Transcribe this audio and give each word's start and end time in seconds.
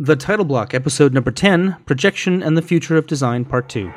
The 0.00 0.14
Title 0.14 0.44
Block, 0.44 0.74
episode 0.74 1.12
number 1.12 1.32
10 1.32 1.78
Projection 1.84 2.40
and 2.40 2.56
the 2.56 2.62
Future 2.62 2.96
of 2.96 3.08
Design, 3.08 3.44
part 3.44 3.68
2. 3.68 3.92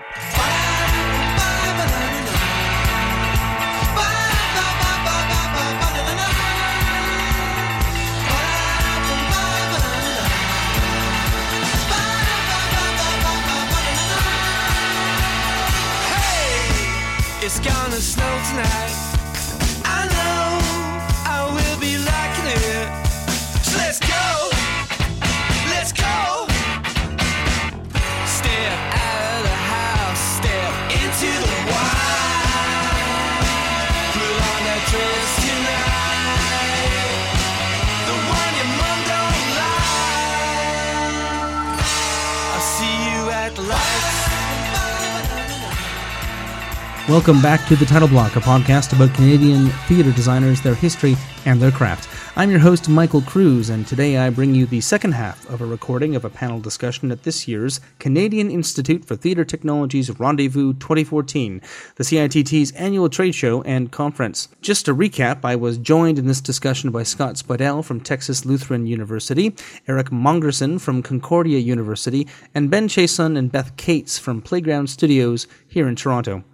Welcome 47.12 47.42
back 47.42 47.68
to 47.68 47.76
The 47.76 47.86
Title 47.86 48.08
Block, 48.08 48.38
a 48.38 48.40
podcast 48.40 48.94
about 48.94 49.14
Canadian 49.14 49.68
theatre 49.86 50.14
designers, 50.14 50.62
their 50.62 50.76
history, 50.76 51.18
and 51.46 51.62
their 51.62 51.70
craft. 51.70 52.08
I'm 52.38 52.50
your 52.50 52.62
host, 52.62 52.88
Michael 52.88 53.22
Cruz, 53.22 53.68
and 53.68 53.86
today 53.86 54.18
I 54.18 54.30
bring 54.30 54.56
you 54.56 54.66
the 54.66 54.80
second 54.80 55.12
half 55.12 55.46
of 55.50 55.60
a 55.60 55.66
recording 55.66 56.16
of 56.16 56.24
a 56.24 56.30
panel 56.30 56.62
discussion 56.62 57.12
at 57.12 57.24
this 57.24 57.50
year's 57.50 57.82
Canadian 58.00 58.50
Institute 58.50 59.04
for 59.04 59.18
Theatre 59.18 59.44
Technologies 59.44 60.10
Rendezvous 60.22 60.72
2014, 60.76 61.62
the 61.98 62.05
CITT's 62.05 62.72
annual 62.72 63.10
trade 63.10 63.35
show 63.35 63.62
and 63.63 63.91
conference. 63.91 64.47
Just 64.61 64.85
to 64.85 64.95
recap, 64.95 65.44
I 65.44 65.57
was 65.57 65.78
joined 65.78 66.17
in 66.17 66.28
this 66.28 66.39
discussion 66.39 66.91
by 66.91 67.03
Scott 67.03 67.35
Spadell 67.35 67.83
from 67.83 68.00
Texas 68.00 68.45
Lutheran 68.45 68.88
University, 68.88 69.53
Eric 69.85 70.11
Mongerson 70.11 70.80
from 70.80 71.03
Concordia 71.03 71.59
University, 71.59 72.25
and 72.55 72.72
Ben 72.72 72.88
Chason 72.88 73.38
and 73.38 73.52
Beth 73.52 73.75
Kates 73.75 74.17
from 74.17 74.41
Playground 74.41 74.88
Studios 74.88 75.45
here 75.67 75.89
in 75.89 75.97
Toronto. 75.97 76.45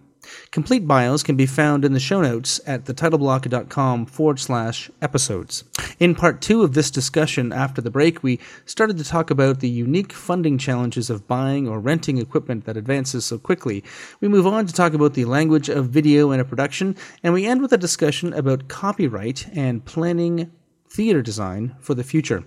Complete 0.51 0.87
bios 0.87 1.23
can 1.23 1.35
be 1.35 1.45
found 1.45 1.83
in 1.83 1.93
the 1.93 1.99
show 1.99 2.21
notes 2.21 2.59
at 2.65 2.85
thetitleblock.com 2.85 4.05
forward 4.05 4.39
slash 4.39 4.89
episodes. 5.01 5.63
In 5.99 6.15
part 6.15 6.41
two 6.41 6.63
of 6.63 6.73
this 6.73 6.91
discussion 6.91 7.51
after 7.51 7.81
the 7.81 7.91
break, 7.91 8.23
we 8.23 8.39
started 8.65 8.97
to 8.97 9.03
talk 9.03 9.29
about 9.29 9.59
the 9.59 9.69
unique 9.69 10.13
funding 10.13 10.57
challenges 10.57 11.09
of 11.09 11.27
buying 11.27 11.67
or 11.67 11.79
renting 11.79 12.17
equipment 12.17 12.65
that 12.65 12.77
advances 12.77 13.25
so 13.25 13.37
quickly. 13.37 13.83
We 14.21 14.27
move 14.27 14.47
on 14.47 14.65
to 14.65 14.73
talk 14.73 14.93
about 14.93 15.13
the 15.13 15.25
language 15.25 15.69
of 15.69 15.89
video 15.89 16.31
in 16.31 16.39
a 16.39 16.45
production, 16.45 16.95
and 17.23 17.33
we 17.33 17.45
end 17.45 17.61
with 17.61 17.73
a 17.73 17.77
discussion 17.77 18.33
about 18.33 18.67
copyright 18.67 19.47
and 19.53 19.83
planning 19.85 20.51
theater 20.89 21.21
design 21.21 21.75
for 21.79 21.93
the 21.93 22.03
future. 22.03 22.43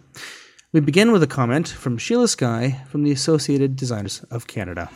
We 0.73 0.81
begin 0.81 1.11
with 1.11 1.23
a 1.23 1.27
comment 1.27 1.69
from 1.69 1.99
Sheila 1.99 2.29
Sky 2.29 2.83
from 2.89 3.03
the 3.03 3.11
Associated 3.11 3.75
Designers 3.75 4.23
of 4.31 4.47
Canada. 4.47 4.89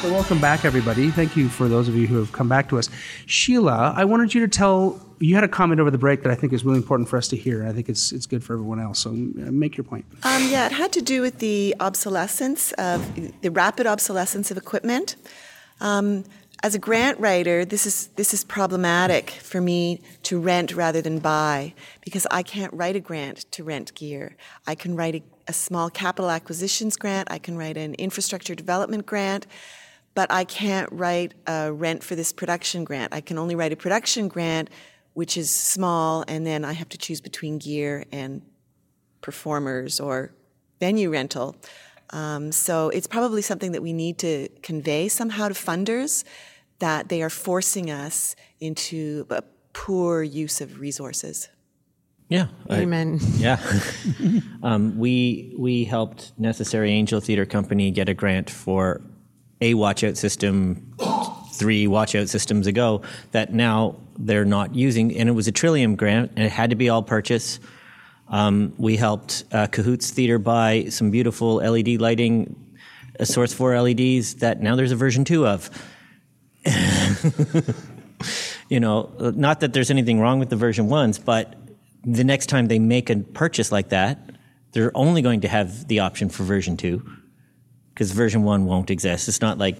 So, 0.00 0.12
welcome 0.12 0.40
back, 0.40 0.64
everybody. 0.64 1.10
Thank 1.10 1.36
you 1.36 1.48
for 1.48 1.66
those 1.66 1.88
of 1.88 1.96
you 1.96 2.06
who 2.06 2.18
have 2.18 2.30
come 2.30 2.48
back 2.48 2.68
to 2.68 2.78
us. 2.78 2.88
Sheila, 3.26 3.94
I 3.96 4.04
wanted 4.04 4.32
you 4.32 4.40
to 4.42 4.46
tell. 4.46 5.04
You 5.18 5.34
had 5.34 5.42
a 5.42 5.48
comment 5.48 5.80
over 5.80 5.90
the 5.90 5.98
break 5.98 6.22
that 6.22 6.30
I 6.30 6.36
think 6.36 6.52
is 6.52 6.64
really 6.64 6.76
important 6.76 7.08
for 7.08 7.16
us 7.16 7.26
to 7.28 7.36
hear. 7.36 7.66
I 7.66 7.72
think 7.72 7.88
it's 7.88 8.12
it's 8.12 8.24
good 8.24 8.44
for 8.44 8.52
everyone 8.52 8.78
else. 8.78 9.00
So, 9.00 9.10
uh, 9.10 9.14
make 9.50 9.76
your 9.76 9.82
point. 9.82 10.04
Um, 10.22 10.46
yeah, 10.50 10.66
it 10.66 10.72
had 10.72 10.92
to 10.92 11.02
do 11.02 11.20
with 11.20 11.40
the 11.40 11.74
obsolescence 11.80 12.70
of 12.74 13.40
the 13.40 13.50
rapid 13.50 13.88
obsolescence 13.88 14.52
of 14.52 14.56
equipment. 14.56 15.16
Um, 15.80 16.22
as 16.62 16.76
a 16.76 16.78
grant 16.78 17.18
writer, 17.18 17.64
this 17.64 17.84
is 17.84 18.06
this 18.14 18.32
is 18.32 18.44
problematic 18.44 19.30
for 19.30 19.60
me 19.60 20.00
to 20.24 20.38
rent 20.38 20.76
rather 20.76 21.00
than 21.00 21.18
buy 21.18 21.74
because 22.04 22.24
I 22.30 22.44
can't 22.44 22.72
write 22.72 22.94
a 22.94 23.00
grant 23.00 23.50
to 23.52 23.64
rent 23.64 23.94
gear. 23.96 24.36
I 24.64 24.76
can 24.76 24.94
write 24.94 25.16
a, 25.16 25.22
a 25.48 25.52
small 25.52 25.90
capital 25.90 26.30
acquisitions 26.30 26.96
grant. 26.96 27.32
I 27.32 27.38
can 27.38 27.56
write 27.56 27.76
an 27.76 27.94
infrastructure 27.94 28.54
development 28.54 29.06
grant, 29.06 29.48
but 30.18 30.32
I 30.32 30.42
can't 30.42 30.88
write 30.90 31.34
a 31.46 31.72
rent 31.72 32.02
for 32.02 32.16
this 32.16 32.32
production 32.32 32.82
grant. 32.82 33.14
I 33.14 33.20
can 33.20 33.38
only 33.38 33.54
write 33.54 33.72
a 33.72 33.76
production 33.76 34.26
grant, 34.26 34.68
which 35.14 35.36
is 35.36 35.48
small, 35.48 36.24
and 36.26 36.44
then 36.44 36.64
I 36.64 36.72
have 36.72 36.88
to 36.88 36.98
choose 36.98 37.20
between 37.20 37.58
gear 37.58 38.04
and 38.10 38.42
performers 39.20 40.00
or 40.00 40.34
venue 40.80 41.12
rental. 41.12 41.54
Um, 42.10 42.50
so 42.50 42.88
it's 42.88 43.06
probably 43.06 43.42
something 43.42 43.70
that 43.70 43.80
we 43.80 43.92
need 43.92 44.18
to 44.18 44.48
convey 44.60 45.06
somehow 45.06 45.46
to 45.46 45.54
funders 45.54 46.24
that 46.80 47.10
they 47.10 47.22
are 47.22 47.30
forcing 47.30 47.88
us 47.88 48.34
into 48.58 49.24
a 49.30 49.44
poor 49.72 50.24
use 50.24 50.60
of 50.60 50.80
resources. 50.80 51.48
Yeah. 52.28 52.48
I- 52.68 52.80
Amen. 52.80 53.20
yeah. 53.36 53.60
um, 54.64 54.98
we 54.98 55.54
we 55.56 55.84
helped 55.84 56.32
Necessary 56.36 56.90
Angel 56.90 57.20
Theater 57.20 57.46
Company 57.46 57.92
get 57.92 58.08
a 58.08 58.14
grant 58.14 58.50
for 58.50 59.00
a 59.60 59.74
watchout 59.74 60.16
system 60.16 60.94
three 61.52 61.86
watchout 61.86 62.28
systems 62.28 62.66
ago 62.66 63.02
that 63.32 63.52
now 63.52 63.96
they're 64.18 64.44
not 64.44 64.74
using, 64.74 65.16
and 65.16 65.28
it 65.28 65.32
was 65.32 65.48
a 65.48 65.52
Trillium 65.52 65.96
grant, 65.96 66.32
and 66.36 66.44
it 66.44 66.52
had 66.52 66.70
to 66.70 66.76
be 66.76 66.88
all 66.88 67.02
purchase. 67.02 67.60
Um, 68.28 68.74
we 68.78 68.96
helped 68.96 69.44
uh, 69.52 69.66
Cahoots 69.68 70.10
Theater 70.10 70.38
buy 70.38 70.86
some 70.90 71.10
beautiful 71.10 71.56
LED 71.56 72.00
lighting, 72.00 72.56
Source 73.22 73.52
4 73.52 73.80
LEDs 73.80 74.36
that 74.36 74.60
now 74.60 74.76
there's 74.76 74.92
a 74.92 74.96
version 74.96 75.24
2 75.24 75.46
of. 75.46 75.70
you 78.68 78.78
know, 78.80 79.10
not 79.34 79.60
that 79.60 79.72
there's 79.72 79.90
anything 79.90 80.20
wrong 80.20 80.38
with 80.38 80.50
the 80.50 80.56
version 80.56 80.88
1s, 80.88 81.24
but 81.24 81.54
the 82.04 82.24
next 82.24 82.46
time 82.46 82.66
they 82.66 82.78
make 82.78 83.10
a 83.10 83.16
purchase 83.16 83.72
like 83.72 83.88
that, 83.88 84.18
they're 84.72 84.96
only 84.96 85.22
going 85.22 85.40
to 85.40 85.48
have 85.48 85.88
the 85.88 86.00
option 86.00 86.28
for 86.28 86.44
version 86.44 86.76
2 86.76 87.02
because 87.98 88.12
version 88.12 88.44
1 88.44 88.64
won't 88.64 88.90
exist. 88.90 89.26
It's 89.26 89.40
not 89.40 89.58
like 89.58 89.76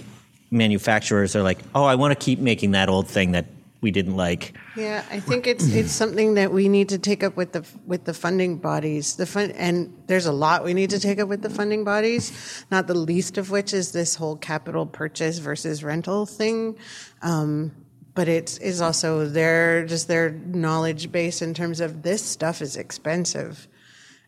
manufacturers 0.50 1.36
are 1.36 1.42
like, 1.44 1.58
oh, 1.72 1.84
I 1.84 1.94
want 1.94 2.18
to 2.18 2.24
keep 2.24 2.40
making 2.40 2.72
that 2.72 2.88
old 2.88 3.06
thing 3.06 3.30
that 3.32 3.46
we 3.80 3.92
didn't 3.92 4.16
like. 4.16 4.56
Yeah, 4.74 5.04
I 5.08 5.20
think 5.20 5.46
it's 5.46 5.72
it's 5.72 5.92
something 5.92 6.34
that 6.34 6.52
we 6.52 6.68
need 6.68 6.88
to 6.88 6.98
take 6.98 7.22
up 7.22 7.36
with 7.36 7.52
the 7.52 7.64
with 7.86 8.06
the 8.06 8.12
funding 8.12 8.56
bodies. 8.56 9.14
The 9.14 9.24
fund 9.24 9.52
and 9.52 9.96
there's 10.08 10.26
a 10.26 10.32
lot 10.32 10.64
we 10.64 10.74
need 10.74 10.90
to 10.90 10.98
take 10.98 11.20
up 11.20 11.28
with 11.28 11.42
the 11.42 11.50
funding 11.50 11.84
bodies. 11.84 12.64
Not 12.72 12.88
the 12.88 12.98
least 12.98 13.38
of 13.38 13.52
which 13.52 13.72
is 13.72 13.92
this 13.92 14.16
whole 14.16 14.34
capital 14.34 14.84
purchase 14.84 15.38
versus 15.38 15.84
rental 15.84 16.26
thing. 16.26 16.76
Um, 17.22 17.70
but 18.16 18.26
it's 18.26 18.58
is 18.58 18.80
also 18.80 19.28
their 19.28 19.86
just 19.86 20.08
their 20.08 20.30
knowledge 20.30 21.12
base 21.12 21.40
in 21.40 21.54
terms 21.54 21.78
of 21.78 22.02
this 22.02 22.20
stuff 22.20 22.60
is 22.60 22.76
expensive, 22.76 23.68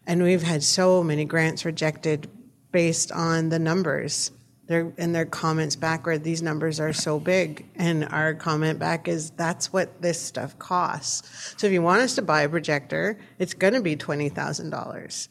and 0.06 0.22
we've 0.22 0.44
had 0.44 0.62
so 0.62 1.02
many 1.02 1.24
grants 1.24 1.64
rejected 1.64 2.30
based 2.72 3.12
on 3.12 3.48
the 3.48 3.58
numbers. 3.58 4.30
Their, 4.66 4.92
and 4.98 5.12
their 5.12 5.26
comments 5.26 5.74
back 5.74 6.06
where 6.06 6.16
these 6.16 6.42
numbers 6.42 6.78
are 6.78 6.92
so 6.92 7.18
big. 7.18 7.66
And 7.74 8.04
our 8.04 8.34
comment 8.34 8.78
back 8.78 9.08
is 9.08 9.30
that's 9.30 9.72
what 9.72 10.00
this 10.00 10.20
stuff 10.20 10.56
costs. 10.60 11.56
So 11.58 11.66
if 11.66 11.72
you 11.72 11.82
want 11.82 12.02
us 12.02 12.14
to 12.14 12.22
buy 12.22 12.42
a 12.42 12.48
projector, 12.48 13.18
it's 13.40 13.52
going 13.52 13.74
to 13.74 13.80
be 13.80 13.96
$20,000. 13.96 15.28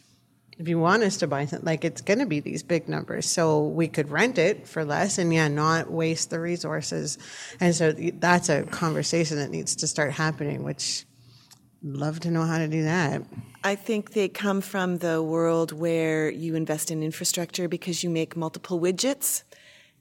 If 0.58 0.68
you 0.68 0.78
want 0.78 1.04
us 1.04 1.16
to 1.18 1.28
buy 1.28 1.46
something, 1.46 1.66
like 1.66 1.86
it's 1.86 2.02
going 2.02 2.20
to 2.20 2.26
be 2.26 2.42
these 2.42 2.64
big 2.64 2.90
numbers. 2.90 3.28
So 3.28 3.64
we 3.64 3.88
could 3.88 4.10
rent 4.10 4.38
it 4.38 4.68
for 4.68 4.84
less 4.84 5.18
and 5.18 5.34
yeah, 5.34 5.48
not 5.48 5.90
waste 5.90 6.32
the 6.32 6.40
resources. 6.42 7.18
And 7.62 7.74
so 7.74 7.94
that's 7.94 8.50
a 8.50 8.64
conversation 8.64 9.38
that 9.38 9.52
needs 9.52 9.78
to 9.78 9.88
start 9.88 10.12
happening, 10.12 10.64
which 10.64 11.06
love 11.84 12.20
to 12.22 12.32
know 12.32 12.44
how 12.44 12.58
to 12.58 12.68
do 12.68 12.84
that. 12.84 13.24
I 13.64 13.76
think 13.76 14.12
they 14.14 14.30
come 14.30 14.62
from 14.62 14.98
the 14.98 15.22
world 15.22 15.72
where 15.72 16.30
you 16.30 16.56
invest 16.56 16.92
in 16.92 17.04
infrastructure 17.04 17.68
because 17.68 18.04
you 18.04 18.10
make 18.10 18.36
multiple 18.36 18.80
widgets, 18.80 19.44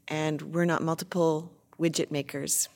and 0.06 0.43
we're 0.43 0.64
not 0.64 0.82
multiple 0.82 1.53
widget 1.79 2.11
makers. 2.11 2.69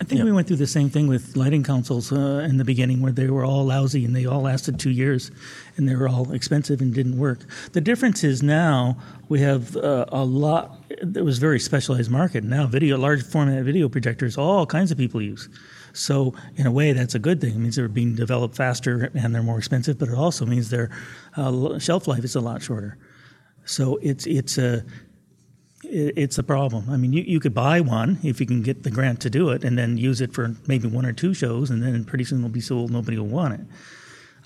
I 0.00 0.04
think 0.04 0.22
we 0.22 0.32
went 0.32 0.48
through 0.48 0.58
the 0.58 0.66
same 0.66 0.90
thing 0.90 1.08
with 1.08 1.34
lighting 1.34 1.62
consoles 1.62 2.12
uh, 2.12 2.46
in 2.48 2.58
the 2.58 2.64
beginning, 2.64 3.00
where 3.00 3.12
they 3.12 3.28
were 3.28 3.44
all 3.44 3.64
lousy 3.64 4.04
and 4.04 4.14
they 4.14 4.26
all 4.26 4.42
lasted 4.42 4.78
two 4.78 4.90
years, 4.90 5.30
and 5.76 5.88
they 5.88 5.96
were 5.96 6.08
all 6.08 6.30
expensive 6.32 6.80
and 6.80 6.92
didn't 6.92 7.16
work. 7.16 7.40
The 7.72 7.80
difference 7.80 8.22
is 8.22 8.42
now 8.42 8.98
we 9.28 9.40
have 9.40 9.74
uh, 9.76 10.04
a 10.08 10.24
lot. 10.24 10.78
It 10.90 11.24
was 11.24 11.38
a 11.38 11.40
very 11.40 11.58
specialized 11.58 12.10
market. 12.10 12.44
Now, 12.44 12.66
video, 12.66 12.98
large 12.98 13.24
format 13.24 13.64
video 13.64 13.88
projectors, 13.88 14.36
all 14.36 14.66
kinds 14.66 14.90
of 14.90 14.98
people 14.98 15.22
use. 15.22 15.48
So, 15.92 16.34
in 16.56 16.66
a 16.66 16.72
way, 16.72 16.92
that's 16.92 17.14
a 17.14 17.18
good 17.18 17.40
thing. 17.40 17.54
It 17.54 17.58
means 17.58 17.76
they're 17.76 17.88
being 17.88 18.14
developed 18.14 18.56
faster 18.56 19.10
and 19.14 19.34
they're 19.34 19.42
more 19.42 19.58
expensive, 19.58 19.98
but 19.98 20.08
it 20.08 20.14
also 20.14 20.46
means 20.46 20.70
their 20.70 20.90
uh, 21.36 21.78
shelf 21.78 22.08
life 22.08 22.24
is 22.24 22.34
a 22.34 22.40
lot 22.40 22.62
shorter. 22.62 22.98
So 23.64 23.98
it's 24.02 24.26
it's 24.26 24.58
a 24.58 24.84
it's 25.84 26.38
a 26.38 26.42
problem. 26.42 26.88
I 26.88 26.96
mean, 26.96 27.12
you, 27.12 27.22
you 27.22 27.40
could 27.40 27.54
buy 27.54 27.80
one 27.80 28.18
if 28.22 28.40
you 28.40 28.46
can 28.46 28.62
get 28.62 28.82
the 28.82 28.90
grant 28.90 29.20
to 29.22 29.30
do 29.30 29.50
it, 29.50 29.64
and 29.64 29.76
then 29.76 29.98
use 29.98 30.20
it 30.20 30.32
for 30.32 30.54
maybe 30.66 30.88
one 30.88 31.04
or 31.04 31.12
two 31.12 31.34
shows, 31.34 31.70
and 31.70 31.82
then 31.82 32.04
pretty 32.04 32.24
soon 32.24 32.38
it'll 32.38 32.50
be 32.50 32.60
sold. 32.60 32.90
Nobody 32.90 33.18
will 33.18 33.26
want 33.26 33.54
it. 33.54 33.66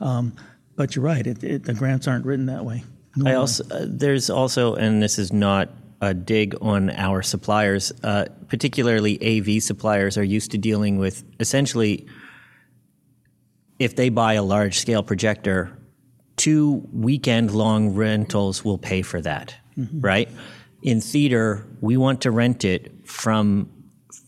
Um, 0.01 0.35
but 0.75 0.97
you're 0.97 1.05
right; 1.05 1.27
it, 1.27 1.43
it, 1.45 1.65
the 1.65 1.75
grants 1.75 2.09
aren't 2.09 2.27
written 2.27 2.47
that 2.47 2.65
way. 2.65 2.85
I 3.25 3.35
also 3.35 3.65
uh, 3.71 3.87
there's 3.87 4.29
also, 4.29 4.75
and 4.75 5.03
this 5.03 5.19
is 5.19 5.33
not 5.33 5.71
a 6.01 6.15
dig 6.15 6.55
on 6.61 6.91
our 6.91 7.23
suppliers, 7.23 7.93
uh, 8.03 8.27
particularly 8.49 9.19
AV 9.23 9.63
suppliers 9.63 10.19
are 10.19 10.25
used 10.25 10.51
to 10.51 10.59
dealing 10.59 10.99
with 10.99 11.25
essentially 11.41 12.07
if 13.79 13.97
they 13.97 14.09
buy 14.09 14.35
a 14.35 14.43
large 14.43 14.79
scale 14.79 15.03
projector, 15.03 15.77
two 16.37 16.87
weekend 16.93 17.51
long 17.51 17.95
rentals 17.95 18.65
will 18.65 18.79
pay 18.79 19.03
for 19.03 19.21
that, 19.21 19.55
right? 20.01 20.29
In 20.83 21.01
theater, 21.01 21.67
we 21.81 21.97
want 21.97 22.23
to 22.23 22.31
rent 22.31 22.65
it 22.65 23.07
from 23.07 23.71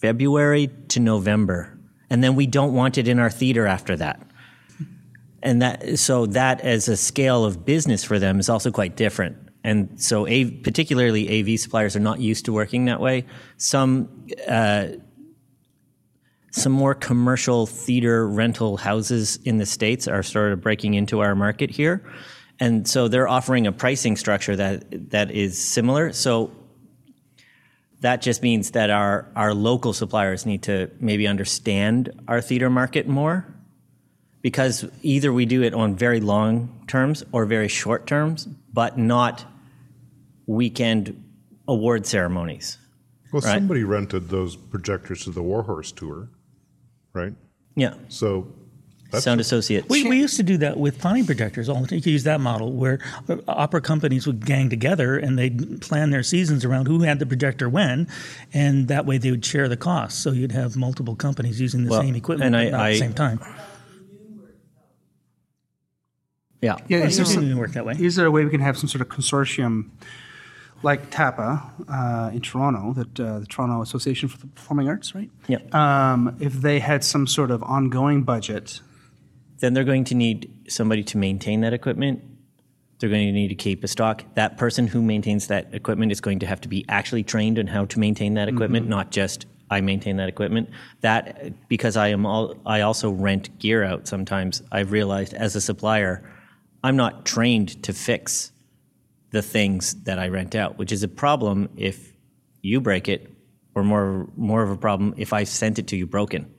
February 0.00 0.70
to 0.88 1.00
November, 1.00 1.78
and 2.10 2.22
then 2.22 2.34
we 2.34 2.46
don't 2.46 2.74
want 2.74 2.98
it 2.98 3.08
in 3.08 3.18
our 3.18 3.30
theater 3.30 3.66
after 3.66 3.96
that. 3.96 4.22
And 5.42 5.62
that 5.62 5.98
so 5.98 6.26
that 6.26 6.60
as 6.62 6.88
a 6.88 6.96
scale 6.96 7.44
of 7.44 7.64
business 7.64 8.02
for 8.02 8.18
them 8.18 8.40
is 8.40 8.48
also 8.48 8.70
quite 8.70 8.96
different 8.96 9.47
and 9.68 10.00
so 10.00 10.24
particularly 10.62 11.22
av 11.28 11.60
suppliers 11.60 11.94
are 11.94 12.00
not 12.00 12.20
used 12.20 12.46
to 12.46 12.54
working 12.54 12.86
that 12.86 13.00
way. 13.00 13.26
Some 13.58 14.26
uh, 14.48 14.88
some 16.50 16.72
more 16.72 16.94
commercial 16.94 17.66
theater 17.66 18.26
rental 18.26 18.78
houses 18.78 19.38
in 19.44 19.58
the 19.58 19.66
states 19.66 20.08
are 20.08 20.22
sort 20.22 20.52
of 20.52 20.62
breaking 20.62 20.94
into 20.94 21.20
our 21.20 21.34
market 21.34 21.70
here. 21.70 22.02
And 22.58 22.88
so 22.88 23.08
they're 23.08 23.28
offering 23.28 23.66
a 23.66 23.72
pricing 23.72 24.16
structure 24.16 24.56
that 24.56 25.10
that 25.10 25.30
is 25.30 25.62
similar. 25.62 26.14
So 26.14 26.50
that 28.00 28.22
just 28.22 28.42
means 28.42 28.70
that 28.70 28.88
our, 28.88 29.30
our 29.36 29.52
local 29.52 29.92
suppliers 29.92 30.46
need 30.46 30.62
to 30.62 30.90
maybe 30.98 31.26
understand 31.26 32.10
our 32.26 32.40
theater 32.40 32.70
market 32.70 33.06
more 33.06 33.44
because 34.40 34.86
either 35.02 35.30
we 35.30 35.44
do 35.44 35.62
it 35.62 35.74
on 35.74 35.94
very 35.94 36.20
long 36.20 36.84
terms 36.86 37.22
or 37.32 37.44
very 37.44 37.68
short 37.68 38.06
terms, 38.06 38.46
but 38.72 38.96
not 38.96 39.44
weekend 40.52 41.22
award 41.68 42.06
ceremonies. 42.06 42.78
Well, 43.32 43.42
Right. 43.42 43.54
somebody 43.54 43.84
rented 43.84 44.30
those 44.30 44.56
projectors 44.56 45.22
to 45.24 45.30
the 45.30 45.42
Warhorse 45.42 45.92
tour, 45.92 46.30
right? 47.12 47.34
Yeah. 47.76 47.92
So 48.08 48.50
that's 49.10 49.24
Sound 49.24 49.40
Associates. 49.42 49.86
We, 49.90 50.08
we 50.08 50.16
used 50.18 50.36
to 50.38 50.42
do 50.42 50.56
that 50.58 50.78
with 50.78 50.98
Pani 50.98 51.22
projectors 51.24 51.68
all 51.68 51.82
the 51.82 51.86
time. 51.86 51.96
You 51.96 52.02
could 52.02 52.12
use 52.12 52.24
that 52.24 52.40
model 52.40 52.72
where 52.72 52.98
uh, 53.28 53.36
opera 53.46 53.82
companies 53.82 54.26
would 54.26 54.46
gang 54.46 54.70
together 54.70 55.18
and 55.18 55.38
they'd 55.38 55.82
plan 55.82 56.08
their 56.08 56.22
seasons 56.22 56.64
around 56.64 56.86
who 56.88 57.00
had 57.02 57.18
the 57.18 57.26
projector 57.26 57.68
when, 57.68 58.08
and 58.54 58.88
that 58.88 59.04
way 59.04 59.18
they 59.18 59.30
would 59.30 59.44
share 59.44 59.68
the 59.68 59.76
cost. 59.76 60.22
So 60.22 60.32
you'd 60.32 60.52
have 60.52 60.74
multiple 60.74 61.14
companies 61.14 61.60
using 61.60 61.84
the 61.84 61.90
Well, 61.90 62.00
same 62.00 62.14
equipment 62.14 62.54
and 62.54 62.56
I- 62.56 62.66
at 62.68 62.74
I- 62.74 62.92
the 62.92 62.98
same 62.98 63.12
time. 63.12 63.40
yeah. 66.62 66.76
Yeah, 66.88 66.98
is 67.04 67.18
It 67.18 67.24
there, 67.24 67.34
didn't 67.34 67.50
some, 67.50 67.58
work 67.58 67.72
that 67.72 67.84
way. 67.84 67.94
is 67.98 68.16
there 68.16 68.24
a 68.26 68.30
way 68.30 68.42
we 68.44 68.50
can 68.50 68.60
have 68.60 68.78
some 68.78 68.88
sort 68.88 69.02
of 69.02 69.08
consortium 69.08 69.90
like 70.82 71.10
TAPA 71.10 71.62
uh, 71.88 72.30
in 72.32 72.40
Toronto, 72.40 72.92
that 72.94 73.20
uh, 73.20 73.40
the 73.40 73.46
Toronto 73.46 73.82
Association 73.82 74.28
for 74.28 74.38
the 74.38 74.46
Performing 74.46 74.88
Arts, 74.88 75.14
right? 75.14 75.30
Yeah. 75.48 75.58
Um, 75.72 76.36
if 76.40 76.52
they 76.52 76.78
had 76.78 77.02
some 77.04 77.26
sort 77.26 77.50
of 77.50 77.62
ongoing 77.62 78.22
budget, 78.22 78.80
Then 79.60 79.75
they're 79.75 79.84
going 79.84 80.04
to 80.04 80.14
need 80.14 80.50
somebody 80.69 81.02
to 81.04 81.19
maintain 81.19 81.62
that 81.62 81.72
equipment. 81.72 82.22
They're 82.98 83.10
going 83.10 83.26
to 83.26 83.32
need 83.32 83.48
to 83.48 83.54
keep 83.54 83.84
a 83.84 83.88
stock. 83.88 84.25
That 84.34 84.56
person 84.56 84.86
who 84.86 85.02
maintains 85.02 85.48
that 85.48 85.75
equipment 85.75 86.12
is 86.12 86.20
going 86.20 86.38
to 86.40 86.46
have 86.46 86.60
to 86.62 86.69
be 86.69 86.84
actually 86.88 87.25
trained 87.25 87.58
on 87.58 87.66
how 87.66 87.84
to 87.86 87.98
maintain 87.98 88.34
that 88.34 88.48
equipment, 88.48 88.88
not 88.88 89.10
just 89.10 89.46
I 89.70 89.80
maintain 89.80 90.16
that 90.16 90.28
equipment. 90.28 90.70
That 91.02 91.69
because 91.69 91.96
I 91.96 92.08
am 92.08 92.25
all, 92.26 92.56
I 92.66 92.80
also 92.80 93.10
rent 93.10 93.56
gear 93.58 93.84
out 93.84 94.08
sometimes. 94.08 94.62
I've 94.72 94.92
realized 94.92 95.34
as 95.34 95.54
a 95.56 95.60
supplier, 95.60 96.22
I'm 96.82 96.96
not 96.96 97.25
trained 97.25 97.82
to 97.84 97.92
fix 97.92 98.50
the 99.30 99.42
things 99.42 99.94
that 100.04 100.19
I 100.19 100.28
rent 100.28 100.54
out, 100.54 100.78
which 100.78 100.92
is 100.92 101.02
a 101.02 101.08
problem 101.08 101.69
if 101.76 102.12
you 102.62 102.80
break 102.80 103.08
it, 103.08 103.30
or 103.75 103.84
more 103.84 104.28
more 104.36 104.62
of 104.62 104.70
a 104.70 104.76
problem 104.76 105.14
if 105.16 105.32
I 105.32 105.44
sent 105.44 105.78
it 105.78 105.86
to 105.88 105.96
you 105.96 106.06
broken. 106.06 106.52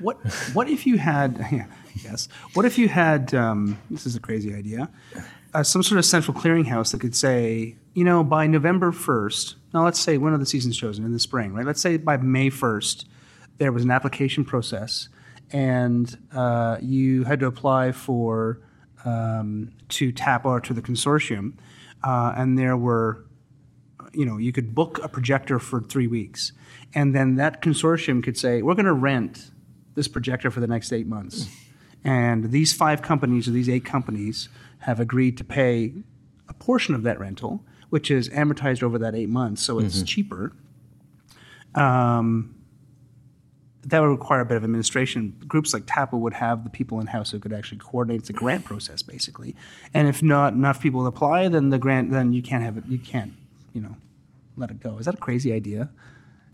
What 0.00 0.16
what 0.52 0.68
if 0.68 0.86
you 0.86 0.98
had 0.98 1.44
yes? 2.04 2.28
What 2.54 2.64
if 2.64 2.78
you 2.78 2.88
had 2.88 3.34
um, 3.34 3.78
this 3.90 4.06
is 4.06 4.16
a 4.16 4.20
crazy 4.20 4.54
idea, 4.54 4.90
uh, 5.54 5.62
some 5.62 5.82
sort 5.82 5.98
of 5.98 6.04
central 6.04 6.36
clearinghouse 6.36 6.92
that 6.92 7.00
could 7.00 7.14
say, 7.14 7.76
you 7.94 8.04
know, 8.04 8.22
by 8.22 8.46
November 8.46 8.92
first. 8.92 9.56
Now 9.74 9.84
let's 9.84 10.00
say 10.00 10.18
when 10.18 10.32
are 10.32 10.38
the 10.38 10.46
seasons 10.46 10.76
chosen 10.76 11.04
in 11.04 11.12
the 11.12 11.18
spring, 11.18 11.52
right? 11.52 11.66
Let's 11.66 11.80
say 11.80 11.96
by 11.96 12.16
May 12.16 12.50
first, 12.50 13.06
there 13.58 13.72
was 13.72 13.84
an 13.84 13.90
application 13.90 14.44
process, 14.44 15.08
and 15.50 16.16
uh, 16.32 16.78
you 16.80 17.24
had 17.24 17.40
to 17.40 17.46
apply 17.46 17.92
for 17.92 18.60
um, 19.04 19.72
to 19.90 20.12
TAP 20.12 20.44
or 20.44 20.60
to 20.60 20.74
the 20.74 20.82
consortium, 20.82 21.54
uh, 22.04 22.32
and 22.36 22.58
there 22.58 22.76
were 22.76 23.24
you 24.12 24.24
know, 24.24 24.38
you 24.38 24.52
could 24.52 24.74
book 24.74 24.98
a 25.02 25.08
projector 25.08 25.58
for 25.58 25.80
three 25.80 26.06
weeks, 26.06 26.52
and 26.94 27.14
then 27.14 27.36
that 27.36 27.60
consortium 27.62 28.22
could 28.22 28.36
say, 28.36 28.62
"We're 28.62 28.74
going 28.74 28.86
to 28.86 28.92
rent 28.92 29.50
this 29.94 30.08
projector 30.08 30.50
for 30.50 30.60
the 30.60 30.66
next 30.66 30.92
eight 30.92 31.06
months," 31.06 31.48
and 32.04 32.50
these 32.50 32.72
five 32.72 33.02
companies 33.02 33.48
or 33.48 33.52
these 33.52 33.68
eight 33.68 33.84
companies 33.84 34.48
have 34.80 35.00
agreed 35.00 35.36
to 35.38 35.44
pay 35.44 35.92
a 36.48 36.54
portion 36.54 36.94
of 36.94 37.02
that 37.02 37.18
rental, 37.20 37.64
which 37.90 38.10
is 38.10 38.28
amortized 38.30 38.82
over 38.82 38.98
that 38.98 39.14
eight 39.14 39.28
months, 39.28 39.62
so 39.62 39.78
it's 39.78 40.02
cheaper. 40.02 40.52
Um, 41.74 42.54
that 43.88 44.00
would 44.00 44.08
require 44.08 44.40
a 44.40 44.44
bit 44.44 44.56
of 44.56 44.64
administration. 44.64 45.34
Groups 45.46 45.72
like 45.72 45.86
TAPA 45.86 46.18
would 46.18 46.34
have 46.34 46.64
the 46.64 46.70
people 46.70 47.00
in 47.00 47.06
house 47.06 47.30
who 47.30 47.38
could 47.38 47.52
actually 47.52 47.78
coordinate 47.78 48.24
the 48.24 48.32
grant 48.32 48.64
process, 48.64 49.02
basically. 49.02 49.56
And 49.94 50.08
if 50.08 50.22
not 50.22 50.52
enough 50.52 50.80
people 50.80 51.06
apply, 51.06 51.48
then 51.48 51.70
the 51.70 51.78
grant, 51.78 52.10
then 52.10 52.32
you 52.32 52.42
can't 52.42 52.62
have 52.62 52.76
it. 52.76 52.84
You 52.86 52.98
can't, 52.98 53.32
you 53.72 53.80
know, 53.80 53.96
let 54.56 54.70
it 54.70 54.80
go. 54.80 54.98
Is 54.98 55.06
that 55.06 55.14
a 55.14 55.18
crazy 55.18 55.52
idea? 55.52 55.90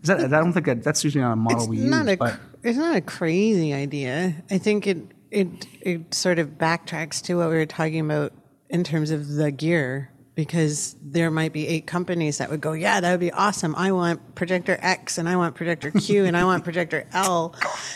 Is 0.01 0.07
that? 0.07 0.19
I 0.19 0.27
don't 0.27 0.53
think 0.53 0.65
that, 0.67 0.83
that's 0.83 1.03
usually 1.03 1.23
not 1.23 1.33
a 1.33 1.35
model 1.35 1.61
It's 1.61 1.67
we 1.67 1.77
not 1.77 2.05
use. 2.05 2.13
a 2.13 2.17
but 2.17 2.39
it's 2.63 2.77
not 2.77 2.95
a 2.95 3.01
crazy 3.01 3.73
idea. 3.73 4.35
I 4.49 4.57
think 4.57 4.87
it 4.87 4.99
it 5.31 5.67
it 5.81 6.13
sort 6.13 6.39
of 6.39 6.57
backtracks 6.57 7.21
to 7.23 7.35
what 7.35 7.49
we 7.49 7.55
were 7.55 7.65
talking 7.65 7.99
about 7.99 8.31
in 8.69 8.83
terms 8.83 9.11
of 9.11 9.27
the 9.27 9.51
gear 9.51 10.11
because 10.35 10.97
there 11.01 11.31
might 11.31 11.53
be 11.53 11.65
eight 11.67 11.87
companies 11.87 12.39
that 12.39 12.49
would 12.49 12.59
go, 12.59 12.73
yeah, 12.73 12.99
that 12.99 13.09
would 13.09 13.21
be 13.21 13.31
awesome. 13.31 13.73
I 13.75 13.93
want 13.93 14.35
projector 14.35 14.77
X 14.81 15.17
and 15.17 15.29
I 15.29 15.37
want 15.37 15.55
projector 15.55 15.91
Q 15.91 16.25
and 16.25 16.35
I 16.35 16.43
want 16.43 16.65
projector 16.65 17.07
L. 17.13 17.55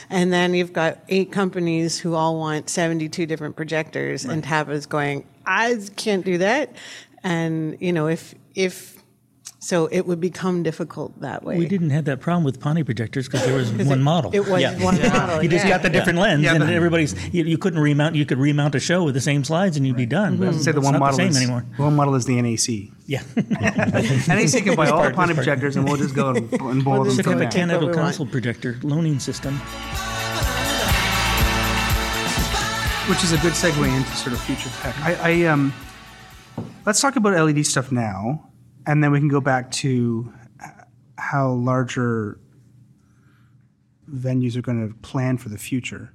And 0.10 0.32
then 0.32 0.54
you've 0.54 0.74
got 0.74 1.00
eight 1.10 1.32
companies 1.34 2.00
who 2.00 2.16
all 2.16 2.40
want 2.40 2.70
72 2.70 3.26
different 3.26 3.58
projectors 3.58 4.24
and 4.24 4.42
TAPA's 4.42 4.86
going, 4.86 5.28
I 5.46 5.78
can't 5.98 6.24
do 6.24 6.38
that. 6.38 6.76
And, 7.24 7.78
you 7.82 7.92
know, 7.92 8.08
if, 8.08 8.34
if, 8.56 8.99
so 9.62 9.88
it 9.92 10.06
would 10.08 10.22
become 10.22 10.64
difficult 10.64 11.20
that 11.20 11.44
way. 11.44 11.58
We 11.58 11.68
didn't 11.68 11.90
have 11.90 12.06
that 12.06 12.22
problem 12.22 12.46
with 12.46 12.62
Pani 12.62 12.82
projectors 12.84 13.28
because 13.28 13.46
there 13.46 13.56
was 13.56 13.72
one 13.94 14.02
model. 14.02 14.32
It 14.34 14.48
was 14.48 14.62
Yeah. 14.62 14.82
one 14.82 14.98
model. 15.02 15.44
you 15.44 15.50
just 15.50 15.66
yeah. 15.66 15.72
got 15.72 15.82
the 15.84 15.90
different 15.90 16.18
lens, 16.18 16.44
Yeah, 16.44 16.52
and 16.56 16.60
but- 16.64 16.70
everybody's 16.74 17.14
you, 17.34 17.44
you 17.44 17.58
couldn't 17.58 17.80
remount. 17.80 18.16
You 18.16 18.26
could 18.26 18.38
remount 18.38 18.76
a 18.76 18.80
show 18.80 19.04
with 19.04 19.14
the 19.16 19.22
same 19.22 19.44
slides, 19.44 19.76
and 19.76 19.86
you'd 19.86 19.98
be 19.98 20.06
done. 20.06 20.38
But 20.38 20.54
say 20.56 20.72
the 20.72 20.80
one 20.82 20.94
not 20.94 21.00
model 21.00 21.18
the 21.18 21.24
same 21.24 21.32
is 21.32 21.38
anymore. 21.38 21.66
the 21.78 21.84
one 21.84 21.96
model 21.96 22.16
is 22.16 22.26
the 22.26 22.42
NAC. 22.42 22.90
Yeah, 23.06 23.22
NAC 23.36 24.64
can 24.64 24.76
buy 24.76 24.88
all 24.90 24.98
the 24.98 25.04
part, 25.12 25.16
Pani 25.16 25.28
this 25.34 25.38
projectors, 25.38 25.76
and 25.76 25.86
we'll 25.86 25.98
just 25.98 26.16
go 26.16 26.30
and, 26.30 26.52
and 26.54 26.84
boil 26.84 26.98
them 27.00 27.06
just 27.06 27.16
should 27.18 27.26
from 27.26 27.34
have 27.34 27.42
a 27.42 27.44
there. 27.46 27.52
Canada 27.52 27.80
What 27.86 27.96
want. 27.96 28.06
console 28.08 28.28
projector 28.28 28.78
loaning 28.84 29.20
system. 29.20 29.60
which 33.10 33.24
is 33.24 33.32
a 33.32 33.38
good 33.38 33.54
segue 33.54 33.88
into 33.98 34.12
sort 34.16 34.34
of 34.34 34.42
future 34.42 34.70
tech. 34.82 34.96
I, 35.00 35.16
I 35.42 35.46
um, 35.48 35.74
let's 36.86 37.02
talk 37.02 37.16
about 37.16 37.34
LED 37.34 37.66
stuff 37.66 37.92
now, 37.92 38.48
and 38.90 39.04
then 39.04 39.12
we 39.12 39.20
can 39.20 39.28
go 39.28 39.40
back 39.40 39.70
to 39.70 40.34
how 41.20 41.52
larger 41.52 42.40
venues 44.12 44.56
are 44.56 44.64
going 44.64 44.88
to 44.90 44.96
plan 44.96 45.38
for 45.38 45.50
the 45.50 45.60
future. 45.60 46.12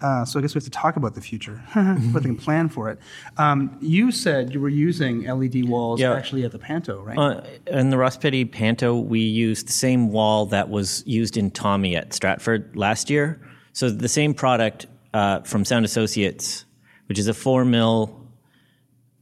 Uh, 0.00 0.24
so 0.24 0.38
I 0.38 0.42
guess 0.42 0.52
we 0.52 0.58
have 0.58 0.64
to 0.64 0.70
talk 0.70 0.96
about 0.96 1.14
the 1.14 1.20
future, 1.20 1.62
but 1.74 2.24
they 2.24 2.28
can 2.28 2.36
plan 2.36 2.68
for 2.68 2.90
it. 2.90 2.98
Um, 3.38 3.78
you 3.80 4.10
said 4.10 4.52
you 4.52 4.60
were 4.60 4.68
using 4.68 5.22
LED 5.22 5.68
walls 5.68 6.00
Yeah. 6.00 6.14
actually 6.14 6.44
at 6.44 6.50
the 6.50 6.58
Panto, 6.58 7.00
right? 7.02 7.16
Uh, 7.16 7.42
in 7.68 7.90
the 7.90 7.96
Ross 7.96 8.16
Petty 8.16 8.44
Panto, 8.44 8.96
we 8.98 9.20
used 9.20 9.68
the 9.68 9.72
same 9.72 10.10
wall 10.10 10.46
that 10.46 10.68
was 10.68 11.04
used 11.06 11.36
in 11.36 11.52
Tommy 11.52 11.94
at 11.94 12.12
Stratford 12.12 12.74
last 12.76 13.10
year. 13.10 13.40
So 13.74 13.90
the 13.90 14.08
same 14.08 14.34
product 14.34 14.86
uh, 15.14 15.42
from 15.42 15.64
Sound 15.64 15.84
Associates, 15.84 16.64
which 17.06 17.18
is 17.20 17.28
a 17.28 17.34
four 17.34 17.64
mil 17.64 18.26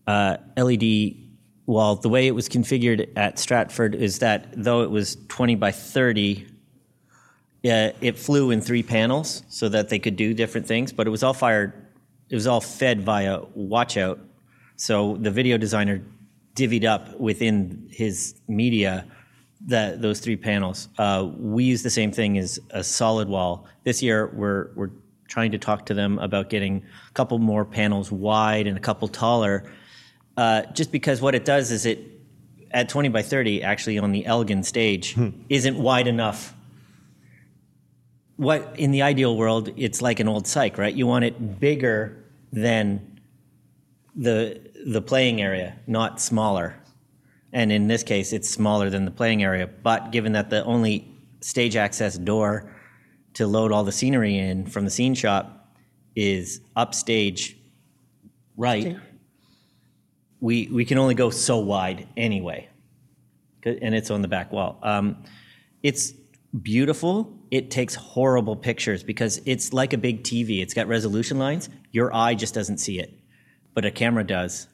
uh, 0.07 0.39
LED 0.57 1.24
wall. 1.67 1.97
The 1.97 2.09
way 2.09 2.27
it 2.27 2.33
was 2.33 2.49
configured 2.49 3.09
at 3.17 3.39
Stratford 3.39 3.95
is 3.95 4.19
that 4.19 4.47
though 4.57 4.83
it 4.83 4.91
was 4.91 5.17
20 5.29 5.55
by 5.55 5.71
30, 5.71 6.47
uh, 7.65 7.91
it 8.01 8.19
flew 8.19 8.51
in 8.51 8.61
three 8.61 8.83
panels 8.83 9.43
so 9.49 9.69
that 9.69 9.89
they 9.89 9.99
could 9.99 10.17
do 10.17 10.35
different 10.35 10.67
things, 10.67 10.93
but 10.93 11.07
it 11.07 11.11
was 11.11 11.23
all 11.23 11.33
fired, 11.33 11.73
it 12.29 12.35
was 12.35 12.47
all 12.47 12.61
fed 12.61 13.01
via 13.03 13.41
watchout. 13.57 14.19
So 14.77 15.17
the 15.17 15.31
video 15.31 15.57
designer 15.57 16.03
divvied 16.55 16.85
up 16.85 17.19
within 17.19 17.89
his 17.91 18.35
media 18.49 19.07
that 19.67 20.03
those 20.03 20.21
three 20.21 20.37
panels. 20.37 20.89
Uh, 20.99 21.31
we 21.37 21.65
use 21.65 21.83
the 21.83 21.91
same 21.91 22.13
thing 22.13 22.39
as 22.39 22.61
a 22.71 22.85
solid 22.85 23.29
wall. 23.29 23.67
This 23.85 24.03
year, 24.03 24.31
we're 24.35 24.71
we're 24.75 24.91
trying 25.29 25.53
to 25.53 25.59
talk 25.59 25.87
to 25.87 25.95
them 25.95 26.19
about 26.19 26.51
getting 26.51 26.85
a 27.09 27.13
couple 27.13 27.39
more 27.39 27.65
panels 27.65 28.13
wide 28.13 28.67
and 28.67 28.77
a 28.77 28.81
couple 28.81 29.09
taller, 29.09 29.65
uh, 30.37 30.63
just 30.73 30.91
because 30.91 31.21
what 31.21 31.35
it 31.35 31.45
does 31.45 31.71
is 31.71 31.87
it 31.87 31.99
at 32.71 32.89
20 32.89 33.09
by 33.09 33.23
30 33.23 33.63
actually 33.63 33.99
on 33.99 34.13
the 34.13 34.27
Elgin 34.27 34.63
stage 34.63 35.17
isn't 35.49 35.79
wide 35.79 36.07
enough. 36.07 36.55
What 38.37 38.75
in 38.77 38.91
the 38.91 39.03
ideal 39.03 39.37
world, 39.37 39.71
it's 39.77 40.03
like 40.03 40.19
an 40.19 40.27
old 40.27 40.45
cyc, 40.45 40.77
right? 40.77 40.93
You 40.95 41.07
want 41.07 41.25
it 41.25 41.61
bigger 41.61 42.25
than 42.53 43.21
the 44.17 44.61
the 44.87 45.01
playing 45.01 45.41
area, 45.41 45.77
not 45.87 46.21
smaller. 46.21 46.77
And 47.53 47.71
in 47.71 47.87
this 47.87 48.03
case, 48.03 48.33
it's 48.33 48.51
smaller 48.51 48.91
than 48.91 49.05
the 49.05 49.11
playing 49.13 49.43
area. 49.45 49.69
But 49.69 50.11
given 50.11 50.33
that 50.33 50.51
the 50.51 50.65
only 50.65 51.09
stage 51.41 51.77
access 51.77 52.19
door 52.19 52.75
to 53.35 53.47
load 53.47 53.71
all 53.71 53.85
the 53.85 53.93
scenery 53.93 54.37
in 54.37 54.67
from 54.67 54.85
the 54.85 54.91
scene 54.91 55.15
shop 55.15 55.73
is 56.17 56.61
upstage 56.77 57.57
right, 58.57 58.97
we 60.45 60.69
we 60.71 60.85
can 60.85 60.99
only 60.99 61.15
go 61.15 61.31
so 61.31 61.57
wide 61.57 62.07
anyway. 62.19 62.69
and 63.65 63.95
it's 63.95 64.11
on 64.11 64.21
the 64.21 64.29
back 64.29 64.53
wall. 64.53 64.79
Um, 64.83 65.25
it's 65.83 66.13
beautiful. 66.63 67.33
It 67.51 67.71
takes 67.71 67.95
horrible 67.95 68.55
pictures 68.55 69.03
because 69.03 69.41
it's 69.47 69.73
like 69.73 69.95
a 69.95 69.99
big 69.99 70.23
TV. 70.23 70.61
It's 70.61 70.75
got 70.75 70.87
resolution 70.87 71.39
lines. 71.39 71.71
Your 71.93 72.15
eye 72.15 72.35
just 72.35 72.53
doesn't 72.53 72.77
see 72.77 72.99
it, 73.01 73.19
but 73.73 73.87
a 73.87 73.91
camera 73.91 74.23
does. 74.23 74.69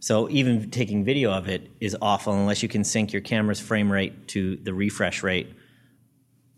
So 0.00 0.30
even 0.30 0.70
taking 0.70 1.04
video 1.04 1.30
of 1.30 1.46
it 1.46 1.70
is 1.78 1.94
awful 2.00 2.32
unless 2.32 2.62
you 2.62 2.70
can 2.70 2.84
sync 2.84 3.12
your 3.12 3.20
camera's 3.20 3.60
frame 3.60 3.92
rate 3.92 4.28
to 4.28 4.56
the 4.56 4.72
refresh 4.72 5.22
rate, 5.22 5.52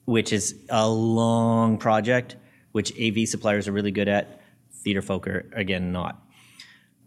which 0.05 0.33
is 0.33 0.55
a 0.69 0.89
long 0.89 1.77
project, 1.77 2.37
which 2.71 2.93
AV 3.01 3.27
suppliers 3.27 3.67
are 3.67 3.73
really 3.73 3.91
good 3.91 4.07
at. 4.07 4.43
Theater 4.85 5.03
folk 5.03 5.27
are 5.27 5.51
again 5.57 5.91
not. 5.91 6.25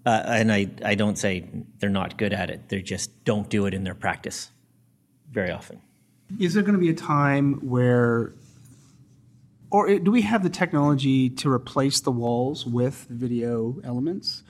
Uh, 0.05 0.21
and 0.25 0.51
I, 0.51 0.67
I 0.83 0.95
don't 0.95 1.17
say 1.17 1.49
they're 1.79 1.89
not 1.89 2.17
good 2.17 2.33
at 2.33 2.49
it. 2.49 2.69
They 2.69 2.81
just 2.81 3.23
don't 3.23 3.49
do 3.49 3.65
it 3.65 3.73
in 3.73 3.83
their 3.83 3.95
practice 3.95 4.49
very 5.31 5.51
often. 5.51 5.81
Is 6.39 6.53
there 6.53 6.63
going 6.63 6.73
to 6.73 6.79
be 6.79 6.89
a 6.89 6.95
time 6.95 7.55
where, 7.67 8.33
or 9.71 9.99
do 9.99 10.11
we 10.11 10.21
have 10.23 10.43
the 10.43 10.49
technology 10.49 11.29
to 11.29 11.49
replace 11.49 12.01
the 12.01 12.11
walls 12.11 12.65
with 12.65 13.05
video 13.09 13.79
elements 13.83 14.43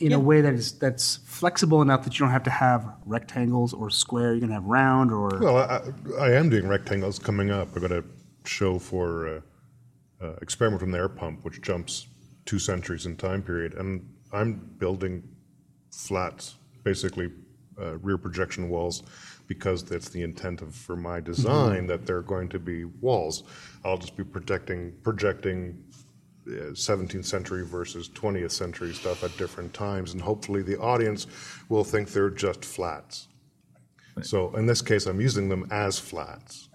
in 0.00 0.12
a 0.12 0.18
way 0.18 0.40
that 0.40 0.54
is 0.54 0.78
that's 0.78 1.16
flexible 1.24 1.82
enough 1.82 2.04
that 2.04 2.18
you 2.18 2.24
don't 2.24 2.32
have 2.32 2.44
to 2.44 2.50
have 2.50 2.86
rectangles 3.06 3.72
or 3.72 3.90
square? 3.90 4.34
You 4.34 4.40
can 4.40 4.50
have 4.50 4.64
round 4.64 5.12
or 5.12 5.38
Well, 5.40 5.56
I, 5.56 5.80
I 6.20 6.32
am 6.32 6.50
doing 6.50 6.68
rectangles 6.68 7.18
coming 7.18 7.50
up. 7.50 7.68
I've 7.74 7.82
got 7.82 7.92
a 7.92 8.04
show 8.44 8.78
for 8.78 9.28
uh, 9.28 9.40
uh, 10.24 10.32
Experiment 10.42 10.80
from 10.80 10.90
the 10.90 10.98
Air 10.98 11.08
Pump, 11.08 11.44
which 11.44 11.62
jumps 11.62 12.06
two 12.44 12.58
centuries 12.58 13.06
in 13.06 13.16
time 13.16 13.42
period. 13.42 13.74
And 13.74 14.08
I'm 14.32 14.54
building 14.78 15.22
flats, 15.90 16.56
basically 16.84 17.30
uh, 17.80 17.98
rear 17.98 18.18
projection 18.18 18.68
walls, 18.68 19.02
because 19.46 19.82
that's 19.82 20.08
the 20.08 20.22
intent 20.22 20.60
of 20.62 20.74
for 20.74 20.96
my 20.96 21.20
design 21.20 21.86
that 21.86 22.06
they're 22.06 22.22
going 22.22 22.48
to 22.50 22.58
be 22.58 22.84
walls. 22.84 23.44
I'll 23.84 23.98
just 23.98 24.16
be 24.16 24.24
protecting, 24.24 24.92
projecting 25.02 25.82
uh, 26.46 26.72
17th 26.72 27.24
century 27.24 27.64
versus 27.64 28.08
20th 28.08 28.50
century 28.50 28.92
stuff 28.92 29.24
at 29.24 29.36
different 29.36 29.72
times, 29.72 30.12
and 30.12 30.22
hopefully 30.22 30.62
the 30.62 30.78
audience 30.78 31.26
will 31.68 31.84
think 31.84 32.10
they're 32.10 32.30
just 32.30 32.64
flats. 32.64 33.28
So 34.22 34.54
in 34.56 34.66
this 34.66 34.82
case, 34.82 35.06
I'm 35.06 35.20
using 35.20 35.48
them 35.48 35.66
as 35.70 35.98
flats, 35.98 36.68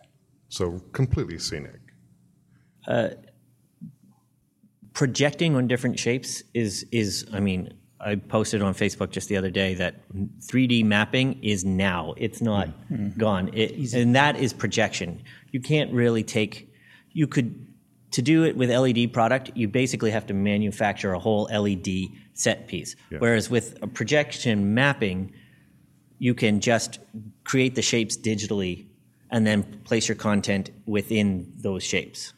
so 0.48 0.80
completely 0.94 1.38
scenic. 1.40 1.82
Projecting 4.94 5.56
on 5.56 5.68
different 5.68 6.00
shapes 6.00 6.44
is 6.54 6.86
is 6.92 7.26
I 7.34 7.40
mean 7.40 7.74
I 8.00 8.16
posted 8.16 8.62
on 8.62 8.74
Facebook 8.74 9.12
just 9.12 9.30
the 9.30 9.38
other 9.38 9.50
day 9.50 9.76
that 9.76 9.96
3D 10.12 10.84
mapping 10.84 11.42
is 11.42 11.64
now. 11.64 12.14
It's 12.18 12.42
not 12.42 12.68
mm-hmm. 12.92 13.18
gone. 13.18 13.50
It, 13.54 13.94
and 13.94 14.16
that 14.16 14.36
is 14.36 14.52
projection. 14.52 15.24
You 15.52 15.62
can't 15.62 15.92
really 15.94 16.24
take 16.24 16.70
you 17.14 17.28
could 17.28 17.68
to 18.14 18.22
do 18.22 18.44
it 18.44 18.56
with 18.56 18.70
LED 18.70 19.12
product, 19.12 19.52
you 19.56 19.68
basically 19.68 20.12
have 20.12 20.28
to 20.28 20.36
manufacture 20.36 21.14
a 21.14 21.20
whole 21.20 21.46
LED 21.52 21.88
set 22.34 22.68
piece. 22.68 22.96
Whereas 23.10 23.50
with 23.50 23.76
a 23.82 23.88
projection 23.88 24.76
mapping, 24.76 25.34
you 26.20 26.36
can 26.36 26.60
just 26.60 27.00
create 27.44 27.74
the 27.74 27.82
shapes 27.82 28.16
digitally 28.16 28.86
and 29.32 29.48
then 29.48 29.64
place 29.84 30.08
your 30.08 30.16
content 30.16 30.70
within 30.86 31.52
those 31.58 31.84
shapes. 31.84 32.34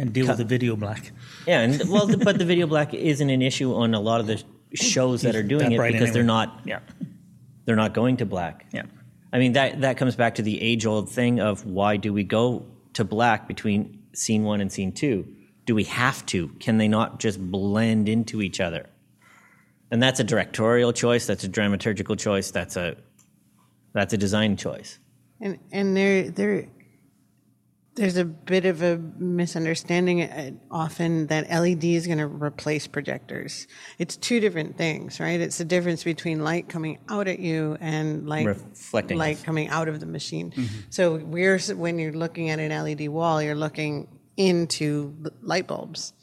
And 0.00 0.12
deal 0.12 0.26
with 0.26 0.38
the 0.38 0.44
video 0.44 0.76
black. 0.76 1.12
Yeah, 1.46 1.60
and 1.60 1.88
well, 1.90 2.06
the, 2.06 2.16
but 2.16 2.38
the 2.38 2.44
video 2.44 2.66
black 2.66 2.94
isn't 2.94 3.30
an 3.30 3.42
issue 3.42 3.74
on 3.74 3.94
a 3.94 4.00
lot 4.00 4.20
of 4.20 4.26
the 4.26 4.42
shows 4.74 5.22
that 5.22 5.36
are 5.36 5.42
doing 5.42 5.64
That 5.64 5.72
it 5.72 5.76
bright 5.76 5.92
because 5.92 6.12
they're 6.12 6.22
not 6.22 6.60
Yeah, 6.64 6.80
they're 7.64 7.76
not 7.76 7.94
going 7.94 8.16
to 8.18 8.26
black. 8.26 8.66
yeah. 8.72 8.82
I 9.32 9.38
mean 9.38 9.52
that 9.52 9.82
that 9.82 9.96
comes 9.96 10.16
back 10.16 10.36
to 10.36 10.42
the 10.42 10.60
age 10.60 10.86
old 10.86 11.10
thing 11.10 11.40
of 11.40 11.64
why 11.64 11.96
do 11.96 12.12
we 12.12 12.24
go 12.24 12.66
to 12.94 13.04
black 13.04 13.46
between 13.46 14.02
scene 14.12 14.42
one 14.42 14.60
and 14.60 14.72
scene 14.72 14.92
two? 14.92 15.26
Do 15.66 15.74
we 15.74 15.84
have 15.84 16.26
to? 16.26 16.48
Can 16.58 16.78
they 16.78 16.88
not 16.88 17.20
just 17.20 17.38
blend 17.40 18.08
into 18.08 18.42
each 18.42 18.60
other? 18.60 18.86
And 19.92 20.02
that's 20.02 20.18
a 20.18 20.24
directorial 20.24 20.92
choice. 20.92 21.26
That's 21.26 21.44
a 21.44 21.48
dramaturgical 21.48 22.18
choice. 22.18 22.50
That's 22.50 22.76
a 22.76 22.96
that's 23.92 24.12
a 24.14 24.16
design 24.16 24.56
choice. 24.56 24.98
And 25.40 25.58
and 25.70 25.96
there 25.96 26.30
there 26.30 26.66
there's 28.00 28.16
a 28.16 28.24
bit 28.24 28.64
of 28.64 28.80
a 28.80 28.96
misunderstanding 29.18 30.22
uh, 30.22 30.52
often 30.70 31.26
that 31.26 31.50
LED 31.50 31.84
is 31.84 32.06
going 32.06 32.16
to 32.16 32.26
replace 32.26 32.86
projectors. 32.86 33.66
It's 33.98 34.16
two 34.16 34.40
different 34.40 34.78
things, 34.78 35.20
right? 35.20 35.38
It's 35.38 35.58
the 35.58 35.66
difference 35.66 36.02
between 36.02 36.42
light 36.42 36.66
coming 36.66 36.98
out 37.10 37.28
at 37.28 37.40
you 37.40 37.76
and 37.78 38.26
light 38.26 38.46
Reflecting 38.46 39.18
light 39.18 39.36
off. 39.36 39.44
coming 39.44 39.68
out 39.68 39.86
of 39.86 40.00
the 40.00 40.06
machine. 40.06 40.50
So 40.88 41.16
we're 41.16 41.58
when 41.74 41.98
you're 41.98 42.14
looking 42.14 42.48
at 42.48 42.58
an 42.58 42.70
LED 42.70 43.10
wall, 43.10 43.42
you're 43.42 43.54
looking 43.54 44.08
into 44.38 45.14
light 45.42 45.66
bulbs. 45.66 46.14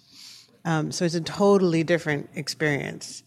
Um, 0.65 0.91
so 0.91 1.05
it's 1.05 1.13
a 1.13 1.21
totally 1.21 1.83
different 1.83 2.31
experience 2.33 3.21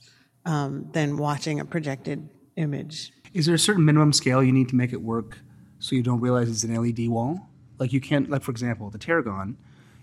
um, 0.45 0.89
than 0.91 1.19
watching 1.19 1.61
a 1.61 1.65
projected 1.65 2.29
image. 2.57 3.13
Is 3.33 3.47
there 3.47 3.55
a 3.55 3.61
certain 3.61 3.85
minimum 3.85 4.13
scale 4.13 4.43
you 4.43 4.51
need 4.51 4.71
to 4.71 4.75
make 4.75 4.93
it 4.93 5.03
work 5.03 5.39
so 5.79 5.95
you 5.95 6.03
don't 6.03 6.21
realize 6.21 6.51
it's 6.51 6.65
an 6.65 6.75
LED 6.75 7.09
wall? 7.09 7.47
Like 7.81 7.93
you 7.93 8.01
can't, 8.01 8.31
like 8.31 8.43
for 8.43 8.51
example, 8.51 8.91
the 8.91 8.99
Tarragon, 8.99 9.57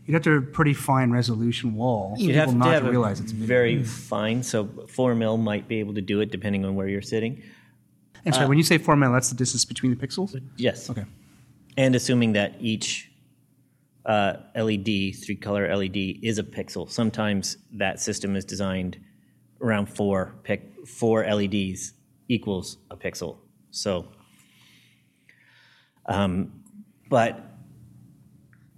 you'd 0.06 0.16
have 0.16 0.24
to 0.24 0.34
have 0.34 0.44
a 0.44 0.46
pretty 0.48 0.74
fine 0.74 1.12
resolution 1.12 1.76
wall 1.76 2.16
for 2.16 2.22
You'd 2.22 2.30
people 2.30 2.40
have 2.40 2.50
to 2.50 2.56
not 2.56 2.74
have 2.74 2.84
to 2.84 2.90
realize 2.90 3.20
it's 3.20 3.32
video. 3.32 3.48
very 3.48 3.84
fine. 3.84 4.42
So 4.42 4.68
four 4.90 5.14
mil 5.14 5.38
might 5.38 5.68
be 5.68 5.80
able 5.80 5.94
to 5.94 6.02
do 6.02 6.20
it 6.20 6.32
depending 6.32 6.66
on 6.66 6.76
where 6.76 6.88
you're 6.88 7.02
sitting. 7.04 7.44
And 8.26 8.34
sorry, 8.34 8.48
when 8.48 8.58
you 8.58 8.64
say 8.64 8.78
four 8.80 8.96
mil, 8.96 9.14
that's 9.14 9.30
the 9.30 9.36
distance 9.36 9.64
between 9.64 9.96
the 9.96 10.08
pixels. 10.08 10.42
Yes. 10.58 10.90
Okay. 10.90 11.06
And 11.78 11.96
assuming 11.96 12.34
that 12.34 12.56
each 12.60 13.12
uh, 14.08 14.38
LED, 14.56 15.16
three 15.24 15.38
color 15.40 15.74
LED, 15.74 15.96
is 16.24 16.40
a 16.40 16.44
pixel. 16.44 16.90
Sometimes 16.90 17.58
that 17.74 18.00
system 18.00 18.36
is 18.36 18.44
designed 18.44 18.98
around 19.62 19.86
four 19.86 20.34
pic, 20.44 20.88
four 20.88 21.26
LEDs 21.26 21.94
equals 22.28 22.78
a 22.90 22.98
pixel. 22.98 23.38
So, 23.70 24.08
um, 26.08 26.64
but 27.10 27.47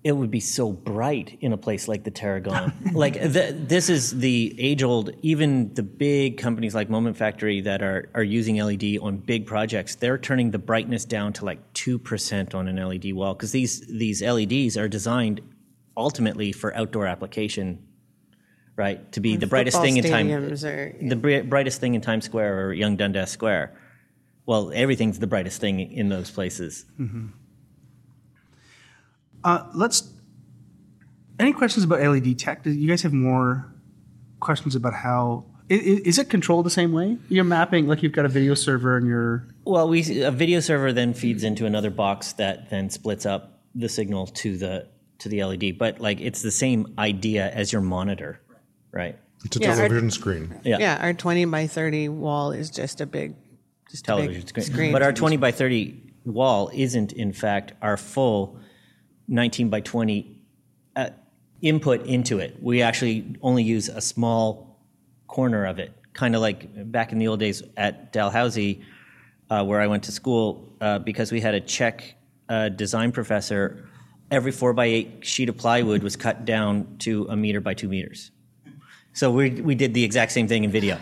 it 0.02 0.14
would 0.14 0.32
be 0.32 0.40
so 0.40 0.72
bright 0.72 1.38
in 1.42 1.52
a 1.52 1.58
place 1.58 1.88
like 1.90 2.04
the 2.06 2.12
Tarragon. 2.12 2.72
like 2.94 3.16
the, 3.16 3.54
this 3.58 3.90
is 3.90 4.18
the 4.20 4.56
age 4.58 4.82
old. 4.82 5.12
Even 5.22 5.74
the 5.74 5.84
big 5.84 6.38
companies 6.38 6.74
like 6.74 6.90
Moment 6.90 7.18
Factory 7.18 7.60
that 7.62 7.82
are 7.82 8.10
are 8.14 8.24
using 8.24 8.58
LED 8.58 8.98
on 9.02 9.18
big 9.18 9.46
projects, 9.46 9.96
they're 9.96 10.18
turning 10.18 10.52
the 10.52 10.60
brightness 10.60 11.04
down 11.06 11.34
to 11.34 11.46
like 11.46 11.74
two 11.74 12.00
percent 12.00 12.56
on 12.56 12.68
an 12.70 12.78
LED 12.78 13.14
wall 13.14 13.34
because 13.34 13.52
these 13.52 13.82
these 13.88 14.22
LEDs 14.22 14.78
are 14.78 14.88
designed 14.88 15.42
ultimately 15.98 16.54
for 16.54 16.74
outdoor 16.78 17.06
application, 17.06 17.86
right? 18.78 19.12
To 19.12 19.20
be 19.20 19.36
the 19.36 19.48
brightest 19.48 19.76
thing 19.82 19.98
in 19.98 20.04
time, 20.12 20.28
or- 20.32 20.50
the 21.10 21.16
bri- 21.18 21.42
brightest 21.42 21.82
thing 21.82 21.94
in 21.96 22.00
Times 22.02 22.24
Square 22.24 22.68
or 22.68 22.74
Yonge 22.74 22.98
Dundas 23.00 23.32
Square. 23.32 23.78
Well, 24.46 24.72
everything's 24.74 25.20
the 25.20 25.28
brightest 25.28 25.60
thing 25.60 25.80
in 25.92 26.08
those 26.08 26.32
places. 26.32 26.86
Uh, 29.44 29.66
let's. 29.74 30.12
Any 31.40 31.54
questions 31.54 31.86
about 31.86 32.02
LED 32.02 32.38
tech? 32.38 32.64
Do 32.64 32.72
you 32.72 32.88
guys 32.90 33.02
have 33.04 33.14
more 33.14 33.74
questions 34.40 34.76
about 34.76 34.94
how? 34.94 35.46
i- 35.72 35.74
i- 35.76 36.02
Is 36.06 36.18
it 36.20 36.30
controlled 36.30 36.66
the 36.66 36.70
same 36.72 36.92
way? 36.92 37.18
You're 37.30 37.44
mapping 37.46 37.88
like 37.88 38.04
you've 38.04 38.12
got 38.12 38.26
a 38.26 38.30
video 38.30 38.54
server 38.56 38.98
and 38.98 39.08
you're. 39.08 39.48
Well, 39.66 39.88
we 39.88 40.22
a 40.22 40.32
video 40.32 40.60
server 40.60 40.92
then 40.92 41.14
feeds 41.14 41.44
into 41.44 41.66
another 41.66 41.90
box 41.92 42.34
that 42.34 42.70
then 42.70 42.90
splits 42.90 43.26
up 43.26 43.62
the 43.76 43.88
signal 43.88 44.28
to 44.28 44.58
the 44.58 44.88
to 45.20 45.30
the 45.30 45.44
LED. 45.44 45.78
But 45.78 46.00
like 46.02 46.20
it's 46.20 46.42
the 46.42 46.52
same 46.52 46.94
idea 46.98 47.50
as 47.52 47.72
your 47.72 47.82
monitor. 47.82 48.42
right? 48.92 49.18
It's 49.46 49.56
a 49.56 49.60
Yeah, 49.60 49.70
our- 49.70 49.76
television 49.76 50.10
screen. 50.10 50.56
Yeah. 50.66 50.78
Yeah, 50.80 50.98
our 51.00 51.14
20 51.14 51.46
by 51.46 51.68
30 51.68 52.10
wall 52.10 52.52
is 52.52 52.72
just 52.72 53.00
a 53.02 53.06
big, 53.06 53.36
just 53.92 54.04
a 54.04 54.08
television 54.08 54.42
big 54.42 54.50
screen. 54.50 54.66
screen. 54.66 54.92
But 54.92 55.04
our 55.04 55.14
20 55.14 55.38
by 55.38 55.52
30 55.52 56.02
wall 56.26 56.72
isn't, 56.74 57.12
in 57.14 57.32
fact, 57.32 57.74
our 57.84 57.98
full 57.98 58.58
19 59.30 59.70
by 59.70 59.80
20 59.80 60.42
uh, 60.96 61.10
input 61.62 62.06
into 62.06 62.40
it. 62.40 62.58
We 62.62 62.82
actually 62.82 63.36
only 63.42 63.64
use 63.64 63.88
a 63.88 64.02
small 64.02 64.80
corner 65.28 65.66
of 65.66 65.80
it, 65.80 65.94
kind 66.14 66.36
of 66.36 66.42
like 66.42 66.92
back 66.92 67.12
in 67.12 67.20
the 67.20 67.28
old 67.28 67.40
days 67.40 67.64
at 67.78 68.12
Dalhousie, 68.12 68.82
uh, 69.50 69.64
where 69.64 69.80
I 69.80 69.88
went 69.88 70.04
to 70.04 70.12
school, 70.12 70.74
uh, 70.82 71.00
because 71.00 71.32
we 71.32 71.40
had 71.40 71.54
a 71.54 71.62
Czech 71.62 72.16
uh, 72.50 72.70
design 72.70 73.12
professor. 73.12 73.88
Every 74.32 74.52
four 74.52 74.74
by 74.74 74.86
eight 74.86 75.26
sheet 75.26 75.50
of 75.50 75.58
plywood 75.58 76.04
was 76.04 76.16
cut 76.16 76.46
down 76.46 76.98
to 77.00 77.28
a 77.30 77.36
meter 77.36 77.62
by 77.62 77.74
two 77.74 77.88
meters. 77.88 78.32
So 79.14 79.32
we, 79.32 79.50
we 79.50 79.76
did 79.76 79.94
the 79.94 80.04
exact 80.04 80.32
same 80.32 80.48
thing 80.48 80.64
in 80.64 80.72
video. 80.72 80.98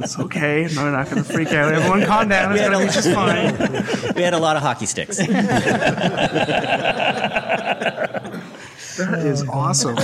It's 0.00 0.18
okay. 0.18 0.68
No, 0.74 0.82
we're 0.82 0.90
not 0.90 1.08
going 1.08 1.22
to 1.22 1.32
freak 1.32 1.48
out. 1.48 1.72
Everyone 1.72 2.04
calm 2.04 2.28
down. 2.28 2.52
It's 2.52 2.60
going 2.60 2.72
to 2.72 2.78
be 2.86 2.92
just 2.92 3.10
fine. 3.12 3.54
We 4.16 4.22
had 4.22 4.34
a 4.34 4.38
lot 4.38 4.56
of 4.56 4.62
hockey 4.62 4.86
sticks. 4.86 5.18
That 8.96 9.26
is 9.26 9.46
awesome. 9.48 9.96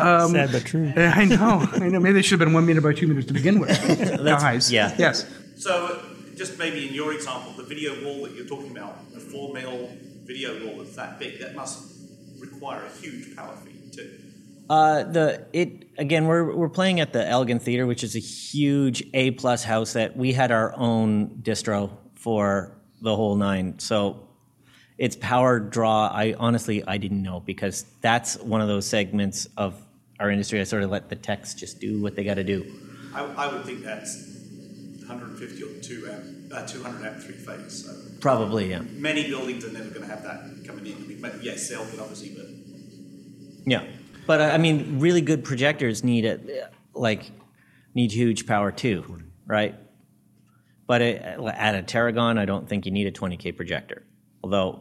Um, 0.00 0.30
Sad 0.32 0.52
but 0.52 0.64
true. 0.64 0.92
I 0.96 1.24
know. 1.24 1.66
I 1.72 1.88
know. 1.88 2.00
Maybe 2.00 2.14
they 2.14 2.22
should 2.22 2.40
have 2.40 2.46
been 2.46 2.54
one 2.54 2.64
meter 2.66 2.80
by 2.80 2.92
two 2.94 3.06
meters 3.06 3.26
to 3.26 3.34
begin 3.34 3.60
with. 3.60 3.68
Guys. 4.24 4.72
yeah. 4.72 4.94
Yes. 4.98 5.26
So, 5.56 6.00
just 6.36 6.58
maybe 6.58 6.86
in 6.88 6.94
your 6.94 7.12
example, 7.12 7.52
the 7.52 7.64
video 7.64 7.92
wall 8.04 8.22
that 8.24 8.34
you're 8.34 8.46
talking 8.46 8.70
about, 8.70 9.12
the 9.12 9.20
four 9.20 9.52
mil 9.52 9.90
video 10.24 10.64
wall 10.66 10.78
that's 10.78 10.96
that 10.96 11.18
big, 11.18 11.40
that 11.40 11.54
must 11.54 11.94
require 12.38 12.84
a 12.84 12.90
huge 13.00 13.34
power 13.36 13.54
feed 13.56 13.64
too. 13.64 13.67
Uh, 14.70 15.02
the 15.04 15.46
it 15.52 15.88
again. 15.96 16.26
We're 16.26 16.54
we're 16.54 16.68
playing 16.68 17.00
at 17.00 17.12
the 17.12 17.26
Elgin 17.26 17.58
Theater, 17.58 17.86
which 17.86 18.04
is 18.04 18.16
a 18.16 18.20
huge 18.20 19.02
A 19.14 19.30
plus 19.32 19.64
house 19.64 19.94
that 19.94 20.16
we 20.16 20.32
had 20.32 20.50
our 20.52 20.76
own 20.76 21.40
distro 21.42 21.90
for 22.14 22.76
the 23.00 23.14
whole 23.16 23.36
nine. 23.36 23.78
So 23.78 24.28
its 24.98 25.16
power 25.16 25.58
draw, 25.58 26.08
I 26.08 26.34
honestly 26.38 26.82
I 26.86 26.98
didn't 26.98 27.22
know 27.22 27.40
because 27.40 27.86
that's 28.02 28.36
one 28.36 28.60
of 28.60 28.68
those 28.68 28.86
segments 28.86 29.48
of 29.56 29.74
our 30.20 30.30
industry. 30.30 30.60
I 30.60 30.64
sort 30.64 30.82
of 30.82 30.90
let 30.90 31.08
the 31.08 31.16
techs 31.16 31.54
just 31.54 31.80
do 31.80 32.02
what 32.02 32.14
they 32.14 32.24
got 32.24 32.34
to 32.34 32.44
do. 32.44 32.66
I, 33.14 33.24
I 33.24 33.52
would 33.52 33.64
think 33.64 33.82
that's 33.82 34.38
150 35.06 35.62
or 35.62 35.80
two 35.80 36.10
amp, 36.10 36.52
uh, 36.52 36.66
200 36.66 37.06
amp 37.06 37.22
three 37.22 37.34
phase. 37.34 37.86
So 37.86 37.92
Probably, 38.20 38.70
yeah, 38.70 38.82
many 38.92 39.28
buildings 39.28 39.64
are 39.64 39.72
never 39.72 39.88
going 39.90 40.02
to 40.02 40.08
have 40.08 40.22
that 40.24 40.64
coming 40.66 40.86
in. 40.86 40.94
I 40.94 41.06
mean, 41.06 41.40
yes, 41.42 41.68
they'll 41.68 41.80
obviously, 41.80 42.34
but 42.36 42.46
yeah. 43.64 43.84
But 44.28 44.42
uh, 44.42 44.44
I 44.44 44.58
mean, 44.58 45.00
really 45.00 45.22
good 45.22 45.42
projectors 45.42 46.04
need 46.04 46.26
it, 46.26 46.70
like 46.92 47.30
need 47.94 48.12
huge 48.12 48.46
power 48.46 48.70
too, 48.70 49.22
right? 49.46 49.74
But 50.86 51.00
it, 51.00 51.22
at 51.22 51.74
a 51.74 51.82
Tarragon, 51.82 52.36
I 52.36 52.44
don't 52.44 52.68
think 52.68 52.84
you 52.84 52.92
need 52.92 53.06
a 53.06 53.10
20k 53.10 53.56
projector, 53.56 54.04
although 54.44 54.80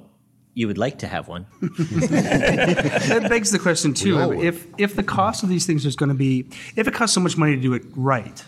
you 0.54 0.68
would 0.68 0.78
like 0.78 1.00
to 1.00 1.08
have 1.08 1.30
one. 1.30 1.46
That 1.62 3.28
begs 3.30 3.52
the 3.52 3.60
question 3.60 3.94
too. 3.94 4.20
all 4.20 4.30
would. 4.30 4.40
If 4.44 4.68
if 4.78 4.98
the 4.98 5.04
cost 5.04 5.44
of 5.44 5.50
these 5.50 5.66
things 5.66 5.86
is 5.86 5.96
going 5.96 6.10
to 6.10 6.16
be, 6.16 6.50
if 6.76 6.90
it 6.90 6.94
costs 6.94 7.16
so 7.16 7.22
much 7.22 7.38
money 7.38 7.56
to 7.56 7.62
do 7.62 7.74
it 7.74 7.84
right, 7.96 8.44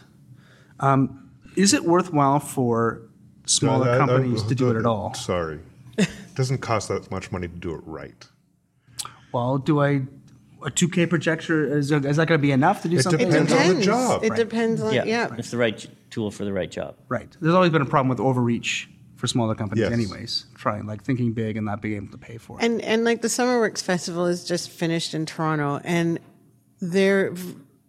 um, 0.81 1.31
is 1.55 1.73
it 1.73 1.85
worthwhile 1.85 2.41
for 2.41 3.09
smaller 3.45 3.89
I- 3.89 3.95
I- 3.95 3.97
companies 3.99 4.43
to 4.43 4.53
do 4.53 4.69
it 4.69 4.75
at 4.75 4.85
all? 4.85 5.13
Sorry. 5.13 5.59
It 5.97 6.09
doesn't 6.35 6.57
cost 6.57 6.89
that 6.89 7.09
much 7.09 7.31
money 7.31 7.47
to 7.47 7.55
do 7.55 7.73
it 7.75 7.81
right. 7.85 8.27
Well, 9.31 9.59
do 9.59 9.81
I? 9.81 10.01
A 10.65 10.69
2K 10.71 11.09
projector 11.09 11.65
is, 11.77 11.91
is 11.91 12.17
that 12.17 12.27
going 12.27 12.37
to 12.39 12.41
be 12.41 12.51
enough 12.51 12.81
to 12.83 12.89
do 12.89 12.97
It 12.97 13.03
something? 13.03 13.21
It 13.27 13.31
Depends 13.31 13.53
on 13.53 13.75
the 13.75 13.81
job. 13.81 14.23
It 14.23 14.29
Right. 14.31 14.37
depends 14.37 14.81
on, 14.81 14.93
yeah. 14.93 15.33
it's 15.37 15.51
the 15.51 15.57
right 15.57 15.87
tool 16.09 16.31
for 16.31 16.43
the 16.45 16.51
right 16.53 16.69
job. 16.69 16.95
Right. 17.07 17.35
There's 17.39 17.53
always 17.55 17.71
been 17.71 17.81
a 17.81 17.85
problem 17.85 18.09
with 18.09 18.19
overreach 18.19 18.89
for 19.15 19.27
smaller 19.27 19.55
companies, 19.55 19.83
Yes. 19.83 19.91
anyways. 19.91 20.45
Trying 20.55 20.85
like 20.85 21.03
thinking 21.03 21.33
big 21.33 21.55
and 21.57 21.65
not 21.65 21.81
being 21.81 21.95
able 21.97 22.11
to 22.11 22.17
pay 22.17 22.37
for 22.37 22.59
it. 22.59 22.65
And 22.65 22.81
and 22.81 23.03
like 23.03 23.21
the 23.21 23.27
SummerWorks 23.27 23.81
Festival 23.83 24.25
is 24.25 24.43
just 24.45 24.69
finished 24.69 25.13
in 25.13 25.25
Toronto, 25.25 25.79
and 25.83 26.19
they're 26.81 27.33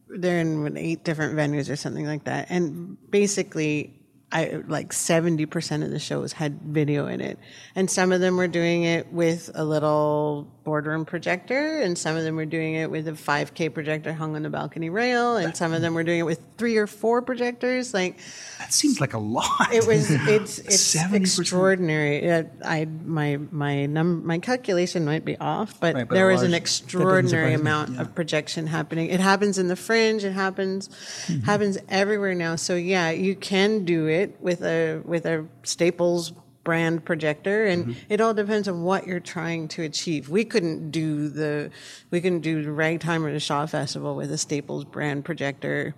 they're 0.08 0.40
in 0.40 0.62
what, 0.64 0.76
eight 0.76 1.04
different 1.04 1.36
venues 1.36 1.70
or 1.70 1.76
something 1.76 2.04
like 2.04 2.24
that. 2.24 2.46
And 2.50 2.96
basically, 3.12 3.94
I 4.32 4.60
like 4.66 4.92
seventy 4.92 5.46
percent 5.46 5.84
of 5.84 5.90
the 5.90 6.00
shows 6.00 6.32
had 6.32 6.60
video 6.62 7.06
in 7.06 7.20
it, 7.20 7.38
and 7.76 7.88
some 7.88 8.10
of 8.10 8.20
them 8.20 8.36
were 8.36 8.48
doing 8.48 8.82
it 8.82 9.12
with 9.12 9.50
a 9.54 9.64
little 9.64 10.52
boardroom 10.64 11.04
projector, 11.04 11.80
and 11.80 11.96
some 11.96 12.16
of 12.16 12.22
them 12.24 12.36
were 12.36 12.44
doing 12.46 12.74
it 12.74 12.90
with 12.90 13.08
a 13.08 13.14
five 13.16 13.54
K 13.54 13.68
projector 13.68 14.12
hung 14.12 14.36
on 14.36 14.42
the 14.42 14.50
balcony 14.50 14.90
rail, 14.90 15.36
and 15.36 15.56
some 15.56 15.72
of 15.72 15.80
them 15.82 15.94
were 15.94 16.04
doing 16.04 16.20
it 16.20 16.24
with 16.24 16.40
three 16.58 16.76
or 16.76 16.86
four 16.86 17.22
projectors. 17.22 17.94
Like 17.94 18.18
that 18.58 18.72
seems 18.72 19.00
like 19.00 19.14
a 19.14 19.18
lot. 19.18 19.72
it 19.72 19.86
was 19.86 20.10
it's 20.10 20.58
it's 20.72 20.94
70%. 20.94 21.14
extraordinary. 21.14 22.16
It, 22.18 22.50
I 22.64 22.84
my 23.04 23.38
my 23.50 23.86
num 23.86 24.26
my 24.26 24.38
calculation 24.38 25.04
might 25.04 25.24
be 25.24 25.36
off, 25.38 25.80
but, 25.80 25.94
Right, 25.94 26.08
but 26.08 26.14
there 26.14 26.26
was 26.26 26.42
an 26.42 26.50
large- 26.52 26.60
extraordinary 26.62 27.54
amount 27.54 27.94
yeah. 27.94 28.02
of 28.02 28.14
projection 28.14 28.66
happening. 28.66 29.08
It 29.08 29.20
happens 29.20 29.58
in 29.58 29.68
the 29.68 29.76
fringe. 29.76 30.24
It 30.24 30.32
happens 30.32 30.88
Mm-hmm. 30.90 31.40
happens 31.42 31.78
everywhere 31.88 32.34
now. 32.34 32.56
So 32.56 32.74
yeah, 32.76 33.10
you 33.10 33.34
can 33.34 33.84
do 33.84 34.06
it 34.08 34.36
with 34.40 34.62
a 34.62 35.00
with 35.04 35.26
a 35.26 35.46
Staples 35.62 36.32
brand 36.64 37.04
projector 37.04 37.66
and 37.66 37.86
Mm-hmm. 37.86 37.92
it 38.12 38.20
all 38.20 38.34
depends 38.34 38.68
on 38.68 38.82
what 38.82 39.06
you're 39.06 39.20
trying 39.20 39.66
to 39.68 39.82
achieve. 39.82 40.28
We 40.28 40.44
couldn't 40.44 40.90
do 40.90 41.28
the 41.28 41.70
we 42.10 42.20
couldn't 42.20 42.40
do 42.40 42.62
the 42.62 42.72
ragtime 42.72 43.24
or 43.24 43.32
the 43.32 43.40
Shaw 43.40 43.66
Festival 43.66 44.14
with 44.16 44.30
a 44.30 44.38
Staples 44.38 44.84
brand 44.84 45.24
projector. 45.24 45.94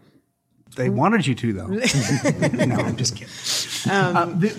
They 0.75 0.89
wanted 0.89 1.27
you 1.27 1.35
to, 1.35 1.53
though. 1.53 1.67
no, 2.65 2.77
I'm 2.77 2.97
just 2.97 3.15
kidding. 3.17 3.93
Um, 3.93 4.41
the- 4.41 4.55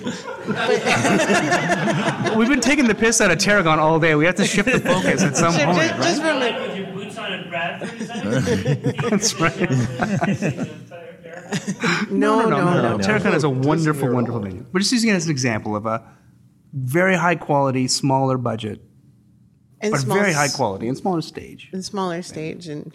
we've 2.37 2.49
been 2.49 2.61
taking 2.61 2.85
the 2.87 2.93
piss 2.93 3.19
out 3.19 3.31
of 3.31 3.39
Tarragon 3.39 3.79
all 3.79 3.99
day. 3.99 4.13
We 4.13 4.25
have 4.25 4.35
to 4.35 4.45
shift 4.45 4.71
the 4.71 4.79
focus 4.79 5.23
at 5.23 5.35
some 5.35 5.53
point, 5.53 5.89
just, 5.91 5.95
just 6.03 6.21
right? 6.21 6.53
from 6.53 6.61
a, 6.63 6.67
with 6.67 6.77
your 6.77 6.85
boots 6.93 7.17
on 7.17 7.31
at 7.33 7.49
Bradford? 7.49 7.99
That's 9.09 9.33
right. 9.39 9.69
no, 12.11 12.41
no, 12.41 12.49
no, 12.49 12.81
no, 12.81 12.97
no. 12.97 13.03
Tarragon 13.03 13.33
is 13.33 13.43
a 13.43 13.49
wonderful, 13.49 14.11
wonderful 14.11 14.41
venue. 14.41 14.65
We're 14.71 14.79
just 14.79 14.91
using 14.91 15.09
it 15.09 15.13
as 15.13 15.25
an 15.25 15.31
example 15.31 15.75
of 15.75 15.85
a 15.85 16.03
very 16.73 17.15
high 17.15 17.35
quality, 17.35 17.87
smaller 17.87 18.37
budget, 18.37 18.81
and 19.81 19.91
but 19.91 20.01
small 20.01 20.17
very 20.17 20.33
high 20.33 20.47
quality 20.47 20.87
and 20.87 20.97
smaller 20.97 21.21
stage. 21.21 21.69
and 21.73 21.83
smaller 21.85 22.21
stage 22.21 22.67
and 22.67 22.93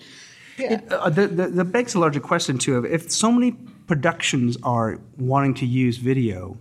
Uh, 0.59 1.09
the, 1.09 1.29
the, 1.29 1.47
the 1.47 1.65
begs 1.65 1.95
a 1.95 2.01
larger 2.01 2.19
question 2.19 2.59
too 2.59 2.75
of 2.75 2.85
if 2.85 3.13
so 3.13 3.31
many 3.31 3.53
productions 3.87 4.57
are 4.65 4.99
wanting 5.17 5.55
to 5.55 5.65
use 5.65 5.99
video 5.99 6.59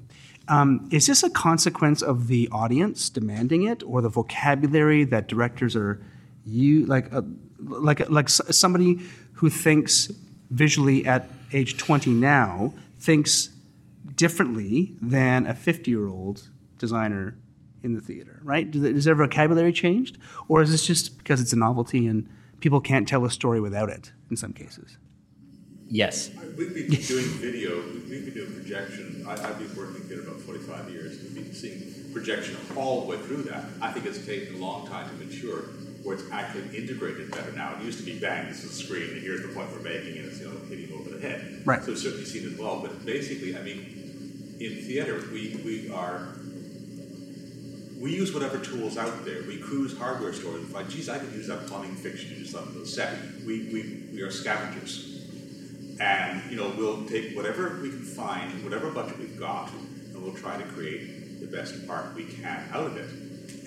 um, 0.49 0.88
is 0.91 1.07
this 1.07 1.23
a 1.23 1.31
consequence 1.31 2.03
of 2.03 2.27
the 2.27 2.47
audience 2.51 3.10
demanding 3.10 3.63
it 3.63 3.81
or 3.83 4.01
the 4.01 4.10
vocabulary 4.10 5.03
that 5.03 5.27
directors 5.27 5.75
are 5.75 5.99
you 6.45 6.86
like 6.86 7.12
uh, 7.12 7.23
like 7.60 8.07
like 8.10 8.29
somebody 8.29 8.99
who 9.33 9.49
thinks 9.49 10.12
visually 10.51 11.05
at 11.07 11.27
age 11.53 11.77
20 11.77 12.12
now 12.12 12.73
thinks 12.99 13.49
differently 14.15 14.95
than 15.01 15.45
a 15.45 15.53
50 15.53 15.91
year 15.91 16.07
old 16.07 16.49
designer 16.77 17.38
in 17.83 17.93
the 17.93 18.01
theater 18.01 18.39
right 18.43 18.69
Does- 18.71 18.83
is 18.83 19.05
their 19.05 19.15
vocabulary 19.15 19.71
changed 19.71 20.17
or 20.47 20.62
is 20.62 20.71
this 20.71 20.86
just 20.86 21.17
because 21.17 21.39
it's 21.41 21.53
a 21.53 21.57
novelty 21.57 22.07
and 22.07 22.27
people 22.60 22.81
can't 22.81 23.07
tell 23.07 23.23
a 23.25 23.29
story 23.29 23.60
without 23.62 23.89
it 23.89 24.12
in 24.29 24.36
some 24.38 24.53
cases 24.53 24.97
Yes. 25.89 26.31
We've 26.57 26.73
been 26.73 26.89
doing 26.89 27.25
video, 27.39 27.77
we've 27.77 28.25
been 28.25 28.33
doing 28.33 28.53
projection. 28.53 29.25
I, 29.27 29.31
I've 29.33 29.57
been 29.57 29.73
working 29.75 30.01
in 30.01 30.07
theater 30.10 30.23
about 30.23 30.41
45 30.41 30.89
years. 30.89 31.21
We've 31.23 31.36
been 31.36 31.53
seeing 31.53 32.12
projection 32.12 32.57
all 32.75 33.01
the 33.01 33.07
way 33.07 33.17
through 33.19 33.43
that. 33.43 33.63
I 33.81 33.91
think 33.91 34.05
it's 34.05 34.25
taken 34.25 34.55
a 34.55 34.57
long 34.57 34.86
time 34.88 35.07
to 35.10 35.25
mature 35.25 35.69
where 36.03 36.15
it's 36.15 36.29
actually 36.31 36.77
integrated 36.77 37.31
better 37.31 37.51
now. 37.51 37.75
It 37.77 37.83
used 37.83 37.99
to 37.99 38.05
be 38.05 38.19
bang, 38.19 38.47
this 38.47 38.63
is 38.63 38.77
the 38.77 38.83
screen, 38.83 39.10
and 39.10 39.21
here's 39.21 39.41
the 39.41 39.49
point 39.49 39.71
we're 39.71 39.79
making, 39.79 40.17
and 40.17 40.25
it's 40.25 40.39
you 40.39 40.47
know 40.47 40.57
hitting 40.69 40.93
over 40.93 41.10
the 41.10 41.21
head. 41.21 41.62
Right. 41.65 41.83
So 41.83 41.95
certainly 41.95 42.25
seen 42.25 42.43
it 42.43 42.53
as 42.53 42.60
well. 42.60 42.79
But 42.79 43.05
basically, 43.05 43.57
I 43.57 43.62
mean, 43.62 44.57
in 44.60 44.75
theater, 44.83 45.21
we, 45.31 45.60
we 45.63 45.89
are 45.91 46.38
we 47.99 48.15
use 48.15 48.33
whatever 48.33 48.60
tools 48.60 48.97
out 48.97 49.25
there. 49.25 49.41
We 49.47 49.57
cruise 49.57 49.97
hardware 49.97 50.33
stores 50.33 50.62
and 50.62 50.67
find, 50.67 50.89
geez, 50.89 51.10
I 51.10 51.17
could 51.17 51.33
use 51.33 51.47
that 51.47 51.65
plumbing 51.65 51.95
fixture 51.95 52.29
to 52.29 52.36
do 52.36 52.45
something 52.45 52.79
with 52.79 52.88
set. 52.88 53.17
We, 53.45 53.69
we, 53.73 54.03
we 54.13 54.21
are 54.21 54.29
scavengers. 54.29 55.25
And, 55.99 56.43
you 56.51 56.57
know, 56.57 56.71
we'll 56.77 57.07
take 57.07 57.36
whatever 57.36 57.79
we 57.81 57.89
can 57.89 58.03
find, 58.03 58.53
and 58.53 58.63
whatever 58.63 58.91
budget 58.91 59.17
we've 59.17 59.39
got, 59.39 59.71
and 59.73 60.21
we'll 60.21 60.36
try 60.36 60.57
to 60.57 60.63
create 60.63 61.39
the 61.39 61.47
best 61.47 61.88
part 61.88 62.13
we 62.13 62.25
can 62.25 62.69
out 62.71 62.86
of 62.86 62.97
it. 62.97 63.10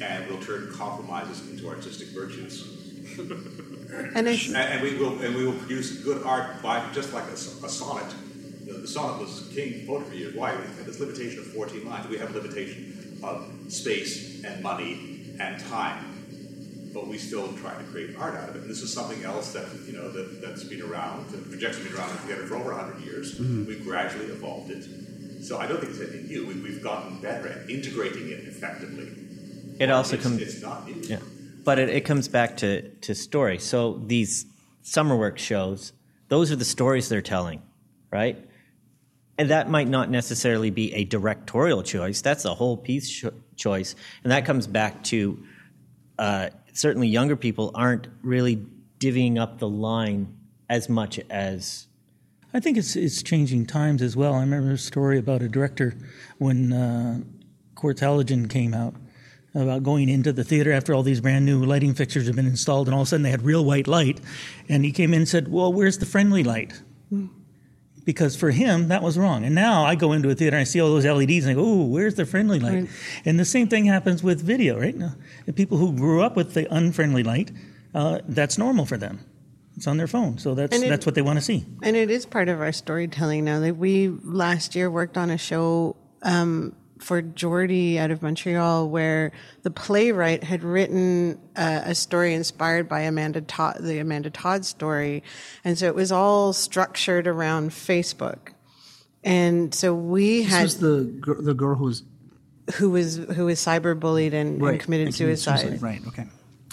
And 0.00 0.26
we'll 0.28 0.40
turn 0.40 0.72
compromises 0.72 1.48
into 1.50 1.68
artistic 1.68 2.08
virtues. 2.08 2.76
and 4.14 4.26
it's 4.28 4.46
And, 4.48 4.56
and 4.56 4.82
we 4.82 4.96
will 4.96 5.20
and 5.20 5.34
we 5.34 5.44
will 5.44 5.54
produce 5.58 6.02
good 6.02 6.22
art 6.22 6.62
by 6.62 6.84
just 6.92 7.12
like 7.12 7.24
a 7.24 7.36
sonnet. 7.36 8.12
You 8.64 8.72
know, 8.72 8.80
the 8.80 8.88
sonnet 8.88 9.20
was 9.20 9.50
king 9.54 9.86
poetry 9.86 10.18
years. 10.18 10.34
Why? 10.34 10.54
We 10.54 10.62
had 10.62 10.86
this 10.86 11.00
limitation 11.00 11.40
of 11.40 11.46
14 11.46 11.84
lines. 11.86 12.08
We 12.08 12.18
have 12.18 12.34
a 12.34 12.38
limitation 12.38 13.18
of 13.22 13.50
space 13.68 14.44
and 14.44 14.62
money 14.62 15.34
and 15.40 15.60
time. 15.60 16.06
but 16.92 17.06
we 17.06 17.18
still 17.18 17.52
try 17.54 17.74
to 17.76 17.84
create 17.84 18.16
art 18.18 18.34
out 18.34 18.48
of 18.48 18.56
it. 18.56 18.62
And 18.62 18.70
this 18.70 18.82
is 18.82 18.92
something 18.92 19.22
else 19.24 19.52
that 19.52 19.66
you 19.86 19.92
know 19.92 20.10
that, 20.10 20.40
that's 20.40 20.64
been 20.64 20.82
around. 20.82 21.28
The 21.30 21.38
projection's 21.38 21.88
been 21.88 21.96
around 21.96 22.18
together 22.22 22.44
for 22.46 22.56
over 22.56 22.72
hundred 22.72 23.00
years. 23.02 23.38
Mm-hmm. 23.38 23.66
We've 23.66 23.84
gradually 23.84 24.26
evolved 24.26 24.70
it. 24.70 24.84
So 25.42 25.58
I 25.58 25.66
don't 25.66 25.80
think 25.80 25.92
it's 25.92 26.00
anything 26.00 26.26
new. 26.26 26.46
We, 26.46 26.54
we've 26.54 26.82
gotten 26.82 27.18
better 27.20 27.48
at 27.48 27.70
integrating 27.70 28.28
it 28.30 28.40
effectively. 28.46 29.08
It 29.80 29.90
also 29.90 30.18
comes. 30.18 30.42
It's 30.42 30.62
not 30.62 30.86
new. 30.86 31.00
Yeah, 31.02 31.20
but 31.64 31.78
it, 31.78 31.88
it 31.88 32.04
comes 32.04 32.28
back 32.28 32.58
to 32.58 32.88
to 32.88 33.14
story. 33.14 33.58
So 33.58 34.00
these 34.06 34.44
summer 34.82 35.16
work 35.16 35.38
shows, 35.38 35.94
those 36.28 36.52
are 36.52 36.56
the 36.56 36.66
stories 36.66 37.08
they're 37.08 37.22
telling, 37.22 37.62
right? 38.12 38.38
And 39.38 39.48
that 39.48 39.70
might 39.70 39.88
not 39.88 40.10
necessarily 40.10 40.68
be 40.68 40.92
a 40.92 41.04
directorial 41.04 41.82
choice. 41.82 42.20
That's 42.20 42.44
a 42.44 42.54
whole 42.54 42.76
piece 42.76 43.10
cho- 43.10 43.32
choice, 43.56 43.96
and 44.22 44.30
that 44.30 44.44
comes 44.44 44.66
back 44.66 45.02
to 45.04 45.42
uh, 46.18 46.50
certainly 46.74 47.08
younger 47.08 47.34
people 47.34 47.70
aren't 47.74 48.06
really 48.22 48.66
divvying 48.98 49.38
up 49.40 49.60
the 49.60 49.68
line 49.68 50.36
as 50.68 50.90
much 50.90 51.18
as 51.30 51.86
I 52.52 52.60
think 52.60 52.76
it's 52.76 52.96
it's 52.96 53.22
changing 53.22 53.64
times 53.64 54.02
as 54.02 54.14
well. 54.14 54.34
I 54.34 54.40
remember 54.40 54.72
a 54.72 54.78
story 54.78 55.18
about 55.18 55.40
a 55.40 55.48
director 55.48 55.96
when 56.36 56.70
uh, 56.74 57.20
Quartz 57.76 58.02
Halogen 58.02 58.50
came 58.50 58.74
out 58.74 58.94
about 59.54 59.82
going 59.82 60.08
into 60.08 60.32
the 60.32 60.44
theater 60.44 60.72
after 60.72 60.94
all 60.94 61.02
these 61.02 61.20
brand 61.20 61.44
new 61.44 61.64
lighting 61.64 61.94
fixtures 61.94 62.26
had 62.26 62.36
been 62.36 62.46
installed, 62.46 62.86
and 62.88 62.94
all 62.94 63.02
of 63.02 63.06
a 63.06 63.10
sudden 63.10 63.22
they 63.24 63.30
had 63.30 63.42
real 63.42 63.64
white 63.64 63.88
light, 63.88 64.20
and 64.68 64.84
he 64.84 64.92
came 64.92 65.12
in 65.12 65.20
and 65.20 65.28
said, 65.28 65.48
"Well, 65.48 65.72
where's 65.72 65.98
the 65.98 66.06
friendly 66.06 66.44
light?" 66.44 66.80
Because 68.04 68.34
for 68.34 68.50
him 68.50 68.88
that 68.88 69.02
was 69.02 69.18
wrong. 69.18 69.44
And 69.44 69.54
now 69.54 69.84
I 69.84 69.94
go 69.94 70.12
into 70.12 70.30
a 70.30 70.34
theater 70.34 70.56
and 70.56 70.62
I 70.62 70.64
see 70.64 70.80
all 70.80 70.88
those 70.88 71.04
LEDs 71.04 71.44
and 71.44 71.50
I 71.52 71.54
go, 71.54 71.64
"Oh, 71.64 71.84
where's 71.84 72.14
the 72.14 72.24
friendly 72.24 72.58
light?" 72.58 72.74
Right. 72.74 72.88
And 73.26 73.38
the 73.38 73.44
same 73.44 73.68
thing 73.68 73.84
happens 73.84 74.22
with 74.22 74.40
video, 74.42 74.78
right? 74.80 74.96
Now, 74.96 75.14
the 75.46 75.52
people 75.52 75.76
who 75.78 75.92
grew 75.92 76.22
up 76.22 76.34
with 76.34 76.54
the 76.54 76.72
unfriendly 76.74 77.22
light, 77.22 77.52
uh, 77.94 78.20
that's 78.26 78.56
normal 78.56 78.86
for 78.86 78.96
them. 78.96 79.20
It's 79.76 79.86
on 79.86 79.98
their 79.98 80.06
phone, 80.08 80.38
so 80.38 80.54
that's 80.54 80.76
it- 80.76 80.88
that's 80.88 81.04
what 81.06 81.14
they 81.14 81.22
want 81.22 81.38
to 81.38 81.44
see. 81.44 81.66
And 81.82 81.94
it 81.94 82.10
is 82.10 82.24
part 82.26 82.48
of 82.48 82.60
our 82.60 82.72
storytelling 82.72 83.44
now. 83.44 83.60
That 83.60 83.76
we 83.76 84.08
last 84.24 84.74
year 84.74 84.90
worked 84.90 85.16
on 85.18 85.30
a 85.30 85.38
show 85.38 85.96
um, 86.22 86.74
for 87.00 87.22
Geordie 87.22 87.98
out 87.98 88.10
of 88.10 88.22
Montreal, 88.22 88.88
where 88.88 89.32
the 89.62 89.70
playwright 89.70 90.44
had 90.44 90.62
written 90.62 91.38
uh, 91.56 91.82
a 91.84 91.94
story 91.94 92.34
inspired 92.34 92.88
by 92.88 93.00
Amanda 93.00 93.40
Todd, 93.40 93.78
the 93.80 93.98
Amanda 93.98 94.30
Todd 94.30 94.64
story, 94.64 95.22
and 95.64 95.78
so 95.78 95.86
it 95.86 95.94
was 95.94 96.12
all 96.12 96.52
structured 96.52 97.26
around 97.26 97.70
Facebook. 97.70 98.52
And 99.22 99.74
so 99.74 99.94
we 99.94 100.42
This 100.42 100.52
had 100.52 100.62
was 100.62 100.78
the 100.78 101.36
the 101.40 101.54
girl 101.54 101.74
who 101.74 101.84
was 101.84 102.02
who 102.76 102.90
was 102.90 103.16
who 103.16 103.46
was 103.46 103.58
cyberbullied 103.60 104.32
and, 104.32 104.62
and 104.62 104.80
committed 104.80 105.08
and 105.08 105.14
suicide. 105.14 105.82
Right. 105.82 106.00
Okay. 106.06 106.26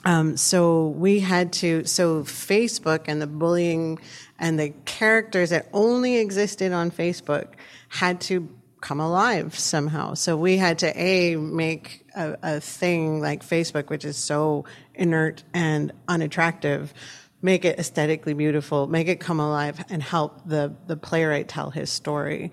Um, 0.05 0.37
so 0.37 0.89
we 0.89 1.19
had 1.19 1.51
to, 1.53 1.83
so 1.83 2.23
Facebook 2.23 3.05
and 3.07 3.21
the 3.21 3.27
bullying 3.27 3.99
and 4.39 4.57
the 4.57 4.69
characters 4.85 5.49
that 5.49 5.67
only 5.73 6.17
existed 6.17 6.71
on 6.71 6.91
Facebook 6.91 7.47
had 7.89 8.21
to 8.21 8.47
come 8.81 8.99
alive 8.99 9.57
somehow. 9.57 10.13
So 10.13 10.37
we 10.37 10.57
had 10.57 10.79
to 10.79 10.99
A, 10.99 11.35
make 11.35 12.05
a, 12.15 12.37
a 12.43 12.59
thing 12.59 13.21
like 13.21 13.43
Facebook, 13.43 13.89
which 13.89 14.05
is 14.05 14.17
so 14.17 14.65
inert 14.93 15.43
and 15.53 15.91
unattractive, 16.07 16.93
make 17.41 17.65
it 17.65 17.79
aesthetically 17.79 18.33
beautiful, 18.33 18.87
make 18.87 19.07
it 19.07 19.19
come 19.19 19.39
alive 19.39 19.83
and 19.89 20.01
help 20.01 20.41
the, 20.45 20.73
the 20.87 20.97
playwright 20.97 21.47
tell 21.47 21.69
his 21.69 21.89
story. 21.89 22.51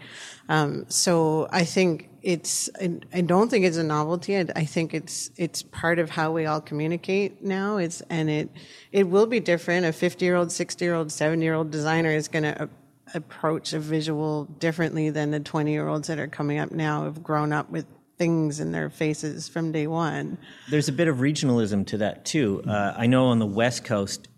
Um, 0.48 0.86
so 0.88 1.48
I 1.50 1.64
think 1.64 2.10
it's, 2.22 2.70
I, 2.80 3.20
don't 3.20 3.50
think 3.50 3.64
it's 3.64 3.76
a 3.76 3.84
novelty. 3.84 4.38
I, 4.38 4.64
think 4.64 4.94
it's, 4.94 5.30
it's 5.36 5.62
part 5.62 5.98
of 5.98 6.10
how 6.10 6.32
we 6.32 6.46
all 6.46 6.60
communicate 6.60 7.42
now. 7.42 7.76
It's, 7.76 8.00
and 8.02 8.30
it, 8.30 8.50
it 8.92 9.04
will 9.04 9.26
be 9.26 9.40
different. 9.40 9.84
A 9.86 9.92
50 9.92 10.24
year 10.24 10.36
old, 10.36 10.52
60 10.52 10.84
year 10.84 10.94
old, 10.94 11.12
70 11.12 11.42
year 11.42 11.54
old 11.54 11.70
designer 11.70 12.10
is 12.10 12.28
going 12.28 12.44
to 12.44 12.68
approach 13.14 13.72
a 13.72 13.78
visual 13.78 14.44
differently 14.44 15.10
than 15.10 15.30
the 15.30 15.40
20 15.40 15.70
year 15.70 15.88
olds 15.88 16.08
that 16.08 16.18
are 16.18 16.28
coming 16.28 16.58
up 16.58 16.70
now 16.70 17.04
have 17.04 17.22
grown 17.22 17.52
up 17.52 17.70
with 17.70 17.86
things 18.18 18.60
in 18.60 18.72
their 18.72 18.90
faces 18.90 19.48
from 19.48 19.72
day 19.72 19.86
one. 19.86 20.38
There's 20.70 20.88
a 20.88 20.92
bit 20.92 21.08
of 21.08 21.18
regionalism 21.18 21.86
to 21.88 21.98
that 21.98 22.24
too. 22.24 22.62
Uh, 22.66 22.94
I 22.96 23.06
know 23.06 23.26
on 23.26 23.38
the 23.38 23.46
West 23.46 23.84
Coast, 23.84 24.28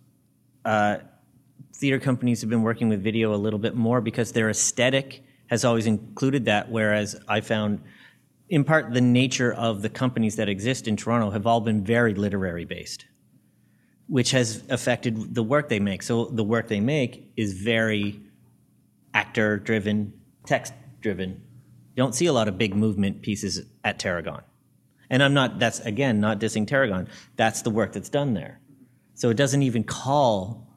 uh, 0.65 0.99
theater 1.75 1.99
companies 1.99 2.41
have 2.41 2.51
been 2.51 2.63
working 2.63 2.89
with 2.89 3.03
video 3.03 3.35
a 3.35 3.37
little 3.37 3.59
bit 3.59 3.75
more 3.75 4.01
because 4.01 4.33
their 4.33 4.49
aesthetic 4.49 5.23
has 5.49 5.65
always 5.65 5.87
included 5.87 6.47
that. 6.47 6.71
Whereas 6.71 7.17
I 7.29 7.41
found, 7.41 7.83
in 8.49 8.65
part, 8.65 8.93
the 8.93 9.01
nature 9.01 9.53
of 9.53 9.83
the 9.83 9.89
companies 9.89 10.37
that 10.37 10.49
exist 10.49 10.89
in 10.89 10.97
Toronto 10.97 11.31
have 11.31 11.47
all 11.47 11.61
been 11.61 11.85
very 11.85 12.15
literary 12.15 12.65
based, 12.65 13.07
which 14.09 14.31
has 14.31 14.63
affected 14.71 15.35
the 15.35 15.43
work 15.43 15.69
they 15.69 15.81
make. 15.81 16.03
So 16.03 16.27
the 16.27 16.45
work 16.45 16.69
they 16.69 16.81
make 16.81 17.33
is 17.37 17.53
very 17.53 18.21
actor 19.17 19.57
driven, 19.57 20.13
text 20.45 20.75
driven. 21.01 21.31
You 21.31 22.03
don't 22.03 22.15
see 22.15 22.27
a 22.27 22.35
lot 22.35 22.49
of 22.49 22.59
big 22.59 22.77
movement 22.77 23.23
pieces 23.23 23.63
at 23.83 23.99
Tarragon. 23.99 24.43
And 25.09 25.23
I'm 25.23 25.33
not, 25.33 25.59
that's 25.59 25.81
again, 25.81 26.21
not 26.21 26.39
dissing 26.39 26.67
Tarragon. 26.67 27.09
That's 27.37 27.63
the 27.63 27.71
work 27.71 27.95
that's 27.95 28.11
done 28.11 28.35
there. 28.35 28.61
So 29.15 29.31
it 29.31 29.39
doesn't 29.39 29.63
even 29.63 29.85
call 29.85 30.69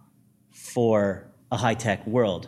for 0.52 1.30
a 1.52 1.58
high 1.58 1.74
tech 1.74 2.08
world. 2.08 2.48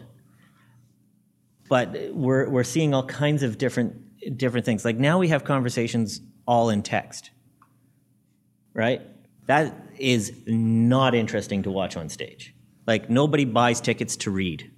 But 1.67 2.13
we're, 2.13 2.47
we're 2.49 2.63
seeing 2.63 2.93
all 2.93 3.06
kinds 3.06 3.43
of 3.43 3.58
different, 3.58 4.38
different 4.38 4.65
things. 4.65 4.86
Like 4.86 4.97
now 4.97 5.19
we 5.19 5.27
have 5.27 5.43
conversations 5.43 6.21
all 6.47 6.69
in 6.69 6.84
text, 6.84 7.32
right? 8.73 9.01
That 9.47 9.75
is 9.97 10.32
not 10.47 11.15
interesting 11.15 11.63
to 11.63 11.71
watch 11.71 11.97
on 11.97 12.08
stage. 12.08 12.56
Like 12.88 13.10
nobody 13.10 13.43
buys 13.43 13.82
tickets 13.82 14.15
to 14.17 14.32
read. 14.32 14.71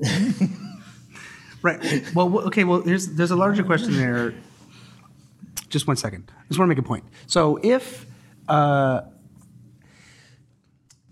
Right. 1.64 2.14
Well, 2.14 2.40
okay. 2.40 2.62
Well, 2.62 2.82
there's 2.82 3.08
there's 3.08 3.30
a 3.30 3.36
larger 3.36 3.64
question 3.64 3.96
there. 3.96 4.34
Just 5.70 5.86
one 5.86 5.96
second. 5.96 6.30
I 6.30 6.46
just 6.48 6.58
want 6.58 6.68
to 6.68 6.74
make 6.74 6.78
a 6.78 6.86
point. 6.86 7.04
So 7.26 7.58
if 7.62 8.04
uh, 8.48 9.00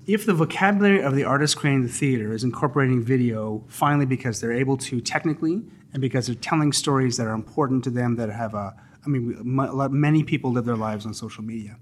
if 0.06 0.26
the 0.26 0.34
vocabulary 0.34 1.02
of 1.02 1.14
the 1.14 1.24
artist 1.24 1.56
creating 1.56 1.84
the 1.84 1.88
theater 1.88 2.34
is 2.34 2.44
incorporating 2.44 3.02
video 3.02 3.64
finally 3.68 4.04
because 4.04 4.42
they're 4.42 4.52
able 4.52 4.76
to 4.76 5.00
technically 5.00 5.62
and 5.94 6.02
because 6.02 6.26
they're 6.26 6.34
telling 6.34 6.74
stories 6.74 7.16
that 7.16 7.26
are 7.26 7.34
important 7.34 7.82
to 7.84 7.90
them 7.90 8.16
that 8.16 8.28
have 8.28 8.52
a 8.52 8.76
I 9.06 9.08
mean 9.08 9.40
many 9.42 10.22
people 10.22 10.52
live 10.52 10.66
their 10.66 10.76
lives 10.76 11.06
on 11.06 11.14
social 11.14 11.42
media. 11.42 11.78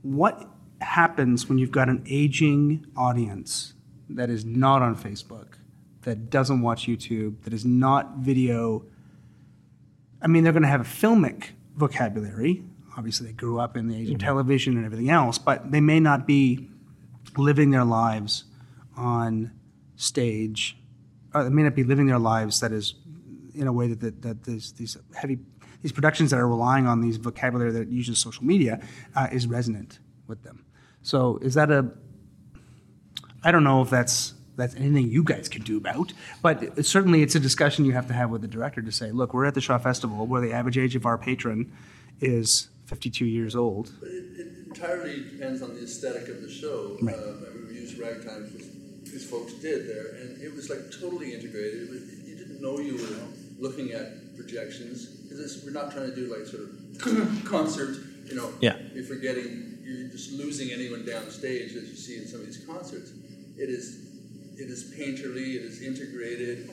What 0.00 0.48
happens 0.80 1.50
when 1.50 1.58
you've 1.58 1.70
got 1.70 1.90
an 1.90 2.02
aging 2.08 2.86
audience 2.96 3.74
that 4.08 4.30
is 4.30 4.46
not 4.46 4.80
on 4.80 4.96
Facebook, 4.96 5.58
that 6.06 6.30
doesn't 6.30 6.62
watch 6.62 6.86
YouTube, 6.86 7.42
that 7.42 7.52
is 7.52 7.64
not 7.64 8.16
video 8.16 8.86
I 10.22 10.28
mean, 10.28 10.44
they're 10.44 10.52
going 10.52 10.62
to 10.62 10.68
have 10.68 10.80
a 10.80 10.84
filmic 10.84 11.50
vocabulary. 11.76 12.64
Obviously, 12.96 13.28
they 13.28 13.32
grew 13.32 13.60
up 13.60 13.76
in 13.76 13.88
the 13.88 13.96
age 13.96 14.10
of 14.10 14.18
television 14.18 14.76
and 14.76 14.84
everything 14.84 15.10
else, 15.10 15.38
but 15.38 15.70
they 15.70 15.80
may 15.80 16.00
not 16.00 16.26
be 16.26 16.68
living 17.36 17.70
their 17.70 17.84
lives 17.84 18.44
on 18.96 19.52
stage. 19.96 20.78
Or 21.34 21.44
they 21.44 21.50
may 21.50 21.62
not 21.62 21.74
be 21.74 21.84
living 21.84 22.06
their 22.06 22.18
lives 22.18 22.60
that 22.60 22.72
is 22.72 22.94
in 23.54 23.66
a 23.66 23.72
way 23.72 23.88
that, 23.88 24.00
that, 24.00 24.22
that 24.22 24.44
these, 24.44 24.72
these 24.72 24.96
heavy 25.14 25.38
these 25.82 25.92
productions 25.92 26.30
that 26.30 26.40
are 26.40 26.48
relying 26.48 26.86
on 26.86 27.02
these 27.02 27.18
vocabulary 27.18 27.70
that 27.70 27.88
uses 27.88 28.18
social 28.18 28.44
media 28.44 28.80
uh, 29.14 29.28
is 29.30 29.46
resonant 29.46 30.00
with 30.26 30.42
them. 30.42 30.64
So, 31.02 31.38
is 31.42 31.54
that 31.54 31.70
a 31.70 31.90
I 33.44 33.52
don't 33.52 33.62
know 33.62 33.82
if 33.82 33.90
that's 33.90 34.34
that's 34.56 34.74
anything 34.76 35.08
you 35.10 35.22
guys 35.22 35.48
can 35.48 35.62
do 35.62 35.76
about, 35.76 36.12
but 36.42 36.84
certainly 36.84 37.22
it's 37.22 37.34
a 37.34 37.40
discussion 37.40 37.84
you 37.84 37.92
have 37.92 38.06
to 38.08 38.14
have 38.14 38.30
with 38.30 38.42
the 38.42 38.48
director 38.48 38.82
to 38.82 38.92
say, 38.92 39.10
look, 39.10 39.34
we're 39.34 39.44
at 39.44 39.54
the 39.54 39.60
Shaw 39.60 39.78
Festival 39.78 40.26
where 40.26 40.40
the 40.40 40.52
average 40.52 40.78
age 40.78 40.96
of 40.96 41.04
our 41.06 41.18
patron 41.18 41.70
is 42.20 42.68
52 42.86 43.24
years 43.26 43.54
old. 43.54 43.92
But 44.00 44.08
it, 44.10 44.24
it 44.38 44.48
entirely 44.68 45.24
depends 45.30 45.62
on 45.62 45.74
the 45.74 45.82
aesthetic 45.82 46.28
of 46.28 46.40
the 46.42 46.50
show. 46.50 46.96
Right. 47.02 47.14
Uh, 47.14 47.20
I 47.50 47.54
mean, 47.54 47.66
we 47.68 47.74
used 47.74 47.98
ragtime, 47.98 48.44
which 48.54 48.64
these 49.12 49.28
folks 49.28 49.52
did 49.54 49.88
there, 49.88 50.14
and 50.20 50.40
it 50.42 50.54
was 50.54 50.70
like 50.70 50.78
totally 51.00 51.34
integrated. 51.34 51.82
It 51.84 51.90
was, 51.90 52.02
you 52.28 52.36
didn't 52.36 52.60
know 52.62 52.78
you 52.78 52.94
were 52.94 53.16
looking 53.58 53.92
at 53.92 54.36
projections 54.36 55.06
because 55.06 55.62
we're 55.64 55.72
not 55.72 55.90
trying 55.92 56.08
to 56.10 56.14
do 56.14 56.34
like 56.34 56.46
sort 56.46 56.62
of 56.64 57.44
concert. 57.44 57.96
You 58.26 58.34
know, 58.34 58.50
Yeah. 58.60 58.76
you're 58.94 59.04
forgetting, 59.04 59.78
you're 59.82 60.08
just 60.08 60.32
losing 60.32 60.70
anyone 60.72 61.04
downstage 61.04 61.76
as 61.76 61.88
you 61.88 61.94
see 61.96 62.16
in 62.18 62.26
some 62.26 62.40
of 62.40 62.46
these 62.46 62.58
concerts. 62.66 63.12
It 63.56 63.70
is, 63.70 64.15
it 64.56 64.68
is 64.70 64.92
painterly. 64.94 65.56
It 65.56 65.62
is 65.62 65.82
integrated. 65.82 66.70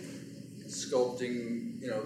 It's 0.59 0.85
sculpting. 0.85 1.81
You 1.81 1.89
know, 1.89 2.03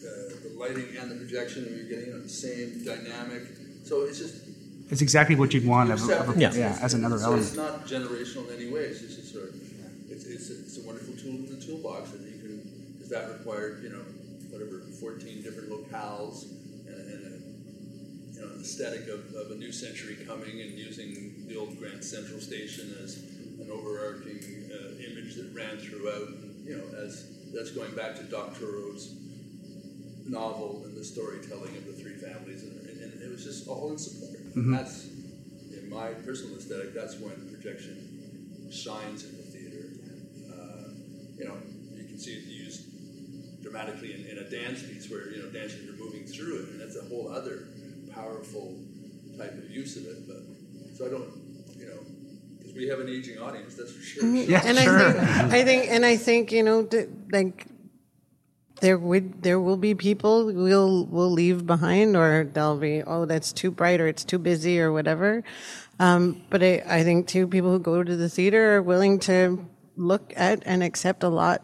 uh, 0.00 0.32
the 0.42 0.52
lighting 0.58 0.96
and 0.98 1.10
the 1.10 1.16
projection, 1.16 1.64
and 1.64 1.76
you're 1.76 1.88
getting 1.88 2.14
on 2.14 2.22
the 2.22 2.28
same 2.28 2.84
dynamic. 2.84 3.42
So 3.84 4.02
it's 4.02 4.18
just 4.18 4.44
It's 4.90 5.02
exactly 5.02 5.36
what 5.36 5.54
you'd 5.54 5.66
want 5.66 5.90
of, 5.90 6.02
of 6.10 6.36
a- 6.36 6.40
Yeah. 6.40 6.52
yeah, 6.54 6.78
as 6.82 6.94
another 6.94 7.18
so 7.18 7.24
element. 7.26 7.46
it's 7.46 7.56
not 7.56 7.86
generational 7.86 8.48
in 8.50 8.56
any 8.60 8.70
way. 8.72 8.82
It's 8.82 9.00
just 9.00 9.18
a 9.20 9.22
sort 9.22 9.48
of, 9.48 9.54
it's, 10.10 10.24
it's, 10.26 10.50
a, 10.50 10.54
it's 10.58 10.78
a 10.78 10.82
wonderful 10.82 11.14
tool 11.14 11.36
in 11.36 11.46
the 11.58 11.64
toolbox 11.64 12.10
that 12.10 12.20
you 12.22 12.38
can, 12.42 12.60
because 12.94 13.08
that 13.10 13.28
required, 13.38 13.82
you 13.84 13.90
know, 13.90 14.02
whatever, 14.50 14.80
14 15.00 15.42
different 15.42 15.70
locales 15.70 16.50
and, 16.88 17.06
and, 17.12 17.22
a, 17.24 18.34
you 18.34 18.40
know, 18.40 18.60
aesthetic 18.60 19.06
of, 19.08 19.32
of 19.34 19.52
a 19.52 19.54
new 19.54 19.70
century 19.70 20.16
coming 20.26 20.60
and 20.60 20.76
using 20.76 21.46
the 21.46 21.56
old 21.56 21.78
Grand 21.78 22.02
Central 22.04 22.40
Station 22.40 22.92
as 23.04 23.22
an 23.70 23.78
overarching 23.78 24.70
uh, 24.72 24.98
image 24.98 25.36
that 25.36 25.50
ran 25.54 25.78
throughout. 25.78 26.28
And, 26.28 26.66
you 26.66 26.76
know, 26.76 26.84
as 26.98 27.30
that's 27.54 27.70
going 27.70 27.94
back 27.94 28.16
to 28.16 28.22
Doctorow's 28.24 29.14
novel 30.26 30.82
and 30.84 30.96
the 30.96 31.04
storytelling 31.04 31.76
of 31.76 31.86
the 31.86 31.92
three 31.92 32.14
families, 32.14 32.62
and, 32.62 32.86
and, 32.88 33.22
it 33.22 33.30
was 33.30 33.44
just 33.44 33.68
all 33.68 33.90
in 33.90 33.98
support. 33.98 34.38
Mhm. 34.54 34.76
That's 34.76 35.06
in 35.76 35.88
my 35.88 36.08
personal 36.26 36.56
aesthetic. 36.56 36.94
That's 36.94 37.18
when 37.18 37.48
projection 37.52 38.70
shines 38.70 39.24
in 39.24 39.36
the 39.36 39.42
theater. 39.42 39.86
Uh, 40.50 40.90
you 41.36 41.44
know, 41.44 41.56
you 41.94 42.04
can 42.04 42.18
see 42.18 42.32
it 42.32 42.44
used 42.44 42.82
dramatically 43.62 44.14
in, 44.14 44.26
in 44.26 44.38
a 44.38 44.50
dance 44.50 44.82
piece 44.82 45.10
where 45.10 45.30
you 45.30 45.42
know 45.42 45.50
dancers 45.50 45.88
are 45.88 45.98
moving 46.02 46.24
through 46.24 46.62
it, 46.62 46.68
and 46.70 46.80
that's 46.80 46.96
a 46.96 47.04
whole 47.08 47.28
other 47.28 47.68
powerful 48.12 48.76
type 49.38 49.52
of 49.52 49.70
use 49.70 49.96
of 49.96 50.06
it. 50.06 50.26
But 50.26 50.42
so 50.96 51.06
I 51.06 51.10
don't, 51.10 51.22
you 51.22 51.22
know, 51.22 51.30
because 51.30 51.39
we 52.80 52.88
have 52.88 53.00
an 53.00 53.08
aging 53.08 53.38
audience, 53.38 53.74
that's 53.74 53.92
for 53.92 54.02
sure. 54.02 54.22
Mhm. 54.22 54.48
and 54.64 54.78
I 54.78 54.86
think, 54.86 55.52
I 55.52 55.64
think, 55.64 55.90
and 55.90 56.06
I 56.06 56.16
think, 56.16 56.52
you 56.52 56.62
know, 56.62 56.84
th- 56.84 57.08
like 57.32 57.66
there 58.80 58.96
would, 58.98 59.42
there 59.42 59.60
will 59.60 59.76
be 59.76 59.94
people 59.94 60.46
we'll 60.46 61.04
will 61.06 61.30
leave 61.30 61.66
behind, 61.66 62.16
or 62.16 62.48
they'll 62.52 62.78
be, 62.78 63.02
oh, 63.02 63.26
that's 63.26 63.52
too 63.52 63.70
bright, 63.70 64.00
or 64.00 64.08
it's 64.08 64.24
too 64.24 64.38
busy, 64.38 64.80
or 64.80 64.90
whatever. 64.92 65.44
Um, 65.98 66.42
but 66.48 66.62
I, 66.62 66.82
I 66.88 67.02
think 67.04 67.28
too, 67.28 67.46
people 67.46 67.70
who 67.70 67.78
go 67.78 68.02
to 68.02 68.16
the 68.16 68.28
theater 68.30 68.76
are 68.76 68.82
willing 68.82 69.18
to 69.20 69.66
look 69.96 70.32
at 70.34 70.62
and 70.64 70.82
accept 70.82 71.22
a 71.22 71.28
lot 71.28 71.62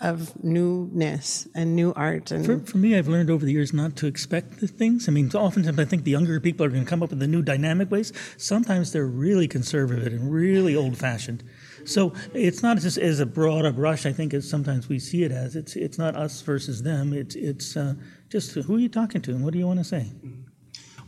of 0.00 0.44
newness 0.44 1.48
and 1.54 1.74
new 1.74 1.92
art 1.94 2.30
and 2.30 2.44
For, 2.44 2.58
for 2.58 2.78
me, 2.78 2.96
I've 2.96 3.08
learned 3.08 3.30
over 3.30 3.46
the 3.46 3.52
years 3.52 3.72
not 3.72 3.96
to 3.96 4.06
expect 4.06 4.60
the 4.60 4.66
things. 4.66 5.08
I 5.08 5.12
mean, 5.12 5.30
oftentimes 5.32 5.78
I 5.78 5.86
think 5.86 6.04
the 6.04 6.10
younger 6.10 6.38
people 6.38 6.66
are 6.66 6.68
going 6.68 6.84
to 6.84 6.88
come 6.88 7.02
up 7.02 7.10
with 7.10 7.18
the 7.18 7.26
new 7.26 7.42
dynamic 7.42 7.90
ways. 7.90 8.12
Sometimes 8.36 8.92
they're 8.92 9.06
really 9.06 9.48
conservative 9.48 10.12
and 10.12 10.30
really 10.30 10.76
old 10.76 10.98
fashioned. 10.98 11.42
So 11.86 12.12
it's 12.34 12.62
not 12.62 12.78
just 12.78 12.98
as 12.98 13.20
a 13.20 13.26
broad 13.26 13.64
a 13.64 13.72
brush. 13.72 14.04
I 14.04 14.12
think 14.12 14.34
as 14.34 14.48
sometimes 14.48 14.88
we 14.88 14.98
see 14.98 15.22
it 15.22 15.32
as 15.32 15.56
it's 15.56 15.76
it's 15.76 15.98
not 15.98 16.16
us 16.16 16.42
versus 16.42 16.82
them. 16.82 17.12
It's 17.12 17.36
it's 17.36 17.76
uh, 17.76 17.94
just 18.28 18.54
who 18.54 18.76
are 18.76 18.78
you 18.78 18.88
talking 18.88 19.22
to 19.22 19.30
and 19.30 19.44
what 19.44 19.52
do 19.52 19.58
you 19.58 19.66
want 19.66 19.78
to 19.78 19.84
say? 19.84 20.10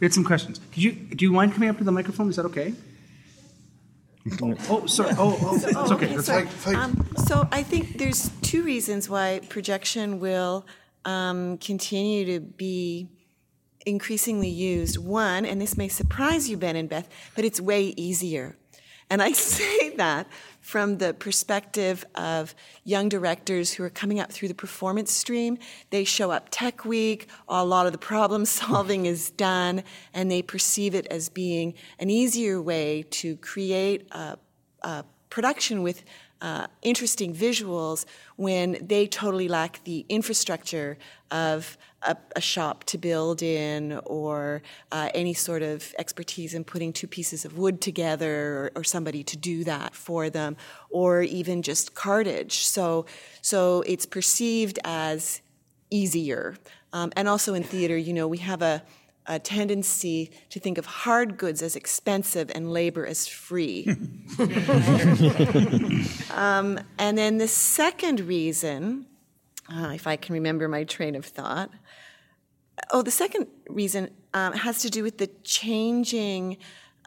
We 0.00 0.04
had 0.04 0.14
some 0.14 0.24
questions. 0.24 0.60
Could 0.72 0.82
you 0.82 0.92
do 0.92 1.24
you 1.24 1.32
mind 1.32 1.52
coming 1.52 1.68
up 1.68 1.78
to 1.78 1.84
the 1.84 1.92
microphone? 1.92 2.28
Is 2.30 2.36
that 2.36 2.46
okay? 2.46 2.74
Oh, 4.68 4.86
sorry. 4.86 5.14
Oh, 5.18 5.38
oh, 5.42 5.58
So- 5.58 5.68
it's 5.68 5.90
okay. 5.92 6.06
That's 6.14 6.26
sorry. 6.26 6.46
fine. 6.46 6.76
Um, 6.76 7.08
so 7.26 7.48
I 7.52 7.62
think 7.62 7.98
there's 7.98 8.30
two 8.42 8.62
reasons 8.62 9.08
why 9.08 9.40
projection 9.48 10.20
will 10.20 10.66
um, 11.04 11.58
continue 11.58 12.24
to 12.26 12.40
be 12.40 13.08
increasingly 13.86 14.48
used. 14.48 14.98
One, 14.98 15.44
and 15.46 15.60
this 15.60 15.76
may 15.76 15.88
surprise 15.88 16.48
you, 16.50 16.56
Ben 16.56 16.76
and 16.76 16.88
Beth, 16.88 17.08
but 17.34 17.44
it's 17.44 17.60
way 17.60 17.94
easier. 17.96 18.56
And 19.10 19.22
I 19.22 19.32
say 19.50 19.90
that 19.96 20.26
from 20.68 20.98
the 20.98 21.14
perspective 21.14 22.04
of 22.14 22.54
young 22.84 23.08
directors 23.08 23.72
who 23.72 23.82
are 23.82 23.88
coming 23.88 24.20
up 24.20 24.30
through 24.30 24.48
the 24.48 24.54
performance 24.54 25.10
stream. 25.10 25.56
They 25.88 26.04
show 26.04 26.30
up 26.30 26.48
tech 26.50 26.84
week, 26.84 27.30
a 27.48 27.64
lot 27.64 27.86
of 27.86 27.92
the 27.92 27.98
problem 27.98 28.44
solving 28.60 29.06
is 29.06 29.30
done, 29.30 29.82
and 30.12 30.30
they 30.30 30.42
perceive 30.42 30.94
it 30.94 31.06
as 31.06 31.30
being 31.30 31.72
an 31.98 32.10
easier 32.10 32.60
way 32.60 33.06
to 33.12 33.36
create 33.36 34.08
a, 34.12 34.36
a 34.82 35.06
production 35.30 35.82
with 35.82 36.04
uh, 36.40 36.66
interesting 36.82 37.34
visuals 37.34 38.04
when 38.36 38.78
they 38.80 39.06
totally 39.06 39.48
lack 39.48 39.82
the 39.84 40.04
infrastructure 40.08 40.96
of 41.30 41.76
a, 42.02 42.16
a 42.36 42.40
shop 42.40 42.84
to 42.84 42.98
build 42.98 43.42
in 43.42 44.00
or 44.04 44.62
uh, 44.92 45.08
any 45.14 45.34
sort 45.34 45.62
of 45.62 45.94
expertise 45.98 46.54
in 46.54 46.64
putting 46.64 46.92
two 46.92 47.08
pieces 47.08 47.44
of 47.44 47.58
wood 47.58 47.80
together 47.80 48.32
or, 48.58 48.72
or 48.76 48.84
somebody 48.84 49.22
to 49.24 49.36
do 49.36 49.64
that 49.64 49.94
for 49.94 50.30
them 50.30 50.56
or 50.90 51.22
even 51.22 51.62
just 51.62 51.94
cartage. 51.94 52.64
So, 52.64 53.06
so 53.42 53.82
it's 53.86 54.06
perceived 54.06 54.78
as 54.84 55.42
easier. 55.90 56.56
Um, 56.92 57.12
and 57.16 57.28
also 57.28 57.54
in 57.54 57.64
theater, 57.64 57.96
you 57.96 58.12
know, 58.12 58.28
we 58.28 58.38
have 58.38 58.62
a, 58.62 58.82
a 59.28 59.38
tendency 59.38 60.32
to 60.48 60.58
think 60.58 60.78
of 60.78 60.86
hard 60.86 61.36
goods 61.36 61.62
as 61.62 61.76
expensive 61.76 62.50
and 62.54 62.72
labor 62.72 63.06
as 63.06 63.28
free. 63.28 63.86
um, 66.34 66.80
and 66.98 67.16
then 67.18 67.36
the 67.36 67.46
second 67.46 68.20
reason, 68.20 69.06
uh, 69.72 69.92
if 69.94 70.06
I 70.06 70.16
can 70.16 70.32
remember 70.32 70.66
my 70.66 70.84
train 70.84 71.14
of 71.14 71.26
thought, 71.26 71.70
oh, 72.90 73.02
the 73.02 73.10
second 73.10 73.46
reason 73.68 74.10
um, 74.32 74.54
has 74.54 74.80
to 74.82 74.90
do 74.90 75.02
with 75.02 75.18
the 75.18 75.26
changing 75.44 76.56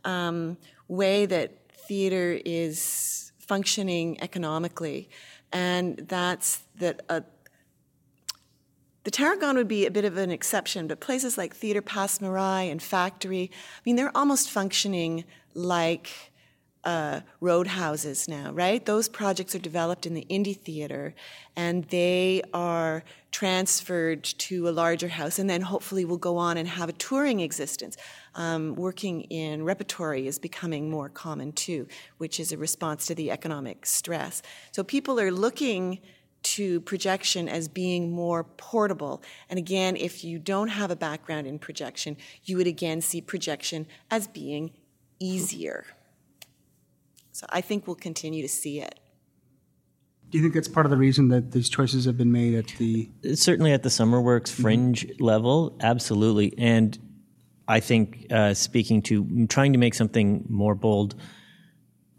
um, 0.05 0.57
way 0.87 1.25
that 1.25 1.71
theater 1.71 2.39
is 2.45 3.31
functioning 3.39 4.21
economically. 4.21 5.09
And 5.51 5.97
that's 6.07 6.61
that 6.79 7.01
uh, 7.09 7.21
the 9.03 9.11
Tarragon 9.11 9.55
would 9.55 9.67
be 9.67 9.85
a 9.85 9.91
bit 9.91 10.05
of 10.05 10.17
an 10.17 10.31
exception, 10.31 10.87
but 10.87 10.99
places 10.99 11.37
like 11.37 11.55
Theatre 11.55 11.81
Passe 11.81 12.19
Muraille 12.19 12.71
and 12.71 12.81
Factory, 12.81 13.49
I 13.53 13.81
mean, 13.85 13.95
they're 13.95 14.15
almost 14.15 14.49
functioning 14.49 15.23
like 15.53 16.31
uh, 16.83 17.21
roadhouses 17.41 18.27
now, 18.27 18.51
right? 18.51 18.85
Those 18.85 19.07
projects 19.07 19.53
are 19.53 19.59
developed 19.59 20.05
in 20.05 20.13
the 20.13 20.25
indie 20.29 20.57
theater 20.57 21.13
and 21.55 21.83
they 21.85 22.41
are 22.53 23.03
transferred 23.31 24.23
to 24.23 24.67
a 24.67 24.71
larger 24.71 25.07
house 25.07 25.37
and 25.37 25.49
then 25.49 25.61
hopefully 25.61 26.05
will 26.05 26.17
go 26.17 26.37
on 26.37 26.57
and 26.57 26.67
have 26.67 26.89
a 26.89 26.93
touring 26.93 27.39
existence. 27.39 27.97
Um, 28.33 28.75
working 28.75 29.21
in 29.23 29.63
repertory 29.63 30.27
is 30.27 30.39
becoming 30.39 30.89
more 30.89 31.09
common 31.09 31.51
too, 31.51 31.87
which 32.17 32.39
is 32.39 32.51
a 32.51 32.57
response 32.57 33.05
to 33.07 33.15
the 33.15 33.29
economic 33.29 33.85
stress. 33.85 34.41
So 34.71 34.83
people 34.83 35.19
are 35.19 35.31
looking 35.31 35.99
to 36.43 36.81
projection 36.81 37.47
as 37.47 37.67
being 37.67 38.11
more 38.11 38.43
portable. 38.43 39.21
And 39.49 39.59
again, 39.59 39.95
if 39.95 40.23
you 40.23 40.39
don't 40.39 40.69
have 40.69 40.91
a 40.91 40.95
background 40.95 41.47
in 41.47 41.59
projection, 41.59 42.17
you 42.43 42.57
would 42.57 42.67
again 42.67 43.01
see 43.01 43.21
projection 43.21 43.87
as 44.09 44.27
being 44.27 44.71
easier. 45.19 45.85
So 47.31 47.45
I 47.49 47.61
think 47.61 47.87
we'll 47.87 47.95
continue 47.95 48.41
to 48.41 48.49
see 48.49 48.81
it. 48.81 48.99
Do 50.29 50.37
you 50.37 50.43
think 50.43 50.53
that's 50.53 50.67
part 50.67 50.85
of 50.85 50.89
the 50.89 50.97
reason 50.97 51.27
that 51.29 51.51
these 51.51 51.69
choices 51.69 52.05
have 52.05 52.17
been 52.17 52.31
made 52.31 52.55
at 52.55 52.67
the? 52.77 53.09
Certainly 53.33 53.73
at 53.73 53.83
the 53.83 53.89
SummerWorks 53.89 54.49
fringe 54.49 55.05
level, 55.19 55.75
absolutely. 55.81 56.53
And 56.57 56.97
I 57.67 57.81
think 57.81 58.27
uh, 58.31 58.53
speaking 58.53 59.01
to 59.03 59.47
trying 59.47 59.73
to 59.73 59.77
make 59.77 59.93
something 59.93 60.45
more 60.47 60.73
bold 60.73 61.15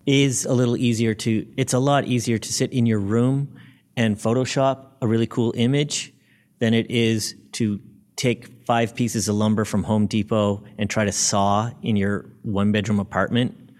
is 0.04 0.44
a 0.44 0.52
little 0.52 0.76
easier 0.76 1.14
to. 1.14 1.46
It's 1.56 1.72
a 1.72 1.78
lot 1.78 2.04
easier 2.04 2.36
to 2.36 2.52
sit 2.52 2.72
in 2.72 2.84
your 2.84 2.98
room 2.98 3.54
and 3.96 4.16
Photoshop 4.16 4.86
a 5.00 5.06
really 5.06 5.26
cool 5.26 5.52
image 5.56 6.12
than 6.58 6.74
it 6.74 6.90
is 6.90 7.34
to 7.52 7.80
take 8.16 8.46
five 8.64 8.94
pieces 8.94 9.28
of 9.28 9.34
lumber 9.34 9.64
from 9.64 9.82
Home 9.84 10.06
Depot 10.06 10.62
and 10.78 10.88
try 10.88 11.04
to 11.04 11.12
saw 11.12 11.70
in 11.82 11.96
your 11.96 12.26
one 12.42 12.72
bedroom 12.72 13.00
apartment. 13.00 13.70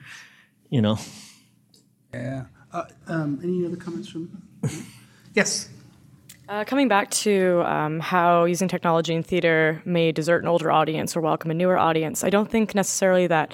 You 0.71 0.83
know. 0.83 0.99
Yeah. 2.13 2.45
Uh, 2.73 2.85
um, 3.07 3.41
any 3.43 3.65
other 3.67 3.77
comments 3.77 4.09
from? 4.09 4.43
yes. 5.35 5.69
Uh, 6.49 6.65
coming 6.65 6.89
back 6.89 7.11
to 7.11 7.63
um, 7.65 8.01
how 8.01 8.45
using 8.45 8.69
technology 8.69 9.15
in 9.15 9.23
theater 9.23 9.81
may 9.85 10.13
desert 10.13 10.43
an 10.43 10.49
older 10.49 10.71
audience 10.71 11.17
or 11.17 11.21
welcome 11.21 11.51
a 11.51 11.55
newer 11.55 11.79
audience, 11.79 12.25
I 12.25 12.31
don't 12.31 12.51
think 12.51 12.75
necessarily 12.75 13.27
that 13.29 13.53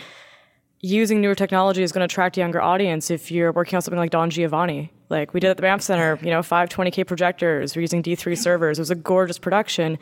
using 0.80 1.20
newer 1.20 1.34
technology 1.34 1.82
is 1.82 1.92
going 1.92 2.00
to 2.00 2.12
attract 2.12 2.36
a 2.36 2.40
younger 2.40 2.60
audience 2.60 3.10
if 3.10 3.30
you're 3.30 3.52
working 3.52 3.76
on 3.76 3.82
something 3.82 3.98
like 3.98 4.10
Don 4.10 4.30
Giovanni. 4.30 4.92
Like 5.08 5.34
we 5.34 5.40
did 5.40 5.50
at 5.50 5.56
the 5.56 5.62
Banff 5.62 5.82
Center, 5.82 6.18
you 6.22 6.30
know, 6.30 6.42
five 6.42 6.68
20K 6.68 7.06
projectors, 7.06 7.74
we're 7.74 7.82
using 7.82 8.02
D3 8.02 8.36
servers. 8.36 8.78
It 8.78 8.82
was 8.82 8.90
a 8.90 8.94
gorgeous 8.94 9.38
production. 9.38 9.98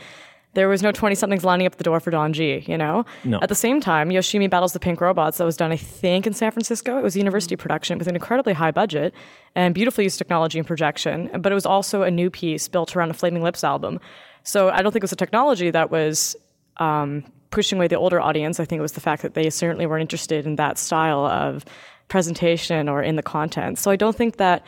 There 0.54 0.68
was 0.68 0.82
no 0.82 0.90
20 0.90 1.14
somethings 1.14 1.44
lining 1.44 1.66
up 1.66 1.74
at 1.74 1.78
the 1.78 1.84
door 1.84 2.00
for 2.00 2.10
Don 2.10 2.32
G, 2.32 2.64
you 2.66 2.78
know? 2.78 3.04
No. 3.24 3.38
At 3.42 3.50
the 3.50 3.54
same 3.54 3.78
time, 3.78 4.08
Yoshimi 4.08 4.48
Battles 4.48 4.72
the 4.72 4.80
Pink 4.80 5.00
Robots, 5.02 5.36
that 5.36 5.44
was 5.44 5.56
done, 5.56 5.70
I 5.70 5.76
think, 5.76 6.26
in 6.26 6.32
San 6.32 6.50
Francisco. 6.50 6.96
It 6.98 7.02
was 7.02 7.14
a 7.14 7.18
university 7.18 7.56
production 7.56 7.98
with 7.98 8.08
an 8.08 8.14
incredibly 8.14 8.54
high 8.54 8.70
budget 8.70 9.14
and 9.54 9.74
beautifully 9.74 10.04
used 10.04 10.16
technology 10.16 10.58
and 10.58 10.66
projection, 10.66 11.30
but 11.40 11.52
it 11.52 11.54
was 11.54 11.66
also 11.66 12.02
a 12.02 12.10
new 12.10 12.30
piece 12.30 12.68
built 12.68 12.96
around 12.96 13.10
a 13.10 13.14
Flaming 13.14 13.42
Lips 13.42 13.64
album. 13.64 14.00
So 14.44 14.70
I 14.70 14.80
don't 14.80 14.92
think 14.92 15.02
it 15.02 15.04
was 15.04 15.12
a 15.12 15.16
technology 15.16 15.70
that 15.70 15.90
was 15.90 16.36
um, 16.78 17.24
pushing 17.56 17.78
away 17.78 17.88
the 17.88 17.96
older 17.96 18.20
audience. 18.20 18.60
I 18.60 18.66
think 18.66 18.80
it 18.80 18.82
was 18.82 18.92
the 18.92 19.00
fact 19.00 19.22
that 19.22 19.32
they 19.32 19.48
certainly 19.48 19.86
weren't 19.86 20.02
interested 20.02 20.44
in 20.44 20.56
that 20.56 20.76
style 20.76 21.24
of 21.24 21.64
presentation 22.08 22.86
or 22.86 23.02
in 23.02 23.16
the 23.16 23.22
content. 23.22 23.78
So 23.78 23.90
I 23.90 23.96
don't 23.96 24.14
think 24.14 24.36
that 24.36 24.62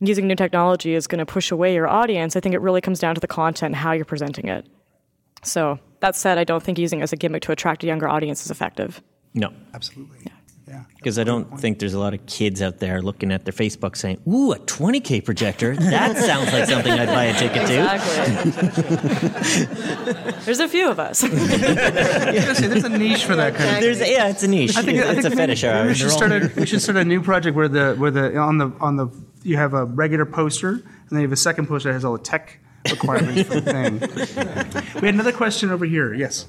using 0.00 0.26
new 0.26 0.34
technology 0.34 0.94
is 0.94 1.06
going 1.06 1.18
to 1.18 1.26
push 1.26 1.50
away 1.50 1.74
your 1.74 1.86
audience. 1.86 2.34
I 2.34 2.40
think 2.40 2.54
it 2.54 2.62
really 2.62 2.80
comes 2.80 2.98
down 2.98 3.14
to 3.14 3.20
the 3.20 3.26
content 3.26 3.74
and 3.74 3.76
how 3.76 3.92
you're 3.92 4.06
presenting 4.06 4.48
it. 4.48 4.66
So 5.42 5.78
that 6.00 6.16
said, 6.16 6.38
I 6.38 6.44
don't 6.44 6.62
think 6.62 6.78
using 6.78 7.00
it 7.00 7.02
as 7.02 7.12
a 7.12 7.16
gimmick 7.16 7.42
to 7.42 7.52
attract 7.52 7.84
a 7.84 7.86
younger 7.86 8.08
audience 8.08 8.42
is 8.42 8.50
effective. 8.50 9.02
No. 9.34 9.52
Absolutely. 9.74 10.20
Yeah. 10.24 10.32
Because 10.96 11.18
I 11.18 11.24
don't 11.24 11.60
think 11.60 11.78
there's 11.78 11.92
a 11.92 11.98
lot 11.98 12.14
of 12.14 12.24
kids 12.26 12.62
out 12.62 12.78
there 12.78 13.02
looking 13.02 13.30
at 13.30 13.44
their 13.44 13.52
Facebook 13.52 13.94
saying, 13.96 14.20
"Ooh, 14.26 14.52
a 14.52 14.58
20k 14.58 15.22
projector. 15.22 15.76
That 15.76 16.16
sounds 16.30 16.50
like 16.52 16.66
something 16.66 16.92
I'd 16.92 17.08
buy 17.08 17.24
a 17.24 17.38
ticket 17.38 17.66
to." 17.66 17.82
Exactly. 17.82 19.64
There's 20.44 20.60
a 20.60 20.68
few 20.68 20.90
of 20.90 20.98
us. 20.98 21.20
There's 21.20 22.84
a 22.84 22.88
niche 22.88 23.24
for 23.24 23.36
that 23.36 23.54
kind 23.54 23.76
of 23.76 23.80
There's 23.82 24.00
yeah, 24.00 24.28
it's 24.28 24.42
a 24.42 24.48
niche. 24.48 24.76
I 24.76 24.82
think, 24.82 24.98
I 24.98 25.12
it's 25.12 25.22
think 25.22 25.34
a 25.34 25.36
fetish. 25.36 25.62
maybe, 25.62 25.74
maybe 25.74 25.80
hour. 25.82 25.86
we 25.88 25.94
should 25.94 26.06
They're 26.06 26.12
all- 26.12 26.18
start 26.18 26.32
a 26.56 26.60
we 26.60 26.66
should 26.66 26.82
start 26.82 26.96
a 26.96 27.04
new 27.04 27.22
project 27.22 27.54
where 27.56 27.68
the 27.68 27.94
where 27.96 28.10
the 28.10 28.36
on 28.38 28.56
the 28.58 28.72
on 28.80 28.96
the 28.96 29.08
you 29.42 29.56
have 29.58 29.74
a 29.74 29.84
regular 29.84 30.24
poster 30.24 30.70
and 30.70 30.82
then 31.10 31.20
you 31.20 31.26
have 31.26 31.32
a 31.32 31.36
second 31.36 31.66
poster 31.66 31.90
that 31.90 31.94
has 31.94 32.04
all 32.04 32.14
the 32.14 32.18
tech 32.24 32.58
requirements 32.90 33.42
for 33.42 33.60
the 33.60 33.70
thing. 33.70 34.00
We 35.00 35.06
had 35.08 35.14
another 35.14 35.32
question 35.32 35.70
over 35.70 35.84
here. 35.84 36.14
Yes. 36.14 36.46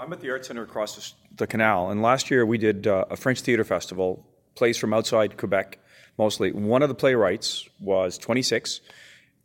I'm 0.00 0.12
at 0.12 0.20
the 0.20 0.30
Art 0.30 0.44
Center 0.44 0.62
across 0.62 0.94
the 0.96 1.12
the 1.36 1.46
canal, 1.46 1.90
and 1.90 2.02
last 2.02 2.30
year 2.30 2.44
we 2.44 2.58
did 2.58 2.86
uh, 2.86 3.04
a 3.10 3.16
French 3.16 3.40
theater 3.42 3.64
festival, 3.64 4.26
plays 4.56 4.76
from 4.76 4.92
outside 4.92 5.36
Quebec 5.36 5.78
mostly. 6.18 6.50
One 6.52 6.82
of 6.82 6.88
the 6.88 6.94
playwrights 6.96 7.68
was 7.80 8.18
26. 8.18 8.80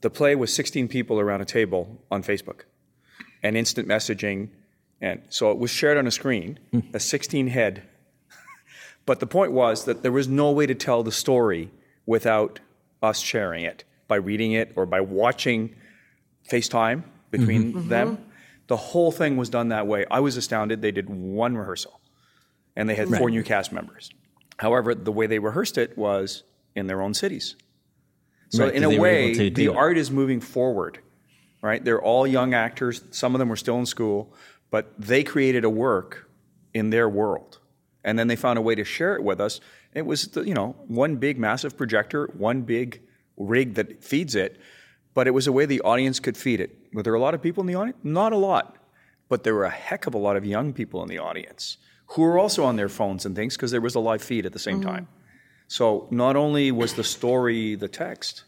The 0.02 0.10
play 0.10 0.36
was 0.36 0.52
16 0.54 0.88
people 0.88 1.20
around 1.20 1.42
a 1.42 1.46
table 1.46 2.02
on 2.10 2.24
Facebook 2.24 2.62
and 3.44 3.56
instant 3.56 3.88
messaging. 3.88 4.50
And 5.02 5.22
so 5.30 5.52
it 5.52 5.58
was 5.60 5.70
shared 5.70 5.98
on 5.98 6.08
a 6.08 6.12
screen, 6.12 6.58
a 6.94 7.00
16 7.00 7.48
head. 7.48 7.84
but 9.06 9.20
the 9.20 9.28
point 9.28 9.52
was 9.52 9.86
that 9.86 10.02
there 10.02 10.12
was 10.12 10.28
no 10.28 10.52
way 10.52 10.66
to 10.66 10.74
tell 10.76 11.04
the 11.04 11.12
story 11.12 11.70
without 12.08 12.60
us 13.04 13.20
sharing 13.20 13.64
it 13.66 13.84
by 14.08 14.16
reading 14.16 14.54
it 14.54 14.72
or 14.76 14.86
by 14.88 15.00
watching 15.02 15.76
FaceTime 16.50 17.04
between 17.32 17.74
Mhm. 17.74 17.88
them. 17.90 18.18
The 18.68 18.78
whole 18.78 19.12
thing 19.12 19.38
was 19.38 19.50
done 19.50 19.70
that 19.70 19.88
way. 19.88 20.06
I 20.10 20.20
was 20.20 20.38
astounded. 20.38 20.82
They 20.82 20.92
did 20.92 21.10
one 21.10 21.58
rehearsal 21.58 22.00
and 22.76 22.90
they 22.90 22.96
had 22.96 23.10
four 23.10 23.30
new 23.30 23.44
cast 23.44 23.72
members. 23.72 24.10
However, 24.58 24.96
the 24.96 25.12
way 25.12 25.28
they 25.28 25.40
rehearsed 25.40 25.78
it 25.78 25.98
was 25.98 26.44
in 26.76 26.88
their 26.88 27.02
own 27.02 27.14
cities. 27.14 27.56
So, 28.50 28.66
Right, 28.66 28.74
in 28.74 28.84
a 28.84 28.90
they 28.90 29.00
were 29.00 29.08
able 29.08 29.38
way, 29.40 29.50
the 29.50 29.66
it. 29.66 29.76
art 29.76 29.98
is 29.98 30.12
moving 30.12 30.40
forward, 30.40 31.00
right? 31.62 31.84
They're 31.84 32.02
all 32.02 32.28
young 32.28 32.54
actors. 32.54 33.04
Some 33.12 33.36
of 33.36 33.40
them 33.40 33.50
were 33.50 33.56
still 33.56 33.80
in 33.80 33.86
school, 33.86 34.34
but 34.70 34.94
they 35.00 35.24
created 35.24 35.64
a 35.64 35.70
work 35.70 36.30
in 36.74 36.90
their 36.90 37.10
world. 37.10 37.60
And 38.04 38.18
then 38.20 38.28
they 38.28 38.36
found 38.36 38.60
a 38.60 38.62
way 38.62 38.76
to 38.76 38.84
share 38.84 39.16
it 39.16 39.24
with 39.24 39.40
us. 39.40 39.60
It 39.94 40.06
was, 40.06 40.28
the, 40.30 40.42
you 40.44 40.54
know, 40.54 40.76
one 40.88 41.16
big, 41.18 41.40
massive 41.40 41.78
projector, 41.78 42.30
one 42.38 42.62
big 42.62 43.02
rig 43.38 43.76
that 43.76 44.04
feeds 44.04 44.36
it, 44.36 44.60
but 45.14 45.28
it 45.28 45.32
was 45.32 45.48
a 45.48 45.52
way 45.52 45.66
the 45.66 45.82
audience 45.82 46.20
could 46.20 46.38
feed 46.38 46.60
it. 46.60 46.78
Were 46.94 47.04
there 47.04 47.14
a 47.14 47.20
lot 47.20 47.34
of 47.34 47.42
people 47.42 47.62
in 47.62 47.68
the 47.68 47.76
audience? 47.76 47.98
Not 48.04 48.34
a 48.34 48.38
lot, 48.38 48.78
but 49.30 49.44
there 49.44 49.56
were 49.56 49.66
a 49.66 49.70
heck 49.70 50.08
of 50.08 50.14
a 50.14 50.18
lot 50.18 50.36
of 50.36 50.46
young 50.46 50.74
people 50.74 51.02
in 51.02 51.10
the 51.10 51.20
audience 51.20 51.78
who 52.08 52.22
were 52.22 52.38
also 52.38 52.64
on 52.64 52.76
their 52.76 52.90
phones 52.90 53.26
and 53.26 53.36
things 53.36 53.56
because 53.56 53.72
there 53.72 53.82
was 53.82 53.96
a 53.96 54.00
live 54.00 54.22
feed 54.22 54.46
at 54.46 54.54
the 54.54 54.60
same 54.60 54.82
time. 54.82 55.08
So 55.68 56.08
not 56.12 56.36
only 56.36 56.72
was 56.72 56.94
the 56.94 57.04
story 57.04 57.76
the 57.76 57.88
text, 57.88 58.44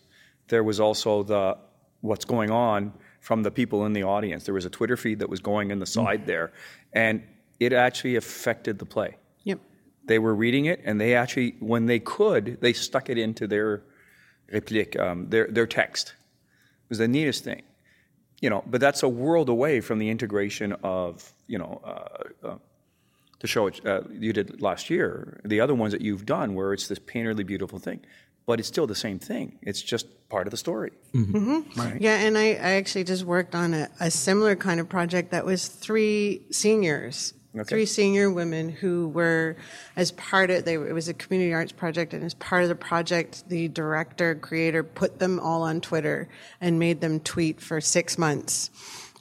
there 0.50 0.64
was 0.64 0.80
also 0.80 1.24
the 1.24 1.58
what's 2.02 2.26
going 2.26 2.52
on 2.52 2.94
from 3.22 3.42
the 3.42 3.50
people 3.50 3.86
in 3.88 3.94
the 3.94 4.04
audience. 4.04 4.44
There 4.44 4.54
was 4.54 4.66
a 4.66 4.70
Twitter 4.70 4.96
feed 4.96 5.20
that 5.20 5.30
was 5.30 5.40
going 5.40 5.72
in 5.72 5.80
the 5.80 5.88
side 5.88 6.28
there, 6.28 6.54
and 6.94 7.24
it 7.60 7.74
actually 7.74 8.16
affected 8.18 8.78
the 8.78 8.86
play. 8.86 9.18
Yep. 9.44 9.60
They 10.06 10.20
were 10.20 10.36
reading 10.36 10.66
it, 10.66 10.82
and 10.86 11.02
they 11.02 11.16
actually, 11.16 11.56
when 11.60 11.88
they 11.88 12.00
could, 12.00 12.60
they 12.62 12.74
stuck 12.74 13.10
it 13.10 13.18
into 13.18 13.48
their 13.48 13.82
réplique, 14.54 15.00
um, 15.00 15.30
their 15.30 15.48
their 15.48 15.66
text. 15.66 16.10
It 16.10 16.90
was 16.90 17.00
the 17.00 17.08
neatest 17.08 17.44
thing, 17.44 17.64
you 18.42 18.50
know. 18.50 18.64
But 18.66 18.82
that's 18.82 19.04
a 19.04 19.10
world 19.10 19.50
away 19.50 19.82
from 19.82 20.00
the 20.00 20.10
integration 20.10 20.74
of 20.84 21.34
you 21.48 21.58
know. 21.58 21.82
Uh, 21.84 22.48
uh, 22.48 22.56
the 23.42 23.48
show 23.48 23.68
uh, 23.68 24.02
you 24.10 24.32
did 24.34 24.62
last 24.62 24.90
year, 24.90 25.42
the 25.44 25.60
other 25.60 25.76
ones 25.76 25.92
that 25.92 26.02
you've 26.02 26.26
done, 26.26 26.56
where 26.56 26.74
it's 26.74 26.88
this 26.88 26.98
painterly 26.98 27.46
beautiful 27.46 27.78
thing, 27.78 28.00
but 28.46 28.60
it's 28.60 28.68
still 28.68 28.88
the 28.88 28.96
same 28.96 29.20
thing. 29.20 29.60
It's 29.62 29.82
just 29.82 30.08
part 30.30 30.48
of 30.48 30.52
the 30.52 30.58
story. 30.58 30.92
hmm 31.12 31.60
Right. 31.76 32.00
Yeah, 32.00 32.16
and 32.16 32.38
I, 32.38 32.52
I 32.54 32.72
actually 32.80 33.04
just 33.04 33.24
worked 33.26 33.54
on 33.54 33.74
a, 33.74 33.90
a 34.00 34.10
similar 34.10 34.56
kind 34.56 34.80
of 34.80 34.88
project 34.88 35.32
that 35.32 35.46
was 35.46 35.68
three 35.68 36.44
seniors, 36.50 37.34
Okay. 37.56 37.64
three 37.64 37.86
senior 37.86 38.30
women 38.30 38.70
who 38.70 39.08
were, 39.10 39.56
as 39.96 40.12
part 40.12 40.50
of, 40.50 40.66
they, 40.66 40.74
it 40.74 40.94
was 40.94 41.08
a 41.08 41.14
community 41.14 41.54
arts 41.54 41.72
project, 41.72 42.14
and 42.14 42.24
as 42.24 42.34
part 42.34 42.64
of 42.64 42.70
the 42.70 42.76
project, 42.76 43.48
the 43.48 43.70
director, 43.70 44.36
creator 44.36 44.84
put 44.84 45.20
them 45.20 45.40
all 45.40 45.64
on 45.64 45.80
Twitter 45.80 46.28
and 46.60 46.80
made 46.80 47.00
them 47.00 47.20
tweet 47.22 47.62
for 47.62 47.80
six 47.80 48.18
months. 48.18 48.70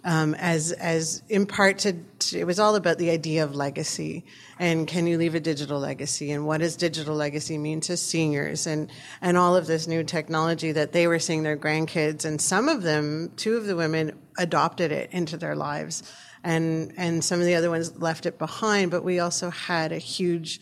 Um, 0.06 0.34
as 0.34 0.72
as 0.72 1.22
in 1.30 1.46
part 1.46 1.78
to, 1.78 1.94
to 1.94 2.38
it 2.38 2.44
was 2.44 2.58
all 2.58 2.74
about 2.74 2.98
the 2.98 3.08
idea 3.08 3.42
of 3.42 3.54
legacy 3.54 4.26
and 4.58 4.86
can 4.86 5.06
you 5.06 5.16
leave 5.16 5.34
a 5.34 5.40
digital 5.40 5.80
legacy 5.80 6.30
and 6.30 6.44
what 6.44 6.58
does 6.60 6.76
digital 6.76 7.16
legacy 7.16 7.56
mean 7.56 7.80
to 7.80 7.96
seniors 7.96 8.66
and 8.66 8.90
and 9.22 9.38
all 9.38 9.56
of 9.56 9.66
this 9.66 9.86
new 9.86 10.04
technology 10.04 10.72
that 10.72 10.92
they 10.92 11.06
were 11.06 11.18
seeing 11.18 11.42
their 11.42 11.56
grandkids 11.56 12.26
and 12.26 12.38
some 12.38 12.68
of 12.68 12.82
them 12.82 13.32
two 13.36 13.56
of 13.56 13.64
the 13.64 13.76
women 13.76 14.12
adopted 14.36 14.92
it 14.92 15.08
into 15.10 15.38
their 15.38 15.56
lives 15.56 16.02
and 16.44 16.92
and 16.96 17.24
some 17.24 17.40
of 17.40 17.46
the 17.46 17.54
other 17.54 17.70
ones 17.70 17.96
left 17.98 18.26
it 18.26 18.38
behind 18.38 18.90
but 18.90 19.02
we 19.02 19.18
also 19.18 19.50
had 19.50 19.90
a 19.90 19.98
huge 19.98 20.60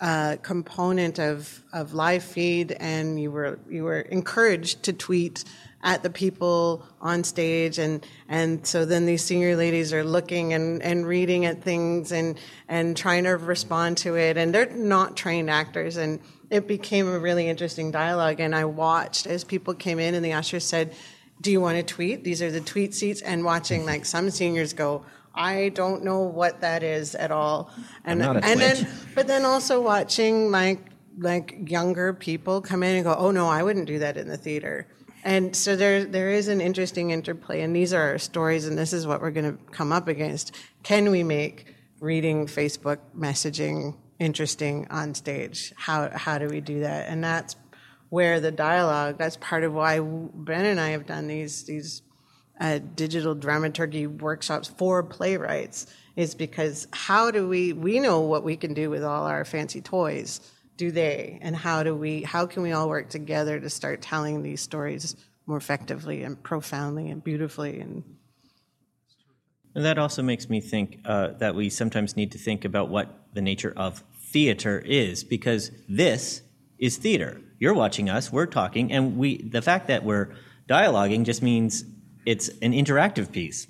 uh, 0.00 0.36
component 0.42 1.20
of, 1.20 1.62
of 1.72 1.94
live 1.94 2.24
feed 2.24 2.72
and 2.72 3.20
you 3.20 3.30
were 3.30 3.58
you 3.70 3.84
were 3.84 4.00
encouraged 4.00 4.82
to 4.82 4.92
tweet 4.92 5.44
at 5.84 6.02
the 6.02 6.10
people 6.10 6.84
on 7.00 7.24
stage 7.24 7.78
and 7.78 8.04
and 8.28 8.66
so 8.66 8.84
then 8.84 9.06
these 9.06 9.22
senior 9.22 9.56
ladies 9.56 9.92
are 9.92 10.04
looking 10.04 10.52
and, 10.52 10.82
and 10.82 11.06
reading 11.06 11.44
at 11.44 11.62
things 11.62 12.12
and 12.12 12.38
and 12.68 12.96
trying 12.96 13.24
to 13.24 13.30
respond 13.30 13.96
to 13.96 14.16
it 14.16 14.36
and 14.36 14.54
they're 14.54 14.70
not 14.70 15.16
trained 15.16 15.48
actors 15.48 15.96
and 15.96 16.20
it 16.50 16.66
became 16.66 17.08
a 17.08 17.18
really 17.18 17.48
interesting 17.48 17.90
dialogue 17.90 18.40
and 18.40 18.54
I 18.54 18.64
watched 18.64 19.26
as 19.26 19.44
people 19.44 19.72
came 19.72 19.98
in 19.98 20.14
and 20.14 20.24
the 20.24 20.32
usher 20.32 20.60
said 20.60 20.94
do 21.40 21.50
you 21.50 21.60
want 21.60 21.76
to 21.76 21.82
tweet? 21.82 22.22
These 22.22 22.40
are 22.40 22.52
the 22.52 22.60
tweet 22.60 22.94
seats 22.94 23.20
and 23.20 23.44
watching 23.44 23.84
like 23.84 24.04
some 24.04 24.30
seniors 24.30 24.72
go 24.72 25.04
I 25.34 25.70
don't 25.70 26.04
know 26.04 26.20
what 26.20 26.60
that 26.60 26.82
is 26.82 27.14
at 27.14 27.30
all 27.30 27.70
and 28.04 28.22
I'm 28.22 28.34
not 28.34 28.44
a 28.44 28.46
and 28.46 28.60
twitch. 28.60 28.80
then 28.80 28.88
but 29.14 29.26
then 29.26 29.44
also 29.44 29.80
watching 29.80 30.50
like 30.50 30.92
like 31.18 31.70
younger 31.70 32.12
people 32.12 32.60
come 32.60 32.82
in 32.82 32.96
and 32.96 33.04
go, 33.04 33.14
"Oh 33.14 33.30
no, 33.30 33.48
I 33.48 33.62
wouldn't 33.62 33.86
do 33.86 33.98
that 34.00 34.16
in 34.16 34.28
the 34.28 34.36
theater." 34.36 34.86
And 35.24 35.54
so 35.54 35.76
there 35.76 36.04
there 36.04 36.30
is 36.30 36.48
an 36.48 36.60
interesting 36.60 37.10
interplay, 37.10 37.62
and 37.62 37.74
these 37.74 37.92
are 37.92 38.02
our 38.02 38.18
stories, 38.18 38.66
and 38.66 38.76
this 38.76 38.92
is 38.92 39.06
what 39.06 39.20
we're 39.20 39.30
going 39.30 39.56
to 39.56 39.72
come 39.72 39.92
up 39.92 40.08
against. 40.08 40.56
Can 40.82 41.10
we 41.10 41.22
make 41.22 41.74
reading 42.00 42.46
Facebook 42.46 42.98
messaging 43.16 43.96
interesting 44.18 44.86
on 44.90 45.14
stage? 45.14 45.72
How 45.76 46.10
how 46.12 46.38
do 46.38 46.48
we 46.48 46.60
do 46.60 46.80
that? 46.80 47.08
And 47.08 47.22
that's 47.22 47.56
where 48.08 48.40
the 48.40 48.50
dialogue. 48.50 49.16
That's 49.18 49.36
part 49.36 49.64
of 49.64 49.72
why 49.72 50.00
Ben 50.00 50.64
and 50.64 50.80
I 50.80 50.90
have 50.90 51.06
done 51.06 51.28
these 51.28 51.64
these 51.64 52.02
uh, 52.62 52.78
digital 52.94 53.34
dramaturgy 53.34 54.06
workshops 54.06 54.68
for 54.68 55.02
playwrights 55.02 55.86
is 56.14 56.34
because 56.36 56.86
how 56.92 57.30
do 57.30 57.48
we 57.48 57.72
we 57.72 57.98
know 57.98 58.20
what 58.20 58.44
we 58.44 58.56
can 58.56 58.72
do 58.72 58.88
with 58.88 59.02
all 59.02 59.26
our 59.26 59.44
fancy 59.44 59.80
toys 59.80 60.40
do 60.76 60.92
they 60.92 61.38
and 61.42 61.56
how 61.56 61.82
do 61.82 61.92
we 61.94 62.22
how 62.22 62.46
can 62.46 62.62
we 62.62 62.70
all 62.70 62.88
work 62.88 63.08
together 63.08 63.58
to 63.58 63.68
start 63.68 64.00
telling 64.00 64.42
these 64.42 64.60
stories 64.60 65.16
more 65.46 65.56
effectively 65.56 66.22
and 66.22 66.40
profoundly 66.44 67.10
and 67.10 67.24
beautifully 67.24 67.80
and 67.80 68.04
And 69.74 69.84
that 69.84 69.98
also 69.98 70.22
makes 70.22 70.48
me 70.48 70.60
think 70.60 71.00
uh, 71.04 71.28
that 71.38 71.54
we 71.54 71.68
sometimes 71.68 72.16
need 72.16 72.30
to 72.32 72.38
think 72.38 72.64
about 72.64 72.90
what 72.90 73.08
the 73.32 73.40
nature 73.40 73.72
of 73.76 74.04
theater 74.32 74.78
is, 74.78 75.24
because 75.24 75.70
this 75.88 76.42
is 76.78 76.98
theater. 76.98 77.40
You're 77.58 77.74
watching 77.74 78.10
us, 78.10 78.30
we're 78.30 78.46
talking, 78.46 78.92
and 78.92 79.16
we. 79.16 79.38
The 79.38 79.62
fact 79.62 79.86
that 79.88 80.04
we're 80.04 80.34
dialoguing 80.68 81.24
just 81.24 81.42
means 81.42 81.84
it's 82.26 82.48
an 82.60 82.72
interactive 82.72 83.32
piece. 83.32 83.66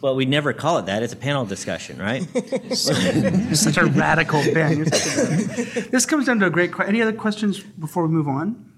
Well, 0.00 0.16
we 0.16 0.24
never 0.24 0.52
call 0.54 0.78
it 0.78 0.86
that. 0.86 1.02
It's 1.02 1.12
a 1.12 1.16
panel 1.16 1.44
discussion, 1.44 1.98
right? 1.98 2.26
You're 2.34 3.54
such 3.54 3.76
a 3.76 3.84
radical 3.84 4.42
Ben. 4.54 4.78
You're 4.78 4.86
such 4.86 5.76
a- 5.76 5.90
this 5.90 6.06
comes 6.06 6.26
down 6.26 6.40
to 6.40 6.46
a 6.46 6.50
great. 6.50 6.72
que- 6.72 6.84
Any 6.86 7.02
other 7.02 7.12
questions 7.12 7.60
before 7.60 8.06
we 8.06 8.12
move 8.12 8.26
on? 8.26 8.72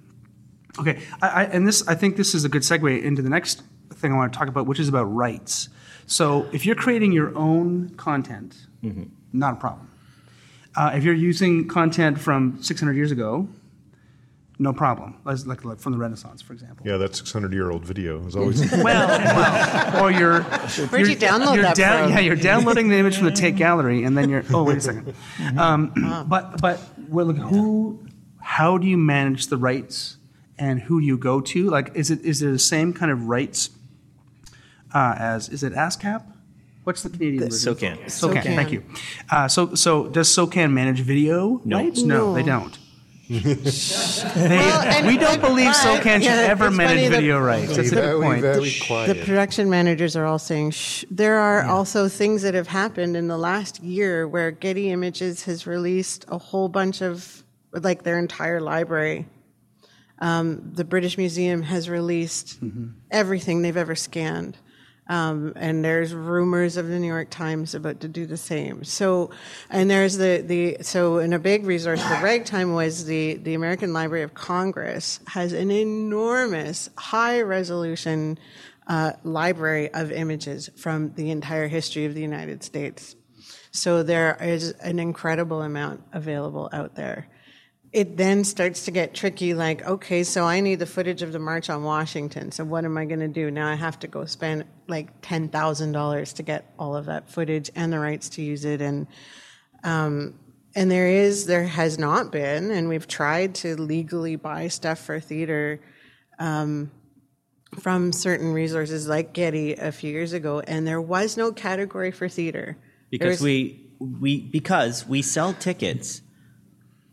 Okay, 0.78 1.00
I, 1.22 1.28
I, 1.28 1.44
and 1.44 1.66
this 1.66 1.86
I 1.88 1.94
think 1.94 2.16
this 2.16 2.34
is 2.34 2.44
a 2.44 2.48
good 2.48 2.62
segue 2.62 3.02
into 3.02 3.22
the 3.22 3.30
next 3.30 3.62
thing 3.94 4.12
I 4.12 4.16
want 4.16 4.32
to 4.32 4.38
talk 4.38 4.48
about, 4.48 4.66
which 4.66 4.80
is 4.80 4.88
about 4.88 5.04
rights. 5.04 5.68
So 6.06 6.48
if 6.52 6.66
you're 6.66 6.76
creating 6.76 7.12
your 7.12 7.36
own 7.36 7.90
content, 7.96 8.56
not 9.32 9.54
a 9.54 9.56
problem. 9.56 9.90
Uh, 10.76 10.92
if 10.94 11.04
you're 11.04 11.14
using 11.14 11.66
content 11.68 12.18
from 12.20 12.62
600 12.62 12.94
years 12.96 13.10
ago, 13.12 13.48
no 14.60 14.72
problem. 14.72 15.16
Like, 15.24 15.46
like, 15.46 15.64
like 15.64 15.78
from 15.78 15.92
the 15.92 15.98
Renaissance, 15.98 16.42
for 16.42 16.52
example. 16.52 16.84
Yeah, 16.86 16.96
that 16.96 17.14
600 17.14 17.52
year 17.52 17.70
old 17.70 17.84
video 17.84 18.26
is 18.26 18.34
always. 18.40 18.60
well, 18.72 18.82
well, 18.82 20.04
or 20.04 20.10
you're. 20.10 20.42
Where'd 20.42 21.06
you 21.08 21.16
download 21.16 21.54
you're 21.54 21.62
that 21.62 21.76
down- 21.76 22.04
from? 22.08 22.12
Yeah, 22.12 22.20
you're 22.20 22.36
downloading 22.36 22.88
the 22.88 22.96
image 22.96 23.16
from 23.16 23.26
the 23.26 23.32
Tate 23.32 23.56
gallery, 23.64 24.04
and 24.04 24.16
then 24.18 24.28
you're. 24.30 24.44
Oh, 24.52 24.64
wait 24.64 24.78
a 24.78 24.80
second. 24.80 25.14
Um, 25.56 25.92
but 26.28 26.60
but 26.60 26.80
well, 27.08 27.26
look, 27.26 27.36
who? 27.38 28.00
How 28.40 28.78
do 28.78 28.86
you 28.86 28.96
manage 28.96 29.46
the 29.48 29.56
rights, 29.56 30.16
and 30.58 30.80
who 30.80 31.00
do 31.00 31.06
you 31.06 31.18
go 31.18 31.40
to? 31.40 31.68
Like, 31.70 31.92
is 31.94 32.10
it 32.10 32.20
is 32.24 32.40
there 32.40 32.50
the 32.50 32.58
same 32.58 32.92
kind 32.92 33.12
of 33.12 33.26
rights 33.26 33.70
uh, 34.94 35.14
as 35.18 35.48
is 35.50 35.62
it 35.62 35.72
ASCAP? 35.74 36.24
What's 36.84 37.02
the 37.02 37.10
Canadian 37.10 37.44
The- 37.44 37.50
version? 37.50 37.74
SOCAN. 37.74 37.98
SOCAN. 38.10 38.10
SOCAN. 38.42 38.56
Thank 38.56 38.72
you. 38.72 38.82
Uh, 39.30 39.46
so, 39.46 39.74
so 39.74 40.06
does 40.08 40.34
SOCAN 40.34 40.72
manage 40.72 41.00
video 41.00 41.60
No. 41.66 41.76
rights? 41.76 42.00
No, 42.02 42.16
No. 42.28 42.34
they 42.34 42.42
don't. 42.42 42.78
They- 43.28 44.58
and- 44.58 45.06
we 45.06 45.18
don't 45.18 45.40
believe 45.40 45.66
but- 45.66 45.76
SOCAN 45.76 46.20
should 46.20 46.24
yeah, 46.24 46.46
ever 46.48 46.68
it's 46.68 46.76
manage 46.76 46.96
funny 46.96 47.08
that- 47.08 47.16
video 47.20 47.38
rights. 47.40 47.76
That's 47.76 47.92
a 47.92 47.94
good 47.94 48.04
very, 48.04 48.20
point. 48.22 48.40
very 48.42 49.06
The 49.14 49.22
production 49.24 49.68
managers 49.70 50.16
are 50.16 50.24
all 50.24 50.38
saying, 50.38 50.70
Shh. 50.70 51.04
there 51.10 51.36
are 51.38 51.62
also 51.64 52.08
things 52.08 52.42
that 52.42 52.54
have 52.54 52.68
happened 52.68 53.16
in 53.16 53.28
the 53.28 53.38
last 53.38 53.82
year 53.82 54.26
where 54.26 54.50
Getty 54.50 54.90
Images 54.90 55.44
has 55.44 55.66
released 55.66 56.24
a 56.28 56.38
whole 56.38 56.68
bunch 56.68 57.02
of, 57.02 57.42
like 57.72 58.02
their 58.02 58.18
entire 58.18 58.60
library. 58.60 59.26
Um, 60.20 60.72
the 60.74 60.84
British 60.84 61.16
Museum 61.18 61.62
has 61.62 61.88
released 61.88 62.58
everything 63.10 63.62
they've 63.62 63.76
ever 63.76 63.94
scanned. 63.94 64.56
Um, 65.08 65.54
and 65.56 65.82
there's 65.82 66.12
rumors 66.12 66.76
of 66.76 66.88
the 66.88 66.98
New 66.98 67.06
York 67.06 67.30
Times 67.30 67.74
about 67.74 68.00
to 68.00 68.08
do 68.08 68.26
the 68.26 68.36
same. 68.36 68.84
So, 68.84 69.30
and 69.70 69.90
there's 69.90 70.18
the, 70.18 70.44
the 70.46 70.82
so 70.82 71.16
and 71.18 71.32
a 71.32 71.38
big 71.38 71.64
resource 71.64 72.02
for 72.02 72.22
ragtime 72.22 72.74
was 72.74 73.06
the 73.06 73.34
the 73.34 73.54
American 73.54 73.92
Library 73.92 74.22
of 74.22 74.34
Congress 74.34 75.20
has 75.28 75.52
an 75.52 75.70
enormous 75.70 76.90
high 76.98 77.40
resolution 77.40 78.38
uh, 78.86 79.12
library 79.24 79.92
of 79.94 80.12
images 80.12 80.70
from 80.76 81.12
the 81.14 81.30
entire 81.30 81.68
history 81.68 82.04
of 82.04 82.14
the 82.14 82.22
United 82.22 82.62
States. 82.62 83.16
So 83.70 84.02
there 84.02 84.36
is 84.40 84.70
an 84.80 84.98
incredible 84.98 85.62
amount 85.62 86.02
available 86.12 86.68
out 86.72 86.94
there 86.94 87.28
it 87.92 88.16
then 88.16 88.44
starts 88.44 88.84
to 88.84 88.90
get 88.90 89.14
tricky 89.14 89.54
like 89.54 89.86
okay 89.86 90.22
so 90.22 90.44
i 90.44 90.60
need 90.60 90.78
the 90.78 90.86
footage 90.86 91.22
of 91.22 91.32
the 91.32 91.38
march 91.38 91.70
on 91.70 91.82
washington 91.82 92.52
so 92.52 92.64
what 92.64 92.84
am 92.84 92.98
i 92.98 93.04
going 93.04 93.20
to 93.20 93.28
do? 93.28 93.50
Now 93.50 93.68
i 93.68 93.74
have 93.74 93.98
to 94.00 94.08
go 94.08 94.24
spend 94.24 94.64
like 94.86 95.20
$10000 95.22 96.34
to 96.34 96.42
get 96.42 96.72
all 96.78 96.96
of 96.96 97.06
that 97.06 97.30
footage 97.30 97.70
and 97.74 97.92
the 97.92 97.98
rights 97.98 98.30
to 98.30 98.42
use 98.42 98.64
it 98.64 98.80
and 98.80 99.06
um, 99.84 100.34
and 100.74 100.90
there 100.90 101.08
is 101.08 101.46
there 101.46 101.64
has 101.64 101.98
not 101.98 102.32
been 102.32 102.70
and 102.70 102.88
we've 102.88 103.06
tried 103.06 103.54
to 103.56 103.76
legally 103.76 104.36
buy 104.36 104.68
stuff 104.68 104.98
for 104.98 105.20
theater 105.20 105.80
um, 106.38 106.90
from 107.80 108.12
certain 108.12 108.52
resources 108.52 109.08
like 109.08 109.32
getty 109.32 109.74
a 109.74 109.92
few 109.92 110.10
years 110.10 110.32
ago 110.32 110.60
and 110.60 110.86
there 110.86 111.00
was 111.00 111.36
no 111.36 111.52
category 111.52 112.10
for 112.10 112.28
theater. 112.28 112.76
Because 113.10 113.40
was- 113.40 113.42
we 113.42 113.84
we 113.98 114.40
because 114.40 115.06
we 115.06 115.22
sell 115.22 115.52
tickets, 115.52 116.22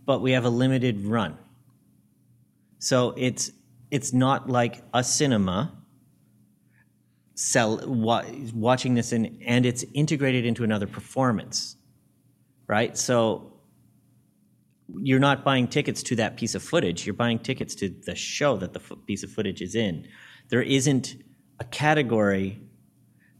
but 0.05 0.21
we 0.21 0.31
have 0.31 0.45
a 0.45 0.49
limited 0.49 1.05
run. 1.05 1.37
So 2.79 3.13
it's 3.17 3.51
it's 3.91 4.13
not 4.13 4.49
like 4.49 4.83
a 4.93 5.03
cinema 5.03 5.71
sell 7.35 7.81
wa- 7.85 8.25
watching 8.53 8.95
this 8.95 9.11
in, 9.11 9.41
and 9.45 9.65
it's 9.65 9.83
integrated 9.93 10.45
into 10.45 10.63
another 10.63 10.87
performance, 10.87 11.75
right? 12.67 12.97
So 12.97 13.53
you're 14.97 15.19
not 15.19 15.43
buying 15.43 15.67
tickets 15.67 16.03
to 16.03 16.15
that 16.17 16.37
piece 16.37 16.55
of 16.55 16.63
footage. 16.63 17.05
You're 17.05 17.15
buying 17.15 17.39
tickets 17.39 17.75
to 17.75 17.89
the 17.89 18.15
show 18.15 18.57
that 18.57 18.73
the 18.73 18.79
f- 18.79 18.97
piece 19.05 19.23
of 19.23 19.31
footage 19.31 19.61
is 19.61 19.75
in. 19.75 20.07
There 20.49 20.61
isn't 20.61 21.15
a 21.59 21.63
category 21.65 22.59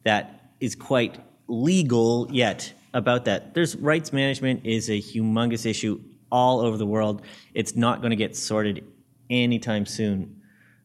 that 0.03 0.51
is 0.59 0.75
quite 0.75 1.19
legal 1.47 2.27
yet 2.31 2.73
about 2.93 3.25
that. 3.25 3.53
There's 3.53 3.75
rights 3.75 4.11
management 4.13 4.65
is 4.65 4.89
a 4.89 5.01
humongous 5.01 5.65
issue 5.65 6.01
all 6.31 6.59
over 6.59 6.77
the 6.77 6.85
world. 6.85 7.21
It's 7.53 7.75
not 7.75 8.01
going 8.01 8.11
to 8.11 8.15
get 8.15 8.35
sorted 8.35 8.85
anytime 9.29 9.85
soon. 9.85 10.41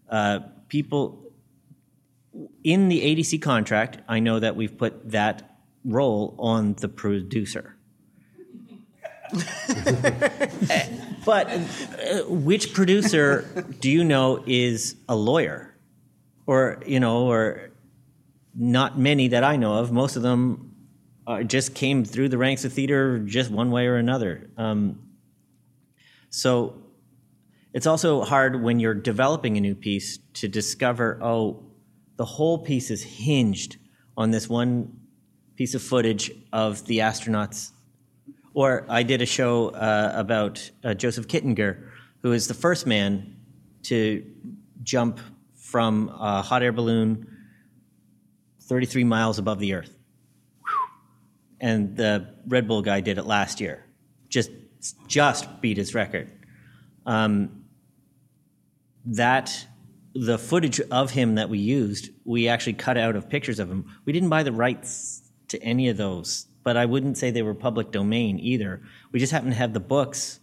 Uh, 0.09 0.41
people 0.68 1.20
in 2.64 2.88
the 2.88 3.01
ADC 3.01 3.43
contract, 3.43 3.99
I 4.09 4.20
know 4.20 4.38
that 4.38 4.57
we've 4.57 4.76
put 4.76 5.11
that 5.11 5.59
role 5.84 6.34
on 6.38 6.74
the 6.74 6.88
producer. 6.88 7.76
but 11.24 11.49
uh, 11.49 12.22
which 12.26 12.72
producer 12.72 13.64
do 13.78 13.88
you 13.88 14.03
know 14.03 14.43
is 14.45 14.97
a 15.09 15.14
lawyer 15.14 15.72
or 16.47 16.82
you 16.84 16.99
know 16.99 17.28
or 17.30 17.70
not 18.57 18.99
many 18.99 19.28
that 19.28 19.45
i 19.45 19.55
know 19.55 19.74
of 19.74 19.93
most 19.93 20.16
of 20.16 20.22
them 20.22 20.74
uh, 21.28 21.45
just 21.45 21.76
came 21.76 22.05
through 22.05 22.28
the 22.28 22.38
ranks 22.38 22.64
of 22.64 22.72
theater 22.72 23.20
just 23.20 23.53
one 23.53 23.70
way 23.70 23.86
or 23.86 23.95
another 23.95 24.51
um, 24.57 24.99
so 26.31 26.83
it's 27.72 27.87
also 27.87 28.22
hard 28.22 28.62
when 28.62 28.81
you're 28.81 28.95
developing 28.95 29.57
a 29.57 29.61
new 29.61 29.74
piece 29.74 30.18
to 30.35 30.49
discover 30.49 31.18
oh 31.22 31.62
the 32.16 32.24
whole 32.24 32.59
piece 32.59 32.91
is 32.91 33.03
hinged 33.03 33.76
on 34.16 34.31
this 34.31 34.49
one 34.49 34.99
piece 35.57 35.74
of 35.74 35.83
footage 35.83 36.31
of 36.53 36.85
the 36.87 36.99
astronauts 36.99 37.72
or 38.55 38.85
I 38.89 39.03
did 39.03 39.22
a 39.22 39.26
show 39.26 39.68
uh, 39.68 40.12
about 40.14 40.70
uh, 40.83 40.95
Joseph 40.95 41.28
Kittinger, 41.28 41.89
who 42.22 42.33
is 42.33 42.49
the 42.49 42.55
first 42.55 42.87
man 42.87 43.37
to 43.85 44.24
jump 44.83 45.20
from 45.55 46.09
a 46.09 46.43
hot 46.43 46.62
air 46.62 46.72
balloon 46.72 47.26
33 48.62 49.05
miles 49.05 49.39
above 49.39 49.59
the 49.59 49.74
Earth. 49.74 49.97
And 51.61 51.97
the 51.97 52.35
Red 52.47 52.66
Bull 52.66 52.83
guy 52.83 53.01
did 53.01 53.18
it 53.18 53.24
last 53.24 53.61
year. 53.61 53.85
Just, 54.28 54.51
just 55.07 55.61
beat 55.61 55.76
his 55.76 55.95
record. 55.95 56.31
Um, 57.07 57.64
that 59.05 59.66
the 60.14 60.39
footage 60.39 60.81
of 60.81 61.11
him 61.12 61.37
that 61.37 61.49
we 61.49 61.59
used, 61.59 62.11
we 62.24 62.49
actually 62.49 62.74
cut 62.74 62.99
out 62.99 63.16
of 63.16 63.28
pictures 63.28 63.59
of 63.59 63.70
him. 63.70 63.87
We 64.05 64.12
didn't 64.12 64.28
buy 64.28 64.43
the 64.43 64.53
rights 64.53 65.31
to 65.49 65.62
any 65.62 65.89
of 65.89 65.97
those, 65.97 66.47
but 66.64 66.76
I 66.76 66.87
wouldn't 66.87 67.16
say 67.16 67.31
they 67.31 67.43
were 67.43 67.55
public 67.55 67.91
domain 67.91 68.39
either. 68.39 68.83
We 69.12 69.20
just 69.20 69.33
happened 69.33 69.53
to 69.53 69.59
have 69.59 69.72
the 69.72 69.81
books 69.81 70.41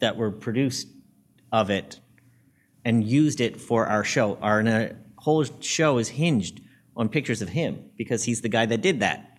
that 0.00 0.16
were 0.16 0.30
produced 0.30 0.88
of 1.52 1.70
it 1.70 2.00
and 2.84 3.04
used 3.04 3.40
it 3.40 3.60
for 3.60 3.86
our 3.86 4.04
show. 4.04 4.36
Our 4.40 4.96
whole 5.16 5.44
show 5.60 5.98
is 5.98 6.08
hinged 6.08 6.60
on 6.96 7.08
pictures 7.08 7.42
of 7.42 7.48
him 7.48 7.90
because 7.96 8.24
he's 8.24 8.42
the 8.42 8.48
guy 8.48 8.66
that 8.66 8.80
did 8.80 9.00
that. 9.00 9.38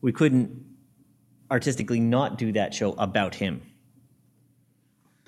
We 0.00 0.12
couldn't 0.12 0.64
artistically 1.52 2.00
not 2.00 2.38
do 2.38 2.50
that 2.52 2.72
show 2.72 2.92
about 2.94 3.34
him. 3.34 3.60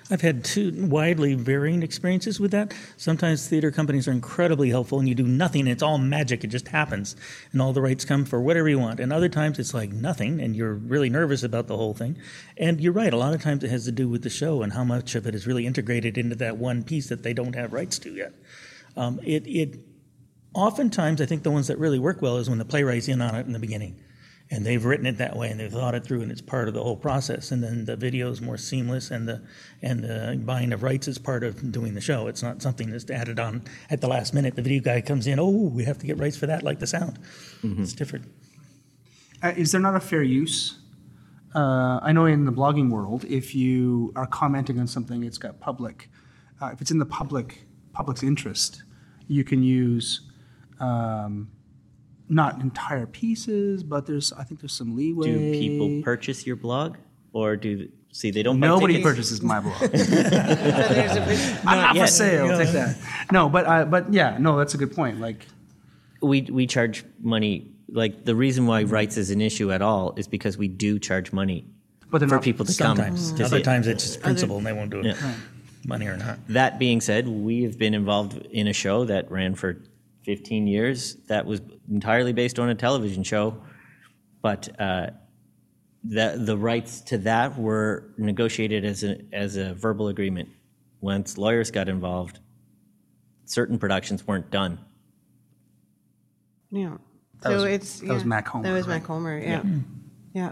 I've 0.09 0.21
had 0.21 0.43
two 0.43 0.85
widely 0.87 1.33
varying 1.33 1.81
experiences 1.81 2.39
with 2.39 2.51
that. 2.51 2.73
Sometimes 2.95 3.47
theater 3.47 3.71
companies 3.71 4.07
are 4.07 4.11
incredibly 4.11 4.69
helpful 4.69 4.99
and 4.99 5.09
you 5.09 5.15
do 5.15 5.25
nothing, 5.25 5.65
it's 5.65 5.81
all 5.81 5.97
magic, 5.97 6.43
it 6.43 6.47
just 6.47 6.67
happens, 6.67 7.15
and 7.51 7.61
all 7.61 7.73
the 7.73 7.81
rights 7.81 8.05
come 8.05 8.23
for 8.23 8.39
whatever 8.39 8.69
you 8.69 8.77
want. 8.77 8.99
And 8.99 9.11
other 9.11 9.29
times 9.29 9.57
it's 9.57 9.73
like 9.73 9.91
nothing, 9.91 10.39
and 10.39 10.55
you're 10.55 10.75
really 10.75 11.09
nervous 11.09 11.41
about 11.41 11.67
the 11.67 11.77
whole 11.77 11.95
thing. 11.95 12.17
And 12.57 12.79
you're 12.79 12.93
right, 12.93 13.13
a 13.13 13.17
lot 13.17 13.33
of 13.33 13.41
times 13.41 13.63
it 13.63 13.71
has 13.71 13.85
to 13.85 13.91
do 13.91 14.07
with 14.07 14.21
the 14.21 14.29
show 14.29 14.61
and 14.61 14.73
how 14.73 14.83
much 14.83 15.15
of 15.15 15.25
it 15.25 15.33
is 15.33 15.47
really 15.47 15.65
integrated 15.65 16.19
into 16.19 16.35
that 16.35 16.57
one 16.57 16.83
piece 16.83 17.09
that 17.09 17.23
they 17.23 17.33
don't 17.33 17.55
have 17.55 17.73
rights 17.73 17.97
to 17.99 18.13
yet. 18.13 18.33
Um, 18.95 19.19
it, 19.23 19.47
it 19.47 19.79
oftentimes, 20.53 21.19
I 21.19 21.25
think 21.25 21.41
the 21.41 21.51
ones 21.51 21.67
that 21.67 21.79
really 21.79 21.99
work 21.99 22.21
well 22.21 22.37
is 22.37 22.47
when 22.47 22.59
the 22.59 22.65
playwright's 22.65 23.07
in 23.07 23.21
on 23.21 23.33
it 23.33 23.47
in 23.47 23.53
the 23.53 23.59
beginning 23.59 23.99
and 24.51 24.65
they've 24.65 24.83
written 24.85 25.05
it 25.05 25.17
that 25.17 25.35
way 25.35 25.49
and 25.49 25.59
they've 25.59 25.71
thought 25.71 25.95
it 25.95 26.03
through 26.03 26.21
and 26.21 26.31
it's 26.31 26.41
part 26.41 26.67
of 26.67 26.73
the 26.73 26.83
whole 26.83 26.95
process. 26.95 27.51
And 27.51 27.63
then 27.63 27.85
the 27.85 27.95
video 27.95 28.29
is 28.29 28.41
more 28.41 28.57
seamless 28.57 29.09
and 29.09 29.27
the 29.27 29.41
and 29.81 30.03
the 30.03 30.39
buying 30.45 30.71
of 30.71 30.83
rights 30.83 31.07
is 31.07 31.17
part 31.17 31.43
of 31.43 31.71
doing 31.71 31.95
the 31.95 32.01
show. 32.01 32.27
It's 32.27 32.43
not 32.43 32.61
something 32.61 32.91
that's 32.91 33.09
added 33.09 33.39
on 33.39 33.63
at 33.89 34.01
the 34.01 34.07
last 34.07 34.33
minute. 34.33 34.55
The 34.55 34.61
video 34.61 34.81
guy 34.81 35.01
comes 35.01 35.25
in 35.25 35.39
oh 35.39 35.49
we 35.49 35.83
have 35.85 35.97
to 35.99 36.05
get 36.05 36.19
rights 36.19 36.37
for 36.37 36.45
that 36.45 36.63
like 36.63 36.79
the 36.79 36.87
sound. 36.87 37.19
It's 37.81 37.93
different. 37.93 38.25
Uh, 39.41 39.53
is 39.57 39.71
there 39.71 39.81
not 39.81 39.95
a 39.95 39.99
fair 39.99 40.23
use? 40.23 40.79
Uh, 41.55 41.99
I 42.01 42.11
know 42.11 42.25
in 42.25 42.45
the 42.45 42.51
blogging 42.51 42.89
world, 42.89 43.23
if 43.25 43.55
you 43.55 44.11
are 44.15 44.27
commenting 44.27 44.79
on 44.79 44.87
something, 44.87 45.23
it's 45.23 45.37
got 45.37 45.59
public. 45.59 46.09
Uh, 46.61 46.67
if 46.73 46.81
it's 46.81 46.91
in 46.91 46.99
the 46.99 47.05
public 47.05 47.65
public's 47.93 48.23
interest, 48.23 48.83
you 49.27 49.43
can 49.43 49.63
use 49.63 50.21
um, 50.79 51.49
not 52.29 52.61
entire 52.61 53.05
pieces, 53.05 53.83
but 53.83 54.05
there's 54.05 54.33
I 54.33 54.43
think 54.43 54.61
there's 54.61 54.73
some 54.73 54.95
leeway. 54.95 55.31
Do 55.31 55.51
people 55.51 56.01
purchase 56.03 56.45
your 56.45 56.55
blog, 56.55 56.97
or 57.33 57.55
do 57.55 57.87
see 58.11 58.31
they 58.31 58.43
don't? 58.43 58.59
buy 58.59 58.67
Nobody 58.67 58.93
tickets? 58.95 59.09
purchases 59.09 59.41
my 59.41 59.59
blog. 59.59 59.77
there's 60.59 61.57
I'm 61.65 61.77
not 61.77 61.95
yet. 61.95 62.01
for 62.05 62.11
sale. 62.11 62.57
Take 62.57 62.69
that. 62.73 62.97
No, 63.31 63.49
but 63.49 63.65
uh, 63.65 63.85
but 63.85 64.11
yeah, 64.13 64.37
no, 64.39 64.57
that's 64.57 64.73
a 64.73 64.77
good 64.77 64.95
point. 64.95 65.19
Like 65.19 65.45
we 66.21 66.41
we 66.43 66.67
charge 66.67 67.03
money. 67.21 67.71
Like 67.87 68.25
the 68.25 68.35
reason 68.35 68.65
why 68.65 68.83
rights 68.83 69.17
is 69.17 69.29
an 69.29 69.41
issue 69.41 69.71
at 69.71 69.81
all 69.81 70.13
is 70.17 70.27
because 70.27 70.57
we 70.57 70.67
do 70.67 70.97
charge 70.97 71.31
money 71.31 71.65
But 72.09 72.21
for 72.21 72.27
not- 72.27 72.41
people 72.43 72.65
to 72.65 72.71
sometimes 72.73 73.29
come. 73.29 73.37
to 73.37 73.43
see 73.43 73.45
other 73.45 73.57
it. 73.57 73.63
times 73.63 73.87
it's 73.87 74.03
just 74.03 74.21
principle 74.21 74.57
and 74.57 74.65
they 74.65 74.73
won't 74.73 74.89
do 74.89 75.01
it 75.01 75.05
Yeah. 75.15 75.33
money 75.85 76.07
or 76.07 76.17
not 76.17 76.39
That 76.49 76.79
being 76.79 76.99
said, 76.99 77.27
we 77.27 77.61
have 77.63 77.77
been 77.77 77.93
involved 77.93 78.37
in 78.51 78.67
a 78.67 78.73
show 78.73 79.05
that 79.05 79.29
ran 79.31 79.53
for 79.53 79.77
15 80.25 80.65
years 80.67 81.15
that 81.27 81.45
was 81.45 81.61
entirely 81.89 82.33
based 82.33 82.57
on 82.57 82.69
a 82.69 82.75
television 82.75 83.23
show, 83.23 83.61
but 84.41 84.67
uh, 84.81 85.07
the 86.03 86.35
the 86.43 86.57
rights 86.57 87.01
to 87.01 87.17
that 87.19 87.57
were 87.57 88.13
negotiated 88.17 88.83
as 88.83 89.03
a 89.03 89.17
as 89.31 89.55
a 89.55 89.73
verbal 89.75 90.07
agreement. 90.07 90.49
Once 91.01 91.37
lawyers 91.37 91.69
got 91.69 91.87
involved, 91.87 92.39
certain 93.45 93.77
productions 93.77 94.25
weren't 94.25 94.49
done. 94.49 94.79
Yeah. 96.71 96.97
That 97.41 97.49
so 97.49 97.55
was- 97.55 97.63
it's 97.65 97.99
that 97.99 98.09
was 98.13 98.23
MacHomer, 98.23 98.63
That 98.63 98.73
was 98.73 98.87
right? 98.87 99.03
MacHomer. 99.03 99.43
Yeah. 99.43 99.63
yeah. 100.33 100.51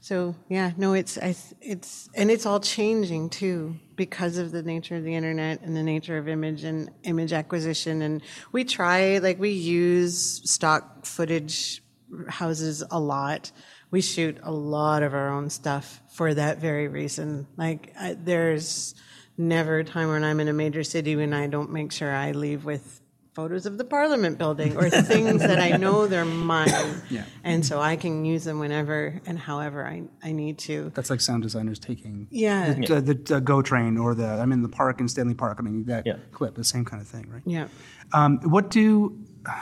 So 0.00 0.34
yeah, 0.50 0.72
no, 0.76 0.92
it's 0.92 1.16
I, 1.16 1.34
it's 1.62 2.10
and 2.14 2.30
it's 2.30 2.44
all 2.44 2.60
changing 2.60 3.30
too 3.30 3.76
because 3.96 4.38
of 4.38 4.52
the 4.52 4.62
nature 4.62 4.96
of 4.96 5.04
the 5.04 5.14
internet 5.14 5.60
and 5.62 5.76
the 5.76 5.82
nature 5.82 6.18
of 6.18 6.28
image 6.28 6.64
and 6.64 6.90
image 7.02 7.32
acquisition. 7.32 8.02
And 8.02 8.22
we 8.52 8.64
try 8.64 9.18
like 9.18 9.38
we 9.38 9.50
use 9.50 10.42
stock 10.50 11.06
footage 11.06 11.82
houses 12.28 12.82
a 12.90 12.98
lot. 12.98 13.50
We 13.90 14.00
shoot 14.00 14.38
a 14.42 14.52
lot 14.52 15.02
of 15.02 15.14
our 15.14 15.30
own 15.30 15.50
stuff 15.50 16.00
for 16.12 16.34
that 16.34 16.58
very 16.58 16.88
reason. 16.88 17.46
Like 17.56 17.92
I, 17.98 18.14
there's 18.14 18.94
never 19.36 19.78
a 19.78 19.84
time 19.84 20.08
when 20.08 20.24
I'm 20.24 20.40
in 20.40 20.48
a 20.48 20.52
major 20.52 20.84
city 20.84 21.16
when 21.16 21.32
I 21.32 21.46
don't 21.46 21.70
make 21.70 21.92
sure 21.92 22.12
I 22.12 22.32
leave 22.32 22.64
with 22.64 23.00
photos 23.34 23.66
of 23.66 23.78
the 23.78 23.84
Parliament 23.84 24.38
building 24.38 24.76
or 24.76 24.88
things 24.88 25.40
that 25.42 25.58
I 25.58 25.76
know 25.76 26.06
they're 26.06 26.24
mine. 26.24 26.70
Yeah. 27.10 27.24
And 27.42 27.64
so 27.66 27.80
I 27.80 27.96
can 27.96 28.24
use 28.24 28.44
them 28.44 28.58
whenever 28.60 29.20
and 29.26 29.38
however 29.38 29.86
I, 29.86 30.04
I 30.22 30.32
need 30.32 30.58
to. 30.60 30.90
That's 30.94 31.10
like 31.10 31.20
sound 31.20 31.42
designers 31.42 31.78
taking 31.78 32.28
Yeah. 32.30 32.74
the, 32.74 33.00
the, 33.00 33.14
the 33.14 33.40
Go 33.40 33.60
Train 33.60 33.98
or 33.98 34.14
the 34.14 34.26
I'm 34.26 34.52
in 34.52 34.62
the 34.62 34.68
park 34.68 35.00
in 35.00 35.08
Stanley 35.08 35.34
Park. 35.34 35.58
I 35.58 35.62
mean 35.62 35.84
that 35.86 36.06
Yeah. 36.06 36.16
clip, 36.32 36.54
the 36.54 36.64
same 36.64 36.84
kind 36.84 37.02
of 37.02 37.08
thing, 37.08 37.28
right? 37.28 37.42
Yeah. 37.44 37.68
Um, 38.12 38.38
what 38.44 38.70
do 38.70 39.18
i 39.46 39.60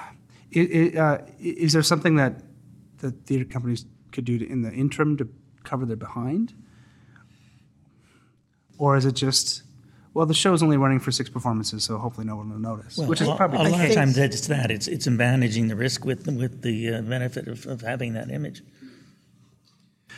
i 0.55 0.99
uh, 0.99 1.19
is 1.41 1.73
there 1.73 1.83
something 1.83 2.17
that 2.17 2.43
the 2.99 3.11
theater 3.11 3.45
companies 3.47 3.87
could 4.13 4.25
do 4.27 4.39
to, 4.39 4.47
in 4.49 4.61
the 4.63 4.71
interim 4.73 5.17
to 5.17 5.29
cover 5.65 5.87
their 5.87 5.97
behind, 5.97 6.53
or 8.79 8.97
is 8.97 9.05
it 9.07 9.13
just 9.13 9.63
well 10.15 10.27
the 10.27 10.35
show's 10.35 10.63
only 10.63 10.77
running 10.77 11.01
for 11.01 11.11
six 11.13 11.29
performances, 11.31 11.85
so 11.85 11.99
hopefully 11.99 12.27
no 12.27 12.37
one 12.37 12.51
will 12.51 12.59
notice, 12.59 12.99
Well, 12.99 13.09
which 13.09 13.21
is 13.21 13.29
probably 13.29 13.61
a 13.61 13.65
the 13.65 13.71
lot 13.71 13.89
of 13.89 13.95
times 13.95 14.19
it's 14.19 14.47
that 14.49 14.71
it's 14.71 14.87
it's 14.89 15.07
managing 15.07 15.69
the 15.69 15.77
risk 15.77 16.05
with 16.05 16.27
with 16.27 16.63
the 16.63 16.95
uh, 16.95 17.03
benefit 17.03 17.49
of, 17.49 17.67
of 17.67 17.81
having 17.81 18.13
that 18.15 18.31
image. 18.31 18.63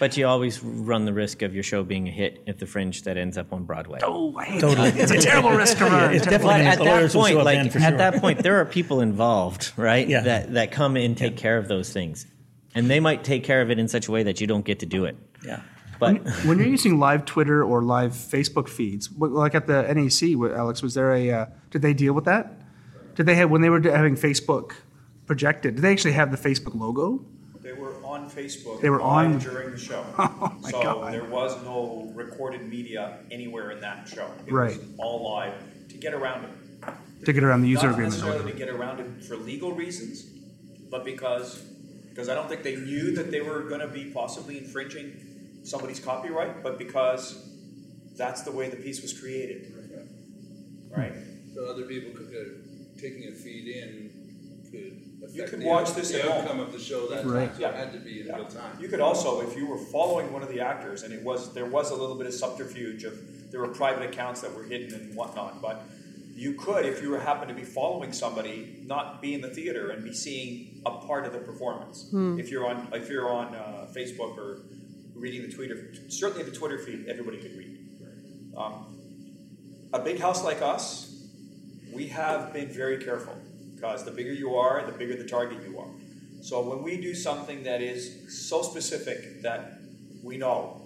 But 0.00 0.16
you 0.16 0.26
always 0.26 0.60
run 0.60 1.04
the 1.04 1.12
risk 1.12 1.42
of 1.42 1.54
your 1.54 1.62
show 1.62 1.84
being 1.84 2.08
a 2.08 2.10
hit 2.10 2.42
if 2.48 2.58
the 2.58 2.66
fringe 2.66 3.02
that 3.02 3.16
ends 3.16 3.38
up 3.38 3.52
on 3.52 3.62
Broadway. 3.62 4.00
Oh, 4.02 4.36
I 4.36 4.44
hate 4.44 4.60
Totally. 4.60 4.90
that. 4.90 5.00
It's 5.00 5.12
a 5.12 5.20
terrible 5.20 5.50
risk 5.56 5.78
to 5.78 5.84
run. 5.84 6.12
it's 6.12 6.24
But 6.24 6.30
definitely 6.32 6.62
at 6.62 6.78
that 6.80 7.12
point, 7.12 7.36
like 7.36 7.58
at 7.58 7.72
sure. 7.72 7.90
that 7.98 8.20
point, 8.20 8.42
there 8.42 8.58
are 8.60 8.64
people 8.64 9.00
involved, 9.00 9.72
right? 9.76 10.08
Yeah. 10.08 10.22
That 10.22 10.54
that 10.54 10.72
come 10.72 10.96
in 10.96 11.04
and 11.04 11.16
take 11.16 11.36
care 11.36 11.58
of 11.58 11.68
those 11.68 11.92
things, 11.92 12.26
and 12.74 12.90
they 12.90 12.98
might 12.98 13.22
take 13.22 13.44
care 13.44 13.62
of 13.62 13.70
it 13.70 13.78
in 13.78 13.86
such 13.86 14.08
a 14.08 14.10
way 14.10 14.24
that 14.24 14.40
you 14.40 14.48
don't 14.48 14.64
get 14.64 14.80
to 14.80 14.86
do 14.86 15.04
it. 15.04 15.16
yeah. 15.46 15.60
But 15.98 16.26
when 16.44 16.58
you're 16.58 16.68
using 16.68 16.98
live 16.98 17.24
Twitter 17.24 17.62
or 17.64 17.82
live 17.82 18.12
Facebook 18.12 18.68
feeds, 18.68 19.08
like 19.18 19.54
at 19.54 19.66
the 19.66 19.82
NAC, 19.82 20.36
what- 20.38 20.52
Alex, 20.52 20.82
was 20.82 20.94
there 20.94 21.12
a? 21.12 21.30
Uh, 21.30 21.46
did 21.70 21.82
they 21.82 21.94
deal 21.94 22.12
with 22.14 22.24
that? 22.24 22.60
Did 23.14 23.26
they 23.26 23.34
have 23.36 23.50
when 23.50 23.60
they 23.62 23.70
were 23.70 23.80
having 23.80 24.16
Facebook 24.16 24.72
projected? 25.26 25.76
Did 25.76 25.82
they 25.82 25.92
actually 25.92 26.12
have 26.12 26.30
the 26.30 26.36
Facebook 26.48 26.74
logo? 26.74 27.24
They 27.62 27.72
were 27.72 27.94
on 28.04 28.28
Facebook. 28.28 28.80
They 28.80 28.90
were 28.90 29.00
on- 29.00 29.38
during 29.38 29.70
the 29.70 29.78
show. 29.78 30.04
Oh, 30.18 30.52
my 30.60 30.70
so 30.70 30.82
God. 30.82 31.12
there 31.14 31.24
was 31.24 31.56
no 31.64 32.10
recorded 32.14 32.68
media 32.68 33.18
anywhere 33.30 33.70
in 33.70 33.80
that 33.80 34.06
show. 34.08 34.28
It 34.46 34.52
Right. 34.52 34.76
was 34.76 34.86
all 34.98 35.24
live 35.32 35.54
to 35.88 35.96
get 35.96 36.12
around 36.12 36.44
it. 36.44 36.50
To 37.24 37.32
get 37.32 37.42
around 37.42 37.62
the 37.62 37.68
user 37.68 37.86
Not 37.86 37.92
agreement. 37.94 38.14
necessarily 38.16 38.52
to 38.52 38.58
get 38.58 38.68
around 38.68 39.00
it 39.00 39.24
for 39.24 39.36
legal 39.36 39.72
reasons, 39.72 40.24
but 40.90 41.04
because 41.06 41.62
because 42.10 42.28
I 42.28 42.34
don't 42.34 42.48
think 42.48 42.62
they 42.62 42.76
knew 42.76 43.12
that 43.16 43.30
they 43.32 43.40
were 43.40 43.60
going 43.62 43.80
to 43.80 43.88
be 43.88 44.04
possibly 44.04 44.58
infringing 44.58 45.16
somebody's 45.64 46.00
copyright, 46.00 46.62
but 46.62 46.78
because 46.78 47.50
that's 48.16 48.42
the 48.42 48.52
way 48.52 48.68
the 48.68 48.76
piece 48.76 49.02
was 49.02 49.18
created. 49.18 49.72
Right. 50.96 51.12
So 51.54 51.66
other 51.66 51.84
people 51.84 52.12
could, 52.12 52.28
uh, 52.28 53.00
taking 53.00 53.28
a 53.28 53.32
feed 53.32 53.66
in 53.66 54.10
could 54.70 55.28
affect 55.28 55.50
could 55.50 55.60
the, 55.60 55.66
watch 55.66 55.92
this 55.94 56.10
the 56.12 56.20
at 56.22 56.28
home. 56.28 56.42
outcome 56.44 56.60
of 56.60 56.72
the 56.72 56.78
show 56.78 57.08
that 57.08 57.26
Right. 57.26 57.50
time. 57.50 57.60
So 57.60 57.68
it 57.68 57.74
had 57.74 57.92
to 57.92 57.98
be 57.98 58.20
in 58.20 58.26
real 58.26 58.44
time. 58.46 58.76
You 58.80 58.88
could 58.88 59.00
also, 59.00 59.40
if 59.40 59.56
you 59.56 59.66
were 59.66 59.78
following 59.78 60.32
one 60.32 60.42
of 60.42 60.48
the 60.48 60.60
actors, 60.60 61.02
and 61.02 61.12
it 61.12 61.22
was 61.22 61.52
there 61.54 61.66
was 61.66 61.90
a 61.90 61.94
little 61.96 62.14
bit 62.16 62.26
of 62.26 62.34
subterfuge 62.34 63.04
of 63.04 63.50
there 63.50 63.60
were 63.60 63.68
private 63.68 64.02
accounts 64.08 64.40
that 64.42 64.54
were 64.54 64.64
hidden 64.64 64.94
and 64.94 65.16
whatnot, 65.16 65.60
but 65.62 65.82
you 66.36 66.54
could, 66.54 66.84
if 66.84 67.00
you 67.00 67.10
were 67.10 67.20
happen 67.20 67.46
to 67.46 67.54
be 67.54 67.62
following 67.62 68.12
somebody, 68.12 68.82
not 68.86 69.22
be 69.22 69.34
in 69.34 69.40
the 69.40 69.50
theater 69.50 69.90
and 69.90 70.02
be 70.02 70.12
seeing 70.12 70.80
a 70.84 70.90
part 70.90 71.24
of 71.26 71.32
the 71.32 71.38
performance. 71.38 72.08
If 72.12 72.50
you're 72.50 72.66
on 72.66 72.88
if 72.92 73.08
you're 73.08 73.30
on 73.32 73.54
uh, 73.54 73.86
Facebook 73.96 74.36
or 74.38 74.62
reading 75.14 75.42
the 75.42 75.52
Twitter, 75.54 75.94
certainly 76.08 76.44
the 76.44 76.56
Twitter 76.56 76.78
feed, 76.78 77.06
everybody 77.08 77.38
could 77.38 77.56
read. 77.56 77.78
Um, 78.56 78.98
a 79.92 79.98
big 79.98 80.18
house 80.18 80.44
like 80.44 80.60
us, 80.60 81.28
we 81.92 82.08
have 82.08 82.52
been 82.52 82.68
very 82.68 82.98
careful 82.98 83.34
because 83.74 84.04
the 84.04 84.10
bigger 84.10 84.32
you 84.32 84.56
are, 84.56 84.84
the 84.84 84.92
bigger 84.92 85.16
the 85.16 85.28
target 85.28 85.62
you 85.68 85.78
are. 85.78 85.88
So 86.42 86.60
when 86.60 86.82
we 86.82 87.00
do 87.00 87.14
something 87.14 87.62
that 87.62 87.80
is 87.80 88.46
so 88.46 88.62
specific 88.62 89.42
that 89.42 89.78
we 90.22 90.36
know, 90.36 90.82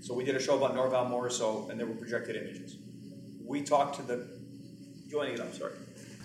so 0.00 0.14
we 0.14 0.24
did 0.24 0.36
a 0.36 0.40
show 0.40 0.56
about 0.56 0.74
Norval 0.74 1.06
Morrisseau 1.06 1.70
and 1.70 1.78
there 1.78 1.86
were 1.86 1.94
projected 1.94 2.36
images. 2.36 2.76
We 3.44 3.62
talked 3.62 3.96
to 3.96 4.02
the, 4.02 4.26
joining 5.10 5.34
it 5.34 5.40
up, 5.40 5.54
sorry. 5.54 5.74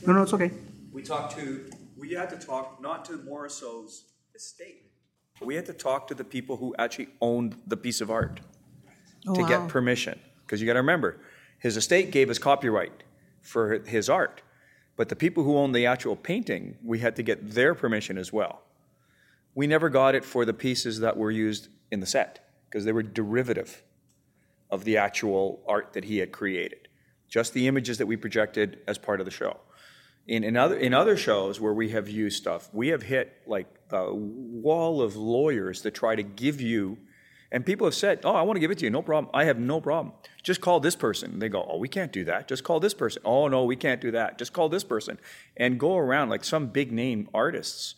No, 0.06 0.14
no, 0.14 0.24
it's 0.24 0.34
okay. 0.34 0.52
We 0.92 1.04
talked 1.04 1.36
to, 1.38 1.70
we 1.98 2.14
had 2.14 2.30
to 2.32 2.38
talk 2.38 2.82
not 2.82 3.06
to 3.06 3.14
Morrisseau's 3.14 4.06
estate. 4.36 4.85
We 5.42 5.56
had 5.56 5.66
to 5.66 5.74
talk 5.74 6.08
to 6.08 6.16
the 6.16 6.24
people 6.24 6.58
who 6.58 6.74
actually 6.80 7.10
owned 7.22 7.58
the 7.68 7.78
piece 7.78 8.02
of 8.02 8.10
art 8.10 8.40
Oh, 9.28 9.34
to 9.34 9.42
wow. 9.42 9.48
get 9.48 9.68
permission. 9.68 10.20
Because 10.46 10.62
you 10.62 10.68
got 10.68 10.74
to 10.74 10.80
remember, 10.80 11.20
his 11.58 11.78
estate 11.78 12.12
gave 12.12 12.30
us 12.30 12.38
copyright 12.38 13.04
for 13.42 13.80
his 13.80 14.08
art, 14.10 14.44
but 14.96 15.10
the 15.10 15.16
people 15.16 15.44
who 15.44 15.58
owned 15.58 15.74
the 15.74 15.88
actual 15.88 16.16
painting, 16.16 16.78
we 16.84 17.00
had 17.00 17.16
to 17.16 17.24
get 17.24 17.52
their 17.52 17.74
permission 17.74 18.18
as 18.20 18.32
well. 18.32 18.62
We 19.56 19.66
never 19.66 19.90
got 19.90 20.14
it 20.14 20.24
for 20.24 20.46
the 20.46 20.54
pieces 20.54 21.00
that 21.00 21.18
were 21.18 21.32
used 21.32 21.70
in 21.92 22.00
the 22.02 22.06
set 22.06 22.48
because 22.70 22.86
they 22.86 22.92
were 22.92 23.02
derivative 23.04 23.84
of 24.70 24.84
the 24.84 24.98
actual 24.98 25.64
art 25.68 25.94
that 25.94 26.04
he 26.06 26.20
had 26.20 26.32
created. 26.32 26.88
Just 27.28 27.54
the 27.54 27.68
images 27.68 27.98
that 27.98 28.06
we 28.06 28.16
projected 28.16 28.80
as 28.88 28.98
part 29.00 29.20
of 29.20 29.26
the 29.26 29.32
show. 29.32 29.58
In, 30.28 30.44
in 30.44 30.58
other 30.58 30.78
in 30.78 30.94
other 30.94 31.18
shows 31.18 31.60
where 31.60 31.74
we 31.74 31.90
have 31.90 32.10
used 32.10 32.38
stuff, 32.38 32.70
we 32.74 32.88
have 32.88 33.04
hit 33.04 33.42
like 33.46 33.68
a 33.92 34.14
wall 34.14 35.02
of 35.02 35.16
lawyers 35.16 35.84
that 35.84 35.92
try 35.92 36.16
to 36.16 36.24
give 36.24 36.60
you, 36.60 36.98
and 37.52 37.64
people 37.64 37.86
have 37.86 37.94
said, 37.94 38.22
"Oh, 38.24 38.34
I 38.34 38.42
want 38.42 38.58
to 38.58 38.60
give 38.60 38.72
it 38.72 38.80
to 38.80 38.86
you, 38.86 38.90
no 38.90 39.04
problem. 39.04 39.30
I 39.34 39.46
have 39.46 39.60
no 39.60 39.80
problem. 39.80 40.16
Just 40.42 40.62
call 40.62 40.80
this 40.80 40.96
person." 40.96 41.38
They 41.38 41.50
go, 41.50 41.64
"Oh, 41.70 41.78
we 41.78 41.88
can't 41.88 42.12
do 42.12 42.26
that. 42.26 42.48
Just 42.48 42.64
call 42.64 42.80
this 42.80 42.96
person." 42.96 43.22
"Oh, 43.24 43.48
no, 43.48 43.66
we 43.66 43.76
can't 43.76 44.02
do 44.02 44.12
that. 44.12 44.40
Just 44.40 44.52
call 44.52 44.68
this 44.68 44.84
person," 44.84 45.20
and 45.58 45.80
go 45.80 45.96
around 45.96 46.30
like 46.30 46.44
some 46.44 46.68
big 46.68 46.92
name 46.92 47.30
artists 47.32 47.96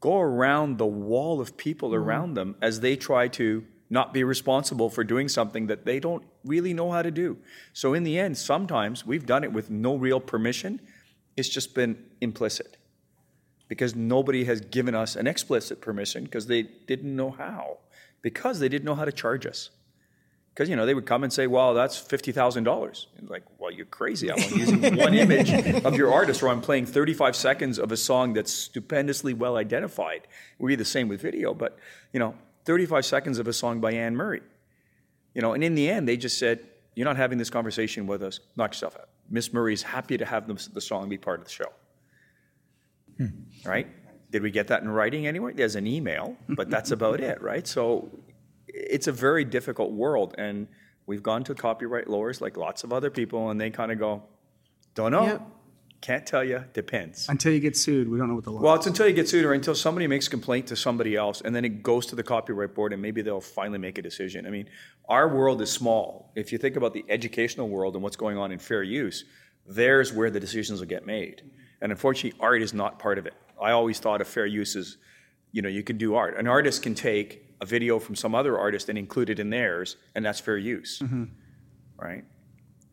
go 0.00 0.20
around 0.20 0.78
the 0.78 0.86
wall 0.86 1.40
of 1.40 1.56
people 1.56 1.90
mm-hmm. 1.90 2.08
around 2.08 2.34
them 2.34 2.56
as 2.60 2.80
they 2.80 2.96
try 2.96 3.28
to 3.28 3.64
not 3.88 4.12
be 4.12 4.24
responsible 4.24 4.90
for 4.90 5.04
doing 5.04 5.28
something 5.28 5.68
that 5.68 5.84
they 5.84 6.00
don't 6.00 6.24
really 6.44 6.74
know 6.74 6.90
how 6.90 7.02
to 7.02 7.10
do. 7.10 7.36
So 7.72 7.94
in 7.94 8.02
the 8.02 8.18
end, 8.18 8.36
sometimes 8.36 9.06
we've 9.06 9.26
done 9.26 9.44
it 9.44 9.52
with 9.52 9.70
no 9.70 9.96
real 9.96 10.20
permission. 10.20 10.80
It's 11.36 11.48
just 11.48 11.74
been 11.74 12.02
implicit 12.20 12.76
because 13.68 13.94
nobody 13.94 14.44
has 14.44 14.60
given 14.60 14.94
us 14.94 15.16
an 15.16 15.26
explicit 15.26 15.80
permission 15.80 16.24
because 16.24 16.46
they 16.46 16.62
didn't 16.62 17.14
know 17.14 17.30
how, 17.30 17.78
because 18.22 18.60
they 18.60 18.68
didn't 18.68 18.84
know 18.84 18.94
how 18.94 19.04
to 19.04 19.12
charge 19.12 19.46
us. 19.46 19.70
Because 20.54 20.70
you 20.70 20.76
know 20.76 20.86
they 20.86 20.94
would 20.94 21.04
come 21.04 21.22
and 21.22 21.30
say, 21.30 21.46
"Well, 21.46 21.74
that's 21.74 21.98
fifty 21.98 22.32
thousand 22.32 22.64
dollars." 22.64 23.08
Like, 23.20 23.42
well, 23.58 23.70
you're 23.70 23.84
crazy. 23.84 24.32
I'm 24.32 24.42
only 24.42 24.58
using 24.58 24.96
one 24.96 25.12
image 25.24 25.50
of 25.84 25.96
your 25.96 26.10
artist, 26.10 26.42
or 26.42 26.48
I'm 26.48 26.62
playing 26.62 26.86
35 26.86 27.36
seconds 27.36 27.78
of 27.78 27.92
a 27.92 27.96
song 27.96 28.32
that's 28.32 28.50
stupendously 28.52 29.34
well 29.34 29.58
identified. 29.58 30.22
It 30.22 30.62
would 30.62 30.68
be 30.68 30.76
the 30.76 30.84
same 30.86 31.08
with 31.08 31.20
video, 31.20 31.52
but 31.52 31.78
you 32.14 32.18
know, 32.18 32.34
35 32.64 33.04
seconds 33.04 33.38
of 33.38 33.46
a 33.46 33.52
song 33.52 33.80
by 33.82 33.92
Anne 33.92 34.16
Murray. 34.16 34.40
You 35.34 35.42
know, 35.42 35.52
and 35.52 35.62
in 35.62 35.74
the 35.74 35.90
end, 35.90 36.08
they 36.08 36.16
just 36.16 36.38
said, 36.38 36.60
"You're 36.94 37.04
not 37.04 37.18
having 37.18 37.36
this 37.36 37.50
conversation 37.50 38.06
with 38.06 38.22
us. 38.22 38.40
Knock 38.56 38.70
yourself 38.70 38.96
out." 38.98 39.10
Miss 39.30 39.52
Murray's 39.52 39.82
happy 39.82 40.16
to 40.18 40.24
have 40.24 40.46
the, 40.46 40.68
the 40.72 40.80
song 40.80 41.08
be 41.08 41.18
part 41.18 41.40
of 41.40 41.46
the 41.46 41.50
show. 41.52 41.72
Hmm. 43.18 43.26
Right? 43.64 43.88
Did 44.30 44.42
we 44.42 44.50
get 44.50 44.68
that 44.68 44.82
in 44.82 44.88
writing 44.88 45.26
anywhere? 45.26 45.52
There's 45.52 45.76
an 45.76 45.86
email, 45.86 46.36
but 46.48 46.68
that's 46.68 46.90
about 46.90 47.20
it, 47.20 47.40
right? 47.40 47.66
So 47.66 48.10
it's 48.66 49.06
a 49.06 49.12
very 49.12 49.44
difficult 49.44 49.92
world, 49.92 50.34
and 50.36 50.66
we've 51.06 51.22
gone 51.22 51.44
to 51.44 51.54
copyright 51.54 52.08
lawyers 52.08 52.40
like 52.40 52.56
lots 52.56 52.84
of 52.84 52.92
other 52.92 53.10
people, 53.10 53.50
and 53.50 53.60
they 53.60 53.70
kind 53.70 53.92
of 53.92 53.98
go, 53.98 54.24
"Don't 54.94 55.12
know, 55.12 55.26
Yep. 55.26 55.42
Can't 56.00 56.26
tell 56.26 56.44
you, 56.44 56.64
depends." 56.72 57.28
Until 57.28 57.52
you 57.52 57.60
get 57.60 57.76
sued, 57.76 58.08
we 58.08 58.18
don't 58.18 58.28
know 58.28 58.34
what 58.34 58.44
the 58.44 58.52
law. 58.52 58.60
Well, 58.60 58.74
it's 58.74 58.86
until 58.86 59.06
you 59.08 59.14
get 59.14 59.28
sued 59.28 59.44
or 59.44 59.52
until 59.52 59.74
somebody 59.74 60.06
makes 60.06 60.26
a 60.26 60.30
complaint 60.30 60.66
to 60.68 60.76
somebody 60.76 61.16
else, 61.16 61.40
and 61.40 61.54
then 61.54 61.64
it 61.64 61.82
goes 61.82 62.06
to 62.06 62.16
the 62.16 62.22
copyright 62.22 62.74
board, 62.74 62.92
and 62.92 63.00
maybe 63.02 63.22
they'll 63.22 63.40
finally 63.40 63.78
make 63.78 63.98
a 63.98 64.02
decision. 64.02 64.46
I 64.46 64.50
mean, 64.50 64.68
our 65.08 65.28
world 65.28 65.60
is 65.62 65.70
small. 65.70 66.32
If 66.34 66.52
you 66.52 66.58
think 66.58 66.76
about 66.76 66.92
the 66.92 67.04
educational 67.08 67.68
world 67.68 67.94
and 67.94 68.02
what's 68.02 68.16
going 68.16 68.38
on 68.38 68.52
in 68.52 68.58
fair 68.58 68.82
use, 68.82 69.24
there's 69.66 70.12
where 70.12 70.30
the 70.30 70.40
decisions 70.40 70.80
will 70.80 70.88
get 70.88 71.06
made. 71.06 71.42
And 71.80 71.92
unfortunately, 71.92 72.38
art 72.40 72.62
is 72.62 72.72
not 72.72 72.98
part 72.98 73.18
of 73.18 73.26
it. 73.26 73.34
I 73.60 73.72
always 73.72 73.98
thought 73.98 74.20
of 74.20 74.28
fair 74.28 74.46
use 74.46 74.76
as, 74.76 74.96
you 75.52 75.62
know, 75.62 75.68
you 75.68 75.82
can 75.82 75.98
do 75.98 76.14
art. 76.14 76.36
An 76.38 76.46
artist 76.46 76.82
can 76.82 76.94
take 76.94 77.54
a 77.60 77.66
video 77.66 77.98
from 77.98 78.14
some 78.14 78.34
other 78.34 78.58
artist 78.58 78.88
and 78.88 78.98
include 78.98 79.30
it 79.30 79.38
in 79.38 79.50
theirs, 79.50 79.96
and 80.14 80.24
that's 80.24 80.40
fair 80.40 80.58
use, 80.58 81.00
mm-hmm. 81.00 81.24
right? 81.98 82.24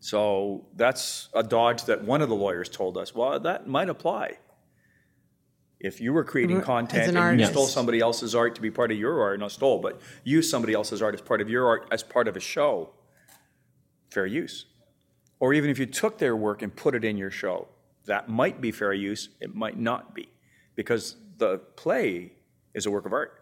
So 0.04 0.66
that's 0.76 1.30
a 1.34 1.42
dodge 1.42 1.86
that 1.86 2.04
one 2.04 2.22
of 2.22 2.28
the 2.28 2.36
lawyers 2.36 2.68
told 2.68 2.98
us. 2.98 3.16
Well, 3.16 3.40
that 3.40 3.68
might 3.68 3.88
apply. 3.88 4.34
If 5.80 6.02
you 6.02 6.12
were 6.12 6.26
creating 6.26 6.60
content 6.60 7.08
an 7.08 7.16
and 7.16 7.40
you 7.40 7.46
stole 7.46 7.68
somebody 7.68 8.02
else's 8.02 8.36
art 8.36 8.54
to 8.56 8.62
be 8.62 8.70
part 8.70 8.92
of 8.92 8.98
your 8.98 9.22
art, 9.22 9.40
not 9.40 9.54
stole, 9.54 9.80
but 9.80 10.02
used 10.26 10.50
somebody 10.50 10.74
else's 10.74 11.02
art 11.02 11.16
as 11.16 11.22
part 11.22 11.40
of 11.40 11.50
your 11.50 11.68
art 11.68 11.88
as 11.90 12.04
part 12.04 12.28
of 12.28 12.36
a 12.36 12.42
show, 12.42 12.90
fair 14.12 14.26
use. 14.26 14.66
Or 15.40 15.54
even 15.54 15.70
if 15.70 15.80
you 15.80 15.86
took 15.86 16.18
their 16.18 16.36
work 16.36 16.62
and 16.62 16.76
put 16.76 16.96
it 16.96 17.06
in 17.06 17.16
your 17.16 17.32
show, 17.32 17.70
that 18.06 18.28
might 18.28 18.60
be 18.60 18.74
fair 18.74 18.92
use, 18.92 19.30
it 19.40 19.56
might 19.56 19.80
not 19.80 20.14
be. 20.14 20.28
Because 20.76 21.16
the 21.38 21.60
play 21.78 22.34
is 22.74 22.86
a 22.86 22.92
work 22.92 23.06
of 23.06 23.14
art. 23.14 23.42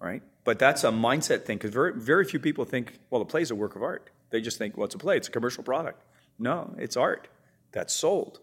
Right? 0.00 0.22
But 0.44 0.58
that's 0.58 0.82
a 0.82 0.90
mindset 0.90 1.44
thing 1.44 1.58
because 1.58 1.74
very, 1.74 1.92
very 1.92 2.24
few 2.24 2.40
people 2.40 2.64
think, 2.64 3.00
well, 3.10 3.18
the 3.18 3.26
play 3.26 3.42
is 3.42 3.50
a 3.50 3.54
work 3.54 3.76
of 3.76 3.82
art. 3.82 4.08
They 4.34 4.40
just 4.40 4.58
think, 4.58 4.76
well, 4.76 4.86
it's 4.86 4.96
a 4.96 4.98
play, 4.98 5.16
it's 5.16 5.28
a 5.28 5.30
commercial 5.30 5.62
product. 5.62 6.02
No, 6.40 6.74
it's 6.76 6.96
art 6.96 7.28
that's 7.70 7.94
sold. 7.94 8.40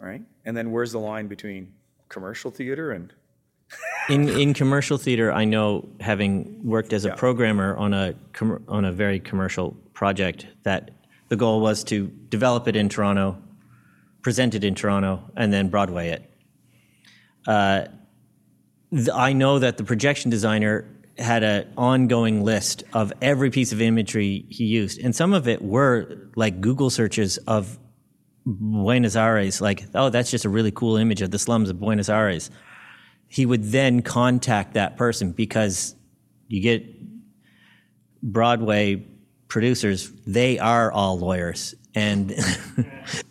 Right? 0.00 0.22
And 0.46 0.56
then 0.56 0.70
where's 0.70 0.92
the 0.92 0.98
line 0.98 1.26
between 1.26 1.74
commercial 2.08 2.50
theater 2.50 2.92
and 2.92 3.12
in 4.08 4.30
in 4.30 4.54
commercial 4.54 4.96
theater, 4.96 5.30
I 5.30 5.44
know 5.44 5.86
having 6.00 6.58
worked 6.64 6.94
as 6.94 7.04
a 7.04 7.14
programmer 7.14 7.76
on 7.76 7.92
a 7.92 8.14
com- 8.32 8.64
on 8.66 8.86
a 8.86 8.92
very 8.92 9.20
commercial 9.20 9.72
project 9.92 10.46
that 10.62 10.90
the 11.28 11.36
goal 11.36 11.60
was 11.60 11.84
to 11.84 12.06
develop 12.30 12.66
it 12.66 12.76
in 12.76 12.88
Toronto, 12.88 13.36
present 14.22 14.54
it 14.54 14.64
in 14.64 14.74
Toronto, 14.74 15.22
and 15.36 15.52
then 15.52 15.68
Broadway 15.68 16.08
it. 16.08 16.30
Uh, 17.46 17.84
th- 18.90 19.10
I 19.12 19.34
know 19.34 19.58
that 19.58 19.76
the 19.76 19.84
projection 19.84 20.30
designer 20.30 20.88
had 21.18 21.42
an 21.42 21.72
ongoing 21.76 22.44
list 22.44 22.84
of 22.92 23.12
every 23.22 23.50
piece 23.50 23.72
of 23.72 23.80
imagery 23.80 24.44
he 24.48 24.64
used, 24.64 25.00
and 25.00 25.14
some 25.14 25.32
of 25.32 25.48
it 25.48 25.62
were 25.62 26.30
like 26.36 26.60
Google 26.60 26.90
searches 26.90 27.38
of 27.38 27.78
Buenos 28.44 29.16
Aires, 29.16 29.60
like, 29.60 29.84
oh, 29.94 30.08
that's 30.08 30.30
just 30.30 30.44
a 30.44 30.48
really 30.48 30.70
cool 30.70 30.96
image 30.96 31.22
of 31.22 31.30
the 31.30 31.38
slums 31.38 31.70
of 31.70 31.80
Buenos 31.80 32.08
Aires 32.08 32.50
he 33.28 33.46
would 33.46 33.64
then 33.64 34.02
contact 34.02 34.74
that 34.74 34.96
person 34.96 35.32
because 35.32 35.94
you 36.48 36.60
get 36.60 36.84
Broadway 38.22 39.06
producers, 39.48 40.10
they 40.26 40.58
are 40.58 40.90
all 40.92 41.18
lawyers. 41.18 41.74
And 41.94 42.34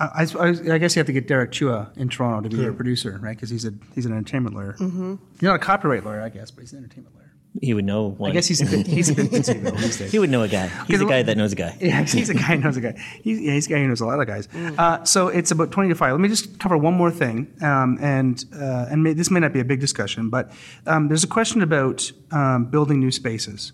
I, 0.00 0.26
I, 0.38 0.48
I 0.72 0.78
guess 0.78 0.96
you 0.96 1.00
have 1.00 1.06
to 1.06 1.12
get 1.12 1.28
Derrick 1.28 1.50
Chua 1.52 1.96
in 1.96 2.08
Toronto 2.08 2.48
to 2.48 2.56
be 2.56 2.62
your 2.62 2.72
producer, 2.72 3.18
right? 3.22 3.36
Because 3.36 3.50
he's 3.50 3.64
a 3.64 3.72
he's 3.94 4.06
an 4.06 4.12
entertainment 4.12 4.54
lawyer. 4.56 4.74
Mhm. 4.78 5.18
He's 5.34 5.42
not 5.42 5.54
a 5.56 5.58
copyright 5.58 6.04
lawyer, 6.04 6.20
I 6.22 6.28
guess, 6.30 6.50
but 6.50 6.62
he's 6.62 6.72
an 6.72 6.78
entertainment 6.80 7.14
lawyer. 7.14 7.20
he 7.62 7.72
would 7.72 7.84
know 7.84 8.10
one. 8.10 8.30
I 8.32 8.34
guess 8.34 8.46
he's 8.48 8.60
a 8.60 8.66
bit 8.66 8.86
he's 8.86 9.08
a 9.10 9.14
bit 9.14 9.30
busy 9.30 9.52
though 9.54 9.70
these 9.70 9.96
days. 9.98 10.10
He 10.14 10.18
would 10.18 10.30
know 10.30 10.42
a 10.42 10.48
guy. 10.48 10.66
He's 10.88 11.00
a 11.00 11.04
guy 11.06 11.22
that 11.22 11.36
knows 11.36 11.52
a 11.52 11.56
guy. 11.56 11.76
Yeah, 11.80 12.02
he's 12.02 12.28
a 12.28 12.34
guy 12.34 12.56
who 12.56 12.58
knows 12.58 12.76
a 12.76 12.80
guy. 12.80 12.94
He's, 13.22 13.40
yeah, 13.40 13.52
he's 13.52 13.66
a 13.66 13.70
guy 13.70 13.76
who 13.78 13.86
knows 13.86 14.00
a 14.00 14.06
lot 14.06 14.18
of 14.18 14.26
guys. 14.26 14.48
Uh, 14.54 15.04
so 15.04 15.28
it's 15.28 15.52
about 15.52 15.70
20 15.70 15.90
to 15.90 15.94
5. 15.94 16.10
Let 16.12 16.20
me 16.20 16.28
just 16.28 16.58
cover 16.58 16.76
one 16.76 16.94
more 16.94 17.12
thing. 17.12 17.54
Um, 17.62 17.98
and 18.00 18.44
uh, 18.52 18.86
and 18.90 19.04
may, 19.04 19.12
this 19.12 19.30
may 19.30 19.38
not 19.38 19.52
be 19.52 19.60
a 19.60 19.64
big 19.64 19.78
discussion, 19.78 20.28
but 20.30 20.50
um, 20.88 21.06
there's 21.06 21.22
a 21.22 21.28
question 21.28 21.62
about 21.62 22.10
um, 22.32 22.64
building 22.64 22.98
new 22.98 23.12
spaces 23.12 23.72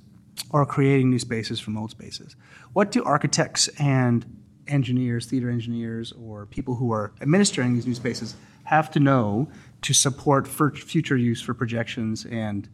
or 0.51 0.67
creating 0.67 1.09
new 1.09 1.19
spaces 1.19 1.59
from 1.61 1.79
old 1.79 1.91
spaces. 1.91 2.37
What 2.75 2.91
do 2.93 3.03
architects 3.05 3.69
and 3.81 4.27
engineers, 4.71 5.27
theater 5.27 5.51
engineers, 5.51 6.13
or 6.13 6.47
people 6.47 6.75
who 6.77 6.93
are 6.93 7.13
administering 7.21 7.75
these 7.75 7.87
new 7.87 7.95
spaces 7.95 8.35
have 8.65 8.91
to 8.93 9.01
know 9.01 9.49
to 9.83 9.93
support 9.93 10.47
for 10.47 10.71
future 10.71 11.17
use 11.17 11.41
for 11.43 11.55
projections 11.55 12.25
and 12.27 12.69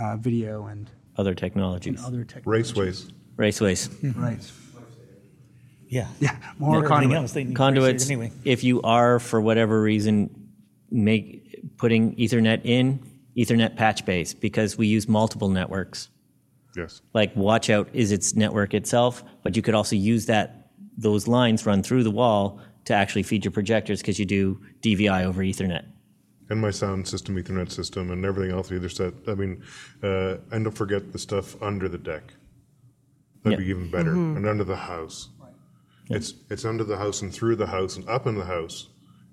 uh, 0.00 0.16
video 0.16 0.66
and 0.66 0.90
Other 1.16 1.34
technologies. 1.34 1.98
And 1.98 2.06
other 2.06 2.24
technologies. 2.24 2.72
Raceways. 2.72 3.12
Raceways. 3.36 4.16
Right. 4.16 4.50
Yeah. 5.88 6.06
Yeah. 6.20 6.36
More 6.58 6.76
Everything 6.76 6.88
conduit. 6.96 7.16
else 7.18 7.32
they 7.32 7.44
need 7.44 7.56
Conduits, 7.56 8.06
anyway. 8.06 8.32
if 8.44 8.64
you 8.64 8.80
are, 8.82 9.18
for 9.18 9.40
whatever 9.40 9.82
reason, 9.82 10.48
make 10.90 11.76
putting 11.76 12.16
Ethernet 12.16 12.62
in, 12.64 13.00
Ethernet 13.36 13.76
patch 13.76 14.04
bays, 14.04 14.32
because 14.34 14.76
we 14.78 14.86
use 14.86 15.06
multiple 15.08 15.48
networks. 15.48 16.08
Yes. 16.76 17.02
Like 17.12 17.34
Watchout 17.34 17.88
is 17.92 18.10
its 18.12 18.34
network 18.34 18.72
itself, 18.72 19.22
but 19.42 19.54
you 19.56 19.62
could 19.62 19.74
also 19.74 19.94
use 19.96 20.26
that 20.26 20.61
those 21.02 21.28
lines 21.28 21.66
run 21.66 21.82
through 21.82 22.04
the 22.04 22.10
wall 22.10 22.60
to 22.84 22.94
actually 22.94 23.22
feed 23.22 23.44
your 23.44 23.52
projectors 23.52 24.00
because 24.00 24.18
you 24.18 24.24
do 24.24 24.60
DVI 24.80 25.24
over 25.24 25.42
Ethernet. 25.42 25.84
And 26.48 26.60
my 26.60 26.70
sound 26.70 27.06
system, 27.06 27.36
Ethernet 27.36 27.70
system, 27.70 28.10
and 28.10 28.24
everything 28.24 28.54
else 28.54 28.68
the 28.68 28.76
other 28.76 28.88
set. 28.88 29.14
I 29.28 29.34
mean, 29.34 29.62
uh, 30.02 30.36
and 30.50 30.64
don't 30.64 30.72
forget 30.76 31.12
the 31.12 31.18
stuff 31.18 31.60
under 31.62 31.88
the 31.88 31.98
deck. 31.98 32.34
That'd 33.42 33.58
Yeah. 33.58 33.64
be 33.64 33.70
even 33.70 33.90
better. 33.90 34.10
Mm-hmm. 34.12 34.34
Mhm. 34.34 34.36
And 34.38 34.46
under 34.46 34.64
the 34.64 34.76
house. 34.76 35.28
It's 36.10 36.34
it's 36.50 36.64
under 36.64 36.84
the 36.84 36.96
house 36.98 37.22
and 37.22 37.32
through 37.32 37.56
the 37.56 37.68
house 37.68 37.96
and 37.96 38.06
up 38.08 38.26
in 38.26 38.34
the 38.34 38.44
house 38.44 38.88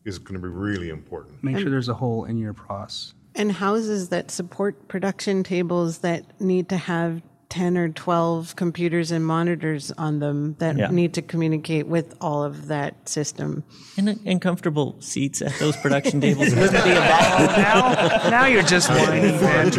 is 0.05 0.17
going 0.17 0.39
to 0.39 0.47
be 0.47 0.47
really 0.53 0.89
important. 0.89 1.43
Make 1.43 1.57
sure 1.57 1.69
there's 1.69 1.89
a 1.89 1.93
hole 1.95 2.23
in 2.25 2.37
your 2.37 2.53
pros. 2.53 3.13
And 3.35 3.51
houses 3.51 4.09
that 4.09 4.31
support 4.31 4.87
production 4.87 5.43
tables 5.43 5.97
that 5.99 6.39
need 6.39 6.69
to 6.69 6.77
have 6.77 7.21
10 7.49 7.77
or 7.77 7.89
12 7.89 8.55
computers 8.55 9.09
and 9.11 9.25
monitors 9.25 9.91
on 9.97 10.19
them 10.19 10.55
that 10.59 10.77
Yeah. 10.77 10.91
need 10.91 11.13
to 11.15 11.21
communicate 11.23 11.87
with 11.87 12.15
all 12.21 12.43
of 12.43 12.67
that 12.67 13.09
system. 13.09 13.63
And, 13.97 14.19
and 14.23 14.39
comfortable 14.39 14.95
seats 14.99 15.41
at 15.41 15.53
those 15.59 15.75
production 15.77 16.21
tables 16.25 16.53
wouldn't 16.53 16.83
be 16.83 16.91
a 16.91 16.95
now, 16.95 18.29
now 18.29 18.45
you're 18.45 18.61
just 18.61 18.87
whining, 18.89 19.41
man. 19.41 19.71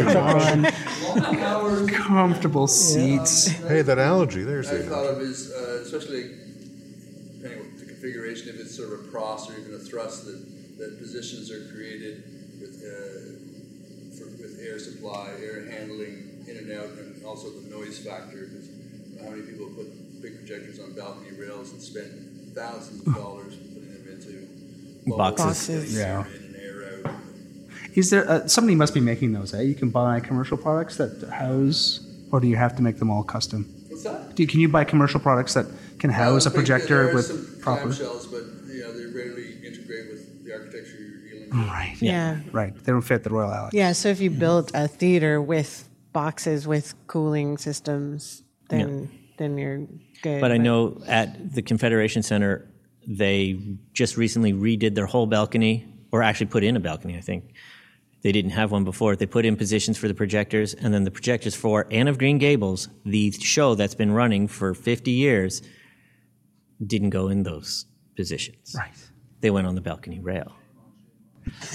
Comfortable 1.87 2.67
seats. 2.67 3.47
Hey, 3.47 3.81
that 3.81 3.97
allergy, 3.97 4.43
there's 4.43 4.69
I 4.69 4.75
the 4.77 4.83
thought 4.83 5.05
of 5.05 5.19
is, 5.21 5.51
uh, 5.51 5.81
especially 5.83 6.23
depending 7.41 7.59
on 7.71 7.77
the 7.79 7.85
configuration, 7.85 8.49
if 8.49 8.59
it's 8.59 8.75
sort 8.75 8.91
of 8.93 9.05
a 9.05 9.07
cross 9.09 9.49
or 9.49 9.57
even 9.57 9.73
a 9.73 9.79
thrust, 9.79 10.25
that, 10.25 10.77
that 10.77 10.99
positions 10.99 11.49
are 11.51 11.65
created 11.73 12.23
with, 12.59 12.83
uh, 12.83 14.17
for, 14.17 14.29
with 14.41 14.59
air 14.61 14.77
supply, 14.79 15.29
air 15.41 15.69
handling 15.71 16.45
in 16.47 16.57
and 16.57 16.71
out, 16.71 16.85
and 16.97 17.10
also 17.25 17.47
the 17.49 17.69
noise 17.75 17.99
factor. 17.99 18.47
'cause 18.47 18.67
how 19.23 19.29
many 19.29 19.43
people 19.43 19.67
put 19.67 20.21
big 20.21 20.37
projectors 20.37 20.79
on 20.79 20.93
balcony 20.93 21.31
rails 21.39 21.71
and 21.71 21.81
spend 21.81 22.09
thousands 22.55 23.05
of 23.07 23.13
dollars 23.15 23.53
putting 23.73 23.93
them 23.93 24.07
into 24.11 24.47
bubbles, 25.07 25.37
Boxes. 25.39 25.95
Yeah. 25.95 26.03
air 26.03 26.27
in 26.35 26.43
and 26.43 26.55
air 26.55 27.07
out. 27.07 27.15
Is 27.95 28.09
there 28.09 28.29
uh, 28.29 28.47
somebody 28.47 28.75
must 28.75 28.93
be 28.93 28.99
making 28.99 29.33
those? 29.33 29.53
Eh? 29.53 29.61
You 29.61 29.75
can 29.75 29.89
buy 29.89 30.19
commercial 30.19 30.57
products 30.57 30.97
that 30.97 31.27
house, 31.29 31.99
or 32.31 32.39
do 32.39 32.47
you 32.47 32.55
have 32.55 32.75
to 32.77 32.81
make 32.81 32.97
them 32.97 33.09
all 33.09 33.23
custom? 33.23 33.65
What's 33.89 34.03
that? 34.03 34.35
Do 34.35 34.43
you, 34.43 34.47
can 34.47 34.59
you 34.59 34.69
buy 34.69 34.83
commercial 34.83 35.19
products 35.19 35.53
that 35.55 35.65
can 35.99 36.09
house 36.09 36.21
a 36.21 36.27
Well, 36.27 36.35
I 36.37 36.41
think 36.41 36.55
projector 36.55 36.87
there 37.03 37.11
are 37.11 37.15
with 37.15 37.25
some 37.25 37.57
proper? 37.61 37.89
clamshells, 37.89 38.31
but 38.31 38.43
you 38.73 38.81
know 38.81 38.91
they 38.97 39.05
rarely 39.05 39.57
integrate 39.65 40.09
with 40.11 40.43
the 40.45 40.53
architecture 40.53 40.97
you're 40.99 41.29
dealing 41.29 41.49
with. 41.49 41.67
Right. 41.69 41.95
Yeah. 41.99 42.39
Right. 42.51 42.73
They 42.83 42.91
don't 42.91 43.01
fit 43.01 43.23
the 43.23 43.29
Royal 43.29 43.51
Alex. 43.53 43.73
Yeah, 43.75 43.91
so 43.91 44.09
if 44.09 44.19
you 44.21 44.29
built 44.31 44.71
a 44.73 44.87
theater 44.87 45.41
with 45.41 45.87
boxes 46.13 46.67
with 46.67 46.93
cooling 47.07 47.57
systems, 47.57 48.43
then 48.69 49.09
then 49.41 49.57
you're 49.57 49.87
good. 50.21 50.39
But 50.39 50.51
I 50.51 50.57
know 50.57 51.01
at 51.07 51.53
the 51.53 51.61
Confederation 51.61 52.21
Center, 52.21 52.71
they 53.07 53.59
just 53.93 54.15
recently 54.15 54.53
redid 54.53 54.93
their 54.93 55.07
whole 55.07 55.25
balcony, 55.25 55.87
or 56.11 56.21
actually 56.21 56.47
put 56.47 56.63
in 56.63 56.75
a 56.75 56.79
balcony, 56.79 57.17
I 57.17 57.21
think. 57.21 57.53
They 58.21 58.31
didn't 58.31 58.51
have 58.51 58.71
one 58.71 58.83
before. 58.83 59.15
They 59.15 59.25
put 59.25 59.45
in 59.45 59.55
positions 59.55 59.97
for 59.97 60.07
the 60.07 60.13
projectors, 60.13 60.75
and 60.75 60.93
then 60.93 61.05
the 61.05 61.11
projectors 61.11 61.55
for 61.55 61.87
Anne 61.89 62.07
of 62.07 62.19
Green 62.19 62.37
Gables, 62.37 62.87
the 63.03 63.31
show 63.31 63.73
that's 63.73 63.95
been 63.95 64.11
running 64.11 64.47
for 64.47 64.75
50 64.75 65.09
years, 65.09 65.63
didn't 66.85 67.09
go 67.09 67.29
in 67.29 67.41
those 67.41 67.87
positions. 68.15 68.75
Right. 68.77 68.91
They 69.39 69.49
went 69.49 69.65
on 69.65 69.73
the 69.73 69.81
balcony 69.81 70.19
rail. 70.19 70.53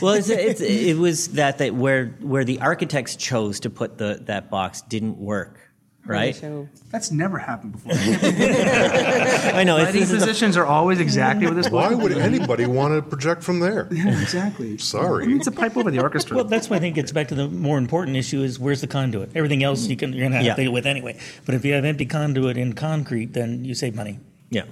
Well, 0.00 0.14
it's, 0.14 0.28
it's, 0.28 0.60
it 0.60 0.96
was 0.96 1.28
that, 1.28 1.58
that 1.58 1.74
where 1.74 2.06
where 2.20 2.44
the 2.44 2.60
architects 2.60 3.16
chose 3.16 3.60
to 3.60 3.70
put 3.70 3.98
the 3.98 4.20
that 4.26 4.50
box 4.50 4.82
didn't 4.82 5.18
work, 5.18 5.58
right? 6.04 6.34
So 6.36 6.68
That's 6.90 7.10
never 7.10 7.38
happened 7.38 7.72
before. 7.72 7.92
I 7.94 9.64
know. 9.64 9.76
It's, 9.76 9.86
Lighting 9.86 10.00
this 10.02 10.10
a- 10.12 10.14
positions 10.16 10.56
are 10.56 10.66
always 10.66 11.00
exactly 11.00 11.46
what 11.46 11.56
this. 11.56 11.68
Why 11.70 11.92
would 11.94 12.12
anybody 12.12 12.66
want 12.66 12.94
to 12.94 13.02
project 13.08 13.42
from 13.42 13.60
there? 13.60 13.88
Yeah, 13.96 14.20
exactly. 14.20 14.78
Sorry. 14.78 15.24
I 15.24 15.26
mean, 15.26 15.38
it's 15.38 15.46
a 15.46 15.52
pipe 15.52 15.76
over 15.76 15.90
the 15.90 16.00
orchestra. 16.00 16.36
Well, 16.36 16.44
that's 16.44 16.68
why 16.70 16.76
I 16.76 16.80
think 16.80 16.96
it 16.96 17.00
gets 17.00 17.12
back 17.12 17.28
to 17.28 17.34
the 17.34 17.48
more 17.48 17.78
important 17.78 18.16
issue 18.16 18.42
is 18.42 18.58
where's 18.58 18.80
the 18.80 18.86
conduit? 18.86 19.30
Everything 19.34 19.62
else 19.64 19.86
you 19.88 19.96
can, 19.96 20.12
you're 20.12 20.20
going 20.22 20.32
to 20.32 20.36
have 20.38 20.46
Yeah. 20.46 20.54
to 20.54 20.62
deal 20.64 20.72
with 20.72 20.86
anyway. 20.86 21.18
But 21.44 21.54
if 21.54 21.64
you 21.64 21.72
have 21.74 21.84
empty 21.84 22.06
conduit 22.06 22.56
in 22.56 22.74
concrete, 22.74 23.32
then 23.32 23.64
you 23.64 23.74
save 23.74 23.94
money. 23.94 24.20
yeah. 24.50 24.64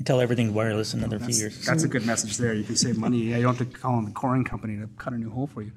Until 0.00 0.20
everything's 0.20 0.50
wireless 0.50 0.94
in 0.94 1.00
another 1.00 1.18
few 1.18 1.34
years. 1.34 1.64
that's 1.64 1.84
a 1.84 1.88
good 1.88 2.06
message 2.06 2.38
there. 2.38 2.54
You 2.54 2.64
can 2.64 2.74
save 2.74 2.96
money. 2.96 3.18
You 3.18 3.42
don't 3.42 3.54
have 3.54 3.70
to 3.70 3.78
call 3.78 3.94
on 3.94 4.06
the 4.06 4.10
coring 4.10 4.44
company 4.44 4.78
to 4.78 4.88
cut 4.96 5.12
a 5.12 5.18
new 5.18 5.30
hole 5.30 5.46
for 5.46 5.60
you. 5.60 5.72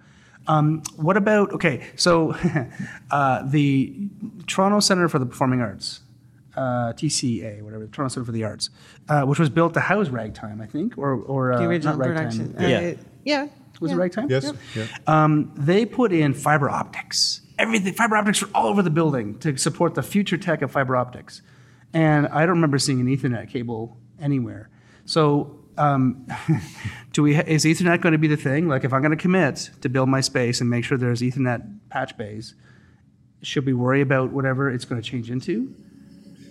Um, 0.47 0.81
what 0.95 1.17
about 1.17 1.51
okay? 1.51 1.85
So 1.97 2.33
uh, 3.11 3.43
the 3.45 4.09
Toronto 4.47 4.79
Center 4.79 5.09
for 5.09 5.19
the 5.19 5.25
Performing 5.25 5.59
Arts, 5.59 5.99
uh, 6.55 6.93
TCA, 6.93 7.61
whatever, 7.61 7.85
Toronto 7.87 8.13
Center 8.13 8.25
for 8.25 8.31
the 8.31 8.45
Arts, 8.45 8.69
uh, 9.09 9.23
which 9.23 9.39
was 9.39 9.49
built 9.49 9.73
to 9.73 9.81
house 9.81 10.07
Ragtime, 10.09 10.61
I 10.61 10.67
think, 10.67 10.97
or 10.97 11.15
or 11.15 11.53
uh, 11.53 11.59
the 11.59 11.65
original 11.65 11.97
not 11.97 12.07
Ragtime. 12.07 12.53
production. 12.53 12.55
Yeah. 12.59 12.77
Uh, 12.79 13.03
yeah. 13.25 13.47
Was 13.81 13.91
it 13.91 13.95
yeah. 13.95 13.99
Ragtime? 13.99 14.29
Yes. 14.29 14.53
Yeah. 14.75 14.85
Um, 15.05 15.51
they 15.55 15.85
put 15.85 16.13
in 16.13 16.33
fiber 16.33 16.69
optics. 16.69 17.41
Everything 17.59 17.93
fiber 17.93 18.15
optics 18.15 18.41
were 18.41 18.49
all 18.55 18.67
over 18.67 18.81
the 18.81 18.89
building 18.89 19.37
to 19.39 19.57
support 19.57 19.95
the 19.95 20.03
future 20.03 20.37
tech 20.37 20.61
of 20.61 20.71
fiber 20.71 20.95
optics. 20.95 21.41
And 21.93 22.27
I 22.27 22.41
don't 22.41 22.55
remember 22.55 22.79
seeing 22.79 22.99
an 23.01 23.07
Ethernet 23.07 23.49
cable 23.49 23.97
anywhere. 24.21 24.69
So 25.05 25.59
um, 25.77 26.27
do 27.13 27.23
we? 27.23 27.35
Is 27.35 27.65
Ethernet 27.65 28.01
going 28.01 28.13
to 28.13 28.17
be 28.19 28.27
the 28.27 28.37
thing? 28.37 28.67
Like, 28.67 28.83
if 28.83 28.93
I'm 28.93 29.01
going 29.01 29.11
to 29.11 29.17
commit 29.21 29.69
to 29.81 29.89
build 29.89 30.09
my 30.09 30.21
space 30.21 30.61
and 30.61 30.69
make 30.69 30.83
sure 30.85 30.97
there's 30.97 31.21
Ethernet 31.21 31.79
patch 31.89 32.15
bays, 32.17 32.53
should 33.41 33.65
we 33.65 33.73
worry 33.73 34.01
about 34.01 34.31
whatever 34.31 34.69
it's 34.69 34.85
going 34.85 35.01
to 35.01 35.07
change 35.07 35.29
into? 35.31 35.73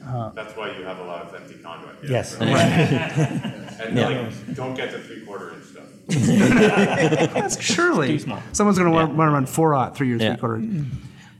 Uh, 0.04 0.30
That's 0.30 0.56
why 0.56 0.76
you 0.76 0.82
have 0.84 0.98
a 0.98 1.04
lot 1.04 1.22
of 1.22 1.34
empty 1.34 1.54
conduit. 1.62 1.96
Yes. 2.08 2.34
Right. 2.36 2.48
and 2.50 3.96
Yeah. 3.96 4.08
like, 4.08 4.54
don't 4.54 4.74
get 4.74 4.90
the 4.90 4.98
three 4.98 5.24
quarter 5.24 5.54
inch 5.54 5.64
stuff. 5.64 5.84
That's 6.08 7.60
surely 7.62 8.18
someone's 8.18 8.78
going 8.78 8.90
to 8.90 8.90
want 8.90 9.10
to 9.16 9.16
run 9.16 9.46
four 9.46 9.74
aught 9.76 9.96
through 9.96 10.08
your 10.08 10.18
Yeah. 10.18 10.30
three 10.32 10.40
quarter. 10.40 10.64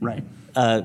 Right. 0.01 0.23
uh, 0.55 0.83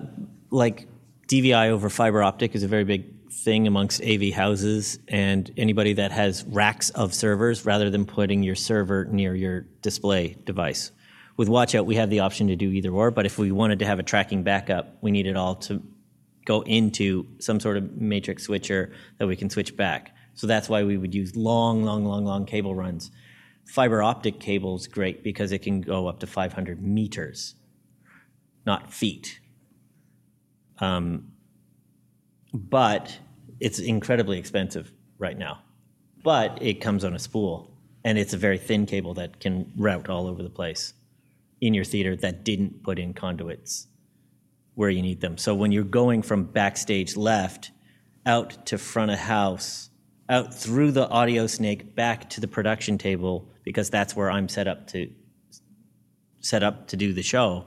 like 0.50 0.88
DVI 1.28 1.70
over 1.70 1.90
fiber 1.90 2.24
optic 2.24 2.56
is 2.56 2.64
a 2.64 2.68
very 2.68 2.84
big 2.84 3.17
thing 3.44 3.68
amongst 3.68 4.02
AV 4.04 4.34
houses 4.34 5.00
and 5.08 5.52
anybody 5.58 5.94
that 5.94 6.12
has 6.12 6.44
racks 6.46 6.90
of 6.92 7.14
servers 7.14 7.66
rather 7.66 7.90
than 7.90 8.06
putting 8.06 8.44
your 8.44 8.56
server 8.56 9.06
near 9.06 9.36
your 9.36 9.62
display 9.82 10.36
device. 10.44 10.92
With 11.38 11.48
Watchout, 11.48 11.86
we 11.86 11.96
have 11.96 12.10
the 12.10 12.22
option 12.22 12.48
to 12.48 12.56
do 12.56 12.72
either 12.72 12.90
or, 12.90 13.12
but 13.12 13.26
if 13.26 13.38
we 13.38 13.52
wanted 13.52 13.80
to 13.80 13.86
have 13.86 14.00
a 14.00 14.04
tracking 14.04 14.44
backup, 14.44 14.98
we 15.02 15.12
need 15.12 15.28
it 15.28 15.38
all 15.38 15.56
to 15.56 15.84
go 16.46 16.62
into 16.62 17.28
some 17.40 17.60
sort 17.60 17.78
of 17.78 17.96
matrix 17.96 18.44
switcher 18.44 18.92
that 19.18 19.28
we 19.28 19.36
can 19.36 19.50
switch 19.50 19.78
back. 19.78 20.16
So 20.34 20.48
that's 20.48 20.68
why 20.68 20.84
we 20.84 20.98
would 20.98 21.14
use 21.14 21.36
long, 21.36 21.84
long, 21.84 22.06
long, 22.06 22.26
long 22.26 22.46
cable 22.46 22.74
runs. 22.74 23.12
Fiber 23.66 24.02
optic 24.02 24.40
cable 24.40 24.76
is 24.78 24.88
great 24.88 25.24
because 25.24 25.52
it 25.52 25.60
can 25.60 25.82
go 25.82 26.08
up 26.08 26.22
to 26.22 26.28
500 26.28 26.82
meters, 26.82 27.56
not 28.66 28.92
feet. 28.92 29.40
Um, 30.80 31.32
but 32.54 33.20
it's 33.60 33.80
incredibly 33.80 34.38
expensive 34.38 34.92
right 35.18 35.38
now. 35.38 35.60
But 36.24 36.60
it 36.62 36.76
comes 36.76 37.04
on 37.04 37.14
a 37.14 37.20
spool, 37.20 37.72
and 38.04 38.18
it's 38.18 38.34
a 38.34 38.38
very 38.38 38.58
thin 38.58 38.86
cable 38.86 39.14
that 39.16 39.40
can 39.40 39.72
route 39.78 40.10
all 40.10 40.28
over 40.28 40.44
the 40.44 40.50
place 40.50 40.94
in 41.62 41.74
your 41.74 41.84
theater 41.84 42.16
that 42.18 42.44
didn't 42.44 42.84
put 42.84 43.00
in 43.00 43.14
conduits 43.14 43.88
where 44.76 44.90
you 44.90 45.02
need 45.02 45.22
them. 45.22 45.38
So 45.38 45.56
when 45.56 45.72
you're 45.72 45.84
going 45.84 46.22
from 46.22 46.44
backstage 46.44 47.16
left 47.18 47.72
out 48.26 48.68
to 48.68 48.78
front 48.78 49.12
of 49.12 49.18
house, 49.18 49.90
out 50.30 50.54
through 50.54 50.92
the 50.92 51.08
audio 51.10 51.48
snake 51.48 51.96
back 51.96 52.30
to 52.32 52.42
the 52.42 52.48
production 52.48 52.98
table, 52.98 53.50
because 53.64 53.90
that's 53.90 54.16
where 54.16 54.30
I'm 54.30 54.50
set 54.50 54.68
up 54.68 54.88
to 54.88 55.10
set 56.40 56.64
up 56.64 56.88
to 56.90 56.98
do 56.98 57.14
the 57.14 57.24
show 57.24 57.66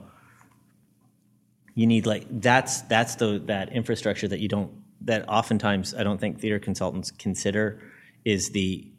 you 1.75 1.87
need 1.87 2.05
like 2.05 2.25
that's 2.41 2.81
that's 2.83 3.15
the 3.15 3.41
that 3.45 3.71
infrastructure 3.71 4.27
that 4.27 4.39
you 4.39 4.47
don't 4.47 4.71
that 5.05 5.27
oftentimes 5.27 5.93
I 5.93 6.03
don't 6.03 6.19
think 6.19 6.39
theater 6.39 6.59
consultants 6.59 7.11
consider 7.11 7.81
is 8.25 8.49
the 8.51 8.91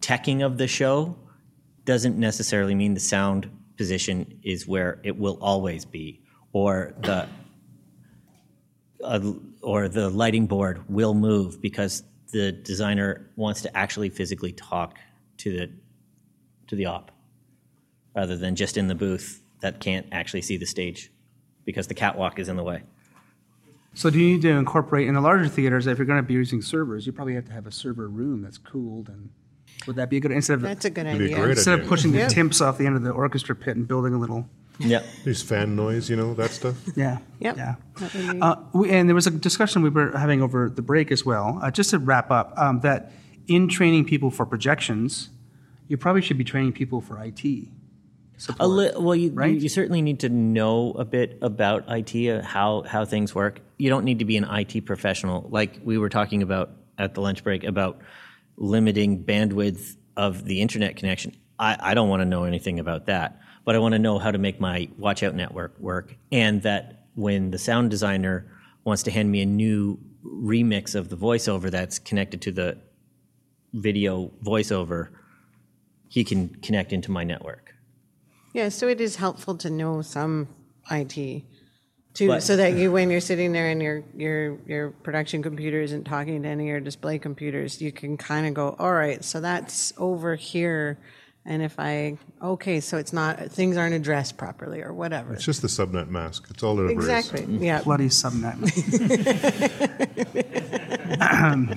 teching 0.00 0.44
of 0.44 0.58
the 0.58 0.66
show 0.66 1.16
doesn't 1.84 2.18
necessarily 2.18 2.74
mean 2.74 2.94
the 2.94 3.00
sound 3.00 3.50
position 3.76 4.40
is 4.42 4.66
where 4.66 5.00
it 5.04 5.16
will 5.18 5.38
always 5.40 5.84
be 5.84 6.22
or 6.52 6.94
the 7.00 7.28
uh, 9.02 9.20
or 9.62 9.88
the 9.88 10.08
lighting 10.08 10.46
board 10.46 10.82
will 10.88 11.14
move 11.14 11.60
because 11.60 12.02
the 12.32 12.52
designer 12.52 13.30
wants 13.36 13.62
to 13.62 13.76
actually 13.76 14.08
physically 14.08 14.52
talk 14.52 14.98
to 15.36 15.56
the 15.56 15.70
to 16.66 16.76
the 16.76 16.86
op 16.86 17.10
rather 18.14 18.36
than 18.36 18.56
just 18.56 18.76
in 18.76 18.88
the 18.88 18.94
booth 18.94 19.42
that 19.60 19.80
can't 19.80 20.06
actually 20.12 20.42
see 20.42 20.56
the 20.56 20.66
stage 20.66 21.10
because 21.64 21.86
the 21.86 21.94
catwalk 21.94 22.38
is 22.38 22.48
in 22.48 22.56
the 22.56 22.62
way. 22.62 22.82
So 23.94 24.10
do 24.10 24.18
you 24.18 24.32
need 24.34 24.42
to 24.42 24.50
incorporate 24.50 25.06
in 25.06 25.14
the 25.14 25.20
larger 25.20 25.48
theaters 25.48 25.86
if 25.86 25.98
you're 25.98 26.06
going 26.06 26.18
to 26.18 26.26
be 26.26 26.34
using 26.34 26.60
servers? 26.62 27.06
You 27.06 27.12
probably 27.12 27.34
have 27.34 27.44
to 27.46 27.52
have 27.52 27.66
a 27.66 27.72
server 27.72 28.08
room 28.08 28.42
that's 28.42 28.58
cooled 28.58 29.08
and. 29.08 29.30
Would 29.86 29.96
that 29.96 30.08
be 30.08 30.16
a 30.16 30.20
good 30.20 30.30
instead 30.30 30.54
of 30.54 30.62
That's 30.62 30.84
a 30.86 30.90
good 30.90 31.04
It'd 31.06 31.18
be 31.18 31.24
a 31.24 31.28
idea. 31.28 31.38
great 31.44 31.50
instead 31.58 31.74
of 31.74 31.80
idea. 31.80 31.88
pushing 31.90 32.12
the 32.12 32.18
Yeah. 32.18 32.28
timps 32.28 32.60
off 32.62 32.78
the 32.78 32.86
end 32.86 32.96
of 32.96 33.02
the 33.02 33.10
orchestra 33.10 33.54
pit 33.54 33.76
and 33.76 33.86
building 33.86 34.14
a 34.14 34.18
little 34.18 34.48
Yeah. 34.78 35.02
There's 35.24 35.42
fan 35.42 35.76
noise, 35.76 36.08
you 36.08 36.16
know, 36.16 36.32
that 36.34 36.50
stuff. 36.52 36.76
yeah 36.96 37.18
Yep. 37.40 37.56
yeah 37.56 37.74
That 37.98 38.38
Uh, 38.40 38.56
we, 38.72 38.88
and 38.90 39.08
there 39.08 39.14
was 39.14 39.26
a 39.26 39.30
discussion 39.30 39.82
we 39.82 39.90
were 39.90 40.16
having 40.16 40.40
over 40.40 40.70
the 40.70 40.80
break 40.80 41.12
as 41.12 41.26
well. 41.26 41.58
Uh, 41.62 41.70
just 41.70 41.90
to 41.90 41.98
wrap 41.98 42.30
up, 42.30 42.54
um, 42.56 42.80
that 42.80 43.12
in 43.46 43.68
training 43.68 44.06
people 44.06 44.30
for 44.30 44.46
projections, 44.46 45.28
you 45.88 45.98
probably 45.98 46.22
should 46.22 46.38
be 46.38 46.44
training 46.44 46.72
people 46.72 47.00
for 47.02 47.18
IT. 47.22 47.68
Support. 48.38 48.60
A 48.60 48.66
li- 48.66 48.90
well, 48.98 49.14
you, 49.14 49.30
right? 49.32 49.52
you 49.54 49.60
you 49.60 49.68
certainly 49.68 50.02
need 50.02 50.20
to 50.20 50.28
know 50.28 50.92
a 50.92 51.04
bit 51.04 51.36
about 51.42 51.84
IT, 51.88 52.28
uh, 52.30 52.42
how 52.42 52.82
how 52.86 53.04
things 53.04 53.34
work. 53.34 53.60
You 53.84 53.90
don't 53.90 54.06
need 54.06 54.20
to 54.20 54.24
be 54.24 54.38
an 54.38 54.44
IT 54.44 54.86
professional, 54.86 55.46
like 55.50 55.78
we 55.84 55.98
were 55.98 56.08
talking 56.08 56.40
about 56.40 56.70
at 56.96 57.12
the 57.12 57.20
lunch 57.20 57.44
break 57.44 57.64
about 57.64 58.00
limiting 58.56 59.22
bandwidth 59.22 59.98
of 60.16 60.46
the 60.46 60.62
internet 60.62 60.96
connection. 60.96 61.36
I, 61.58 61.76
I 61.78 61.92
don't 61.92 62.08
want 62.08 62.22
to 62.22 62.24
know 62.24 62.44
anything 62.44 62.80
about 62.80 63.04
that, 63.08 63.38
but 63.66 63.74
I 63.74 63.78
want 63.78 63.92
to 63.92 63.98
know 63.98 64.18
how 64.18 64.30
to 64.30 64.38
make 64.38 64.58
my 64.58 64.88
Watchout 64.98 65.34
network 65.34 65.78
work, 65.78 66.16
and 66.32 66.62
that 66.62 67.04
when 67.14 67.50
the 67.50 67.58
sound 67.58 67.90
designer 67.90 68.50
wants 68.84 69.02
to 69.02 69.10
hand 69.10 69.30
me 69.30 69.42
a 69.42 69.44
new 69.44 69.98
remix 70.24 70.94
of 70.94 71.10
the 71.10 71.16
voiceover 71.18 71.70
that's 71.70 71.98
connected 71.98 72.40
to 72.40 72.52
the 72.52 72.78
video 73.74 74.32
voiceover, 74.42 75.10
he 76.08 76.24
can 76.24 76.48
connect 76.62 76.90
into 76.94 77.10
my 77.10 77.22
network. 77.22 77.74
Yeah, 78.54 78.70
so 78.70 78.88
it 78.88 79.02
is 79.02 79.16
helpful 79.16 79.58
to 79.58 79.68
know 79.68 80.00
some 80.00 80.48
IT 80.90 81.44
to 82.14 82.28
But- 82.28 82.42
so 82.42 82.56
that 82.56 82.74
you 82.74 82.90
when 82.92 83.10
you're 83.10 83.20
sitting 83.20 83.52
there 83.52 83.68
and 83.68 83.82
your 83.82 84.02
your 84.16 84.58
your 84.66 84.90
production 84.90 85.42
computer 85.42 85.80
isn't 85.80 86.04
talking 86.04 86.42
to 86.44 86.48
any 86.48 86.64
of 86.64 86.68
your 86.68 86.80
display 86.80 87.18
computers, 87.18 87.80
you 87.82 87.92
can 87.92 88.16
kind 88.16 88.46
of 88.46 88.54
go, 88.54 88.76
all 88.78 88.92
right, 88.92 89.24
so 89.24 89.40
that's 89.40 89.92
over 89.98 90.34
here. 90.36 90.98
And 91.46 91.60
if 91.62 91.78
I 91.78 92.16
okay, 92.40 92.80
so 92.80 92.96
it's 92.96 93.12
not 93.12 93.50
things 93.50 93.76
aren't 93.76 93.94
addressed 93.94 94.38
properly 94.38 94.80
or 94.80 94.94
whatever. 94.94 95.34
It's 95.34 95.44
just 95.44 95.60
the 95.60 95.68
subnet 95.68 96.08
mask. 96.08 96.46
It's 96.50 96.62
all 96.62 96.80
it 96.80 96.84
ever 96.90 96.92
is. 96.92 97.06
Exactly. 97.08 97.44
Yeah. 97.58 97.82
Bloody 97.84 98.08
subnet. 98.08 98.62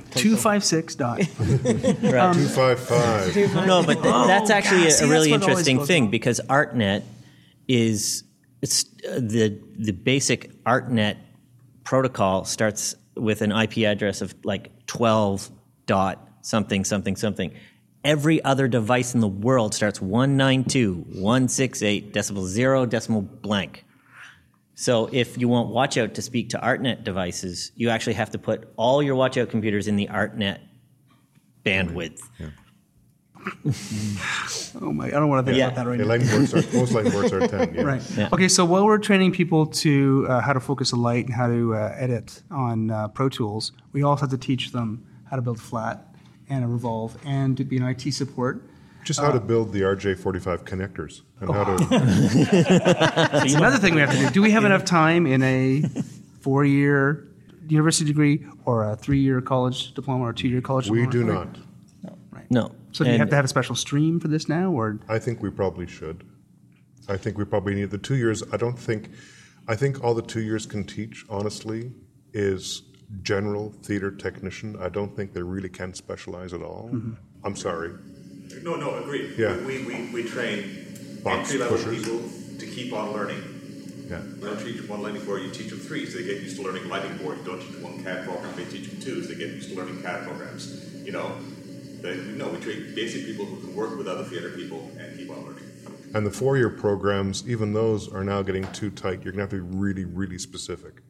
Two 0.15 0.37
five 0.37 0.63
six 0.63 0.95
dot. 0.95 1.17
Right. 1.19 2.15
Um, 2.15 2.33
Two 2.35 2.47
five 2.47 2.79
five. 2.79 3.35
no, 3.67 3.83
but 3.83 3.95
th- 4.01 4.03
that's 4.27 4.49
Oh, 4.49 4.53
actually 4.53 4.79
God, 4.81 4.87
a, 4.87 4.91
see, 4.91 5.05
a 5.05 5.09
really 5.09 5.31
interesting 5.33 5.85
thing 5.85 6.03
wrong. 6.03 6.11
because 6.11 6.39
ArtNet 6.47 7.03
is 7.67 8.23
it's 8.61 8.85
uh, 9.07 9.19
the 9.19 9.59
the 9.77 9.93
basic 9.93 10.51
ArtNet 10.63 11.17
protocol 11.83 12.45
starts 12.45 12.95
with 13.15 13.41
an 13.41 13.51
IP 13.51 13.79
address 13.79 14.21
of 14.21 14.35
like 14.43 14.85
twelve 14.87 15.51
dot 15.85 16.27
something 16.41 16.83
something 16.85 17.15
something. 17.15 17.53
Every 18.03 18.43
other 18.43 18.67
device 18.67 19.15
in 19.15 19.21
the 19.21 19.27
world 19.27 19.73
starts 19.73 19.97
192.168 19.99 22.11
decimal 22.13 22.45
zero 22.45 22.85
decimal 22.85 23.21
blank. 23.21 23.83
So 24.75 25.09
if 25.11 25.35
you 25.37 25.47
want 25.47 25.71
watchout 25.71 26.13
to 26.13 26.21
speak 26.21 26.49
to 26.49 26.59
ArtNet 26.59 27.03
devices, 27.03 27.71
you 27.75 27.89
actually 27.89 28.13
have 28.13 28.29
to 28.31 28.37
put 28.37 28.71
all 28.77 29.03
your 29.03 29.15
watchout 29.15 29.49
computers 29.49 29.87
in 29.87 29.95
the 29.95 30.07
ArtNet 30.07 30.59
bandwidth. 31.65 32.21
Oh 34.81 34.91
my! 34.93 35.07
I 35.07 35.11
don't 35.11 35.27
want 35.29 35.45
to 35.45 35.51
think 35.51 35.57
Yeah. 35.59 35.67
about 35.67 35.75
that 35.77 35.87
right 35.87 35.97
Yeah, 35.99 36.05
now. 36.05 36.09
line 36.09 36.27
boards 36.27 36.53
are, 36.53 36.77
most 36.77 36.91
line 36.93 37.09
boards 37.09 37.33
are 37.33 37.47
10. 37.47 37.73
Yeah. 37.73 37.81
Right. 37.81 38.01
Yeah. 38.17 38.29
Okay, 38.31 38.47
so 38.47 38.63
while 38.65 38.85
we're 38.85 38.97
training 38.99 39.31
people 39.31 39.65
to 39.65 40.25
uh, 40.29 40.39
how 40.41 40.53
to 40.53 40.59
focus 40.59 40.91
a 40.91 40.95
light 40.95 41.25
and 41.25 41.33
how 41.33 41.47
to 41.47 41.73
uh, 41.75 41.95
edit 41.97 42.43
on 42.51 42.91
uh, 42.91 43.07
Pro 43.07 43.27
Tools, 43.29 43.71
we 43.93 44.03
also 44.03 44.21
have 44.21 44.29
to 44.31 44.37
teach 44.37 44.71
them 44.71 45.03
how 45.29 45.35
to 45.35 45.41
build 45.41 45.59
flat 45.59 46.13
and 46.49 46.63
a 46.63 46.67
revolve 46.67 47.17
and 47.25 47.57
to 47.57 47.63
be 47.63 47.77
an 47.77 47.83
IT 47.83 48.13
support. 48.13 48.61
Just 49.03 49.19
Uh, 49.19 49.23
how 49.25 49.31
to 49.31 49.39
build 49.39 49.71
the 49.73 49.81
RJ45 49.81 50.63
connectors 50.65 51.21
and 51.39 51.49
how 51.49 51.63
to. 51.63 51.77
That's 53.31 53.53
another 53.55 53.77
thing 53.77 53.95
we 53.95 54.01
have 54.01 54.11
to 54.11 54.17
do. 54.17 54.29
Do 54.29 54.41
we 54.41 54.51
have 54.51 54.65
enough 54.65 54.85
time 54.85 55.25
in 55.25 55.41
a 55.43 55.83
four-year 56.41 57.27
university 57.67 58.05
degree 58.05 58.45
or 58.65 58.83
a 58.91 58.95
three-year 58.95 59.41
college 59.41 59.93
diploma 59.93 60.23
or 60.25 60.33
two-year 60.33 60.61
college 60.61 60.89
We 60.89 61.05
diploma? 61.05 61.25
do 61.25 61.31
Right. 61.31 62.51
not. 62.51 62.69
No. 62.69 62.71
So 62.97 63.03
do 63.03 63.11
you 63.11 63.19
have 63.19 63.29
to 63.29 63.35
have 63.35 63.45
a 63.45 63.47
special 63.47 63.75
stream 63.75 64.19
for 64.19 64.27
this 64.27 64.49
now, 64.49 64.71
or 64.71 64.99
I 65.07 65.19
think 65.19 65.43
we 65.43 65.51
probably 65.51 65.85
should. 65.85 66.23
I 67.07 67.15
think 67.15 67.37
we 67.37 67.45
probably 67.45 67.75
need 67.75 67.91
the 67.91 67.99
two 67.99 68.15
years. 68.15 68.41
I 68.51 68.57
don't 68.57 68.77
think, 68.77 69.11
I 69.67 69.75
think 69.75 70.03
all 70.03 70.15
the 70.15 70.23
two 70.23 70.41
years 70.41 70.65
can 70.65 70.83
teach, 70.83 71.23
honestly, 71.29 71.91
is 72.33 72.81
general 73.21 73.71
theater 73.83 74.09
technician. 74.09 74.77
I 74.81 74.89
don't 74.89 75.15
think 75.15 75.33
they 75.33 75.43
really 75.43 75.69
can 75.69 75.93
specialize 75.93 76.53
at 76.53 76.63
all. 76.63 76.89
Mm-hmm. 76.91 77.13
I'm 77.43 77.55
sorry. 77.55 77.93
No, 78.63 78.75
no, 78.75 78.97
agree. 78.97 79.31
Yeah. 79.37 79.55
We, 79.57 79.85
we, 79.85 80.09
we 80.11 80.23
train 80.23 81.21
Box 81.23 81.51
entry 81.51 81.59
level 81.59 81.77
pushers. 81.77 82.03
people 82.03 82.19
to 82.57 82.65
keep 82.65 82.93
on 82.93 83.13
learning. 83.13 83.43
Yeah. 84.09 84.23
You 84.23 84.41
don't 84.41 84.59
teach 84.59 84.77
them 84.77 84.87
one 84.87 85.03
lighting 85.03 85.23
board, 85.23 85.43
you 85.43 85.51
teach 85.51 85.69
them 85.69 85.79
three, 85.79 86.07
so 86.07 86.17
they 86.17 86.23
get 86.23 86.41
used 86.41 86.55
to 86.55 86.63
learning 86.63 86.89
lighting 86.89 87.15
board. 87.17 87.37
You 87.37 87.43
don't 87.43 87.61
teach 87.61 87.73
them 87.73 87.83
one 87.83 88.03
CAD 88.03 88.25
program, 88.25 88.55
they 88.55 88.65
teach 88.65 88.89
them 88.89 88.99
two, 88.99 89.21
so 89.21 89.33
they 89.33 89.35
get 89.35 89.49
used 89.49 89.69
to 89.69 89.75
learning 89.75 90.01
CAD 90.01 90.23
programs. 90.23 90.83
You 91.05 91.11
know, 91.11 91.37
they, 92.07 92.15
no, 92.37 92.47
we 92.47 92.59
train 92.59 92.93
basic 92.95 93.25
people 93.25 93.45
who 93.45 93.57
can 93.57 93.75
work 93.75 93.97
with 93.97 94.07
other 94.07 94.23
theater 94.23 94.49
people 94.49 94.89
and 94.99 95.17
keep 95.17 95.29
on 95.29 95.45
learning. 95.45 95.63
And 96.13 96.25
the 96.25 96.31
four 96.31 96.57
year 96.57 96.69
programs, 96.69 97.47
even 97.47 97.73
those 97.73 98.11
are 98.11 98.23
now 98.23 98.41
getting 98.41 98.65
too 98.71 98.89
tight. 98.89 99.23
You're 99.23 99.33
going 99.33 99.47
to 99.47 99.55
have 99.55 99.61
to 99.61 99.63
be 99.63 99.77
really, 99.77 100.05
really 100.05 100.39
specific. 100.39 101.01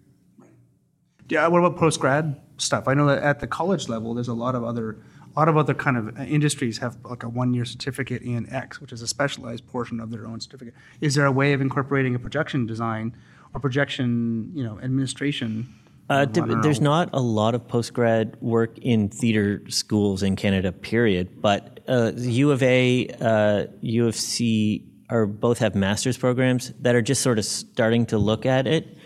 yeah? 1.29 1.47
What 1.47 1.59
about 1.59 1.77
post 1.77 1.99
grad 1.99 2.41
stuff? 2.57 2.87
I 2.87 2.93
know 2.93 3.05
that 3.05 3.21
at 3.23 3.39
the 3.39 3.47
college 3.47 3.87
level, 3.89 4.13
there's 4.13 4.27
a 4.27 4.33
lot 4.33 4.55
of 4.55 4.63
other 4.63 4.97
A 5.35 5.39
lot 5.39 5.49
of 5.49 5.57
other 5.57 5.75
kind 5.75 5.97
of 5.97 6.17
uh, 6.17 6.23
industries 6.23 6.79
have 6.79 6.97
like 7.03 7.21
a 7.21 7.29
one-year 7.29 7.65
certificate 7.65 8.23
in 8.23 8.49
X, 8.49 8.81
which 8.81 8.91
is 8.91 9.03
a 9.03 9.07
specialized 9.07 9.67
portion 9.67 9.99
of 9.99 10.09
their 10.09 10.25
own 10.25 10.39
certificate. 10.41 10.73
Is 10.99 11.13
there 11.13 11.27
a 11.27 11.31
way 11.31 11.53
of 11.53 11.61
incorporating 11.61 12.15
a 12.15 12.19
projection 12.19 12.65
design 12.65 13.15
or 13.53 13.59
projection, 13.59 14.51
you 14.55 14.63
know, 14.63 14.79
administration? 14.79 15.75
Uh, 16.09 16.25
don't 16.25 16.61
there's 16.61 16.79
not 16.79 17.09
a 17.13 17.19
lot 17.19 17.53
of 17.53 17.67
postgrad 17.67 18.41
work 18.41 18.77
in 18.79 19.09
theater 19.09 19.61
schools 19.67 20.23
in 20.23 20.35
Canada, 20.35 20.71
period. 20.71 21.41
But 21.41 21.81
uh, 21.87 22.13
U 22.15 22.51
of 22.51 22.63
A, 22.63 23.07
uh, 23.19 23.65
U 23.81 24.07
of 24.07 24.15
C 24.15 24.85
are 25.09 25.25
both 25.25 25.59
have 25.59 25.75
master's 25.75 26.17
programs 26.17 26.71
that 26.79 26.95
are 26.95 27.01
just 27.01 27.21
sort 27.21 27.39
of 27.39 27.45
starting 27.45 28.05
to 28.07 28.17
look 28.17 28.45
at 28.45 28.67
it. 28.67 28.97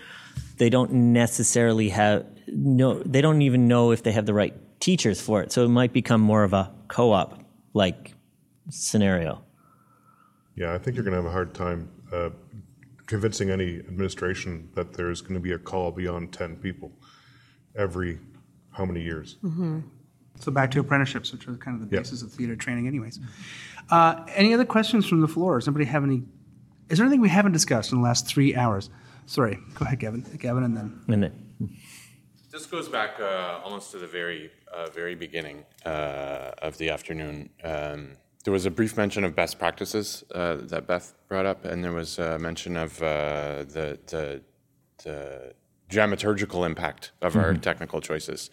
They 0.57 0.69
don't 0.69 0.91
necessarily 0.91 1.89
have 1.89 2.25
no. 2.47 3.01
They 3.01 3.21
don't 3.21 3.41
even 3.41 3.67
know 3.67 3.91
if 3.91 4.03
they 4.03 4.11
have 4.11 4.27
the 4.27 4.33
right 4.33 4.53
teachers 4.79 5.19
for 5.19 5.41
it. 5.41 5.51
So 5.51 5.65
it 5.65 5.69
might 5.69 5.93
become 5.93 6.21
more 6.21 6.43
of 6.43 6.53
a 6.53 6.71
co-op 6.87 7.39
like 7.73 8.13
scenario. 8.69 9.43
Yeah, 10.55 10.73
I 10.73 10.77
think 10.77 10.95
you're 10.95 11.03
going 11.03 11.13
to 11.13 11.21
have 11.21 11.25
a 11.25 11.31
hard 11.31 11.53
time 11.53 11.89
uh, 12.11 12.29
convincing 13.15 13.49
any 13.49 13.77
administration 13.79 14.69
that 14.73 14.93
there's 14.93 15.19
going 15.19 15.33
to 15.33 15.39
be 15.41 15.51
a 15.51 15.57
call 15.57 15.91
beyond 15.91 16.31
10 16.31 16.55
people 16.55 16.89
every 17.75 18.17
how 18.71 18.85
many 18.85 19.01
years? 19.01 19.35
So 20.39 20.49
back 20.49 20.71
to 20.71 20.79
apprenticeships, 20.79 21.33
which 21.33 21.45
are 21.45 21.57
kind 21.57 21.75
of 21.81 21.89
the 21.89 21.93
Yeah. 21.93 21.99
basis 22.03 22.21
of 22.21 22.31
theater 22.31 22.55
training, 22.55 22.87
anyways. 22.87 23.19
Uh, 23.89 24.23
any 24.29 24.53
other 24.53 24.63
questions 24.63 25.05
from 25.05 25.19
the 25.19 25.27
floor? 25.27 25.59
Does 25.59 25.67
anybody 25.67 25.85
have 25.85 26.05
any? 26.05 26.23
Is 26.89 26.97
there 26.97 27.05
anything 27.05 27.19
we 27.19 27.27
haven't 27.27 27.51
discussed 27.51 27.91
in 27.91 27.97
the 27.97 28.03
last 28.03 28.27
three 28.27 28.55
hours? 28.55 28.89
Sorry, 29.25 29.55
go 29.75 29.85
ahead, 29.85 29.99
Gavin. 29.99 30.21
Gavin, 30.39 30.63
and 30.63 30.77
then. 30.77 31.01
And 31.09 31.23
then. 31.23 31.33
This 32.49 32.65
goes 32.65 32.87
back 32.87 33.19
uh, 33.19 33.59
almost 33.65 33.91
to 33.91 33.97
the 33.97 34.07
very, 34.07 34.51
uh, 34.73 34.87
very 34.89 35.15
beginning 35.15 35.65
uh, 35.85 36.51
of 36.61 36.77
the 36.77 36.89
afternoon. 36.89 37.49
Um, 37.63 38.11
there 38.43 38.51
was 38.53 38.65
a 38.65 38.71
brief 38.71 38.97
mention 38.97 39.23
of 39.23 39.35
best 39.35 39.59
practices 39.59 40.23
uh, 40.33 40.55
that 40.63 40.87
Beth 40.87 41.13
brought 41.27 41.45
up, 41.45 41.65
and 41.65 41.83
there 41.83 41.91
was 41.91 42.17
a 42.19 42.39
mention 42.39 42.75
of 42.77 43.01
uh, 43.01 43.63
the, 43.63 43.99
the, 44.07 44.41
the 45.03 45.53
dramaturgical 45.89 46.65
impact 46.65 47.11
of 47.21 47.35
our 47.35 47.53
Mhm. 47.53 47.61
technical 47.61 48.01
choices. 48.01 48.49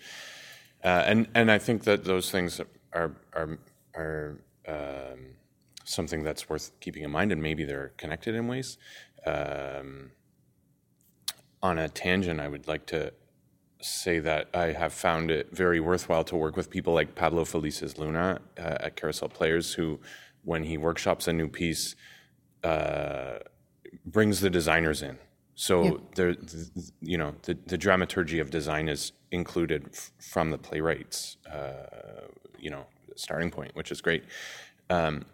Uh, 0.84 1.02
and, 1.06 1.28
and 1.34 1.50
I 1.50 1.58
think 1.58 1.84
that 1.84 2.04
those 2.04 2.30
things 2.30 2.60
are, 2.92 3.12
are, 3.32 3.58
are 3.94 4.38
um, 4.66 5.36
something 5.84 6.22
that's 6.22 6.48
worth 6.48 6.72
keeping 6.80 7.02
in 7.02 7.10
mind, 7.10 7.32
and 7.32 7.42
maybe 7.42 7.64
they're 7.64 7.92
connected 7.96 8.34
in 8.34 8.46
ways. 8.46 8.76
Um, 9.26 10.10
on 11.62 11.78
a 11.78 11.88
tangent, 11.88 12.40
I 12.40 12.48
would 12.48 12.68
like 12.68 12.86
to 12.86 13.12
say 13.80 14.18
that 14.20 14.48
I 14.54 14.72
have 14.72 14.92
found 14.92 15.30
it 15.30 15.48
very 15.52 15.80
worthwhile 15.80 16.24
to 16.24 16.36
work 16.36 16.56
with 16.56 16.68
people 16.70 16.94
like 16.94 17.14
Pablo 17.14 17.44
Felices 17.44 17.98
Luna 17.98 18.40
uh, 18.58 18.60
at 18.80 18.96
Carousel 18.96 19.28
Players, 19.28 19.72
who, 19.74 20.00
when 20.44 20.64
he 20.64 20.76
workshops 20.76 21.28
a 21.28 21.32
new 21.32 21.48
piece, 21.48 21.94
uh, 22.64 23.38
brings 24.04 24.40
the 24.40 24.50
designers 24.50 25.02
in. 25.02 25.18
So 25.54 25.84
Yeah. 25.84 25.92
there, 26.14 26.34
th- 26.34 26.74
th- 26.74 26.86
you 27.00 27.18
know, 27.18 27.34
the, 27.42 27.56
the 27.66 27.78
dramaturgy 27.78 28.38
of 28.40 28.50
design 28.50 28.88
is 28.88 29.12
included 29.30 29.88
f- 29.92 30.12
from 30.20 30.50
the 30.50 30.58
playwright's, 30.58 31.36
uh, 31.50 32.26
you 32.58 32.70
know, 32.70 32.84
starting 33.16 33.50
point, 33.50 33.74
which 33.74 33.90
is 33.90 34.00
great. 34.00 34.24
Um, 34.90 35.24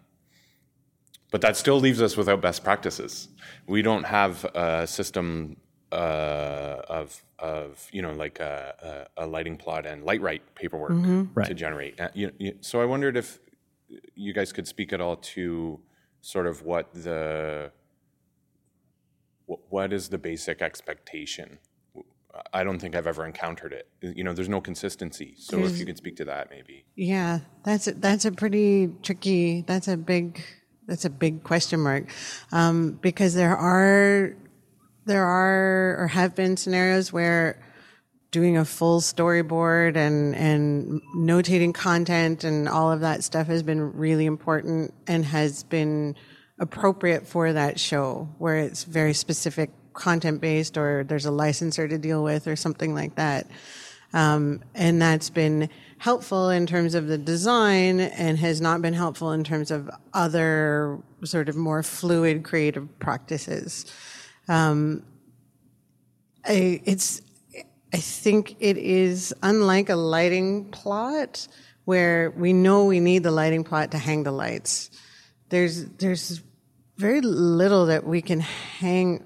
but 1.31 1.41
that 1.41 1.57
still 1.57 1.79
leaves 1.79 2.01
us 2.01 2.15
without 2.17 2.41
best 2.41 2.63
practices. 2.63 3.27
We 3.67 3.81
don't 3.81 4.03
have 4.05 4.45
a 4.55 4.87
system 4.87 5.57
uh, 5.95 6.81
of 6.89 7.23
of 7.39 7.87
you 7.91 8.01
know 8.01 8.13
like 8.13 8.39
a, 8.39 9.07
a, 9.17 9.23
a 9.23 9.25
lighting 9.35 9.57
plot 9.57 9.85
and 9.85 10.03
light 10.03 10.21
right 10.21 10.43
paperwork 10.55 10.91
Mhm. 10.91 11.29
Right. 11.33 11.47
to 11.47 11.53
generate. 11.53 11.99
Uh, 11.99 12.09
you, 12.13 12.31
you, 12.37 12.51
so 12.61 12.81
I 12.81 12.85
wondered 12.85 13.15
if 13.17 13.39
you 14.15 14.33
guys 14.33 14.51
could 14.51 14.67
speak 14.67 14.91
at 14.93 14.99
all 15.01 15.15
to 15.35 15.79
sort 16.21 16.47
of 16.47 16.63
what 16.63 16.93
the 16.93 17.71
wh- 19.47 19.71
what 19.71 19.93
is 19.93 20.09
the 20.09 20.17
basic 20.17 20.61
expectation. 20.61 21.59
I 22.51 22.65
don't 22.65 22.79
think 22.79 22.95
I've 22.97 23.07
ever 23.07 23.25
encountered 23.25 23.71
it. 23.71 23.87
You 24.01 24.23
know, 24.25 24.33
there's 24.33 24.49
no 24.49 24.59
consistency. 24.59 25.35
So 25.37 25.63
if 25.63 25.79
you 25.79 25.85
could 25.85 25.95
speak 25.95 26.17
to 26.17 26.25
that, 26.25 26.49
maybe. 26.49 26.83
Yeah, 26.95 27.39
that's 27.63 27.87
a, 27.87 27.93
that's 27.93 28.25
a 28.25 28.31
pretty 28.33 28.89
tricky. 29.03 29.61
That's 29.61 29.87
a 29.87 29.95
big 29.95 30.43
that's 30.85 31.05
a 31.05 31.09
big 31.09 31.43
question 31.43 31.79
mark 31.79 32.09
um, 32.51 32.99
because 33.01 33.33
there 33.35 33.55
are 33.55 34.35
there 35.05 35.25
are 35.25 35.97
or 35.99 36.07
have 36.07 36.35
been 36.35 36.57
scenarios 36.57 37.13
where 37.13 37.61
doing 38.31 38.57
a 38.57 38.65
full 38.65 38.99
storyboard 38.99 39.95
and 39.95 40.35
and 40.35 41.01
notating 41.15 41.73
content 41.73 42.43
and 42.43 42.67
all 42.67 42.91
of 42.91 43.01
that 43.01 43.23
stuff 43.23 43.47
has 43.47 43.63
been 43.63 43.93
really 43.93 44.25
important 44.25 44.93
and 45.07 45.23
has 45.23 45.63
been 45.63 46.15
appropriate 46.59 47.27
for 47.27 47.53
that 47.53 47.79
show 47.79 48.27
where 48.37 48.57
it's 48.57 48.83
very 48.83 49.13
specific 49.13 49.69
content 49.93 50.41
based 50.41 50.77
or 50.77 51.03
there's 51.05 51.25
a 51.25 51.31
licensor 51.31 51.87
to 51.87 51.97
deal 51.97 52.23
with 52.23 52.47
or 52.47 52.55
something 52.55 52.93
like 52.93 53.15
that 53.15 53.47
um, 54.13 54.61
and 54.73 55.01
that's 55.01 55.29
been 55.29 55.69
helpful 55.97 56.49
in 56.49 56.65
terms 56.65 56.95
of 56.95 57.07
the 57.07 57.17
design 57.17 57.99
and 57.99 58.37
has 58.37 58.61
not 58.61 58.81
been 58.81 58.93
helpful 58.93 59.31
in 59.31 59.43
terms 59.43 59.71
of 59.71 59.89
other 60.13 60.99
sort 61.23 61.49
of 61.49 61.55
more 61.55 61.83
fluid 61.83 62.43
creative 62.43 62.99
practices. 62.99 63.85
Um, 64.47 65.03
I, 66.45 66.81
it's, 66.85 67.21
I 67.93 67.97
think 67.97 68.55
it 68.59 68.77
is 68.77 69.33
unlike 69.41 69.89
a 69.89 69.95
lighting 69.95 70.65
plot 70.65 71.47
where 71.85 72.31
we 72.31 72.53
know 72.53 72.85
we 72.85 72.99
need 72.99 73.23
the 73.23 73.31
lighting 73.31 73.63
plot 73.63 73.91
to 73.91 73.97
hang 73.97 74.23
the 74.23 74.31
lights. 74.31 74.89
There's, 75.49 75.85
there's 75.85 76.41
very 76.97 77.21
little 77.21 77.87
that 77.87 78.05
we 78.05 78.21
can 78.21 78.39
hang 78.39 79.23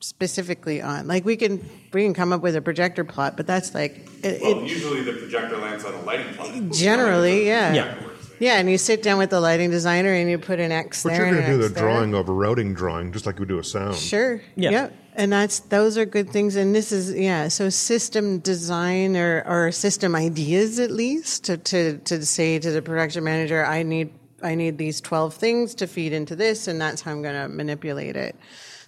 specifically 0.00 0.80
on. 0.80 1.06
Like 1.06 1.24
we 1.24 1.36
can, 1.36 1.64
we 1.92 2.04
can 2.04 2.14
come 2.14 2.32
up 2.32 2.40
with 2.40 2.56
a 2.56 2.62
projector 2.62 3.04
plot, 3.04 3.36
but 3.36 3.46
that's 3.46 3.74
like, 3.74 4.08
it, 4.22 4.40
Well, 4.42 4.62
it- 4.64 4.68
usually 4.68 5.02
the 5.02 5.12
projector 5.12 5.58
lands 5.58 5.84
on 5.84 5.94
a 5.94 6.00
lighting 6.02 6.32
plot. 6.34 6.70
Generally, 6.72 7.46
yeah. 7.46 7.74
Yeah. 7.74 7.94
Yeah, 8.40 8.58
and 8.58 8.70
you 8.70 8.78
sit 8.78 9.02
down 9.02 9.18
with 9.18 9.30
the 9.30 9.40
lighting 9.40 9.70
designer 9.70 10.12
and 10.12 10.28
you 10.28 10.38
put 10.38 10.58
an 10.58 10.72
X 10.72 11.02
But 11.04 11.10
there. 11.10 11.26
you're 11.26 11.34
going 11.34 11.46
to 11.46 11.52
do 11.52 11.58
X 11.58 11.68
the 11.68 11.74
there. 11.74 11.84
drawing 11.84 12.14
of 12.14 12.28
a 12.28 12.32
routing 12.32 12.74
drawing, 12.74 13.12
just 13.12 13.26
like 13.26 13.36
you 13.36 13.40
would 13.40 13.48
do 13.48 13.58
a 13.58 13.64
sound. 13.64 13.96
Sure. 13.96 14.40
Yeah. 14.56 14.70
Yep. 14.70 14.96
And 15.14 15.32
that's 15.32 15.60
those 15.60 15.98
are 15.98 16.06
good 16.06 16.30
things. 16.30 16.56
And 16.56 16.74
this 16.74 16.90
is 16.90 17.12
yeah. 17.12 17.48
So 17.48 17.68
system 17.68 18.38
design 18.38 19.16
or 19.16 19.44
or 19.46 19.70
system 19.72 20.14
ideas 20.16 20.78
at 20.78 20.90
least 20.90 21.44
to 21.44 21.58
to 21.58 21.98
to 21.98 22.24
say 22.24 22.58
to 22.58 22.70
the 22.70 22.80
production 22.80 23.22
manager, 23.24 23.64
I 23.64 23.82
need 23.82 24.12
I 24.42 24.54
need 24.54 24.78
these 24.78 25.00
twelve 25.00 25.34
things 25.34 25.74
to 25.76 25.86
feed 25.86 26.12
into 26.14 26.34
this, 26.34 26.66
and 26.66 26.80
that's 26.80 27.02
how 27.02 27.10
I'm 27.10 27.22
going 27.22 27.34
to 27.34 27.48
manipulate 27.48 28.16
it. 28.16 28.36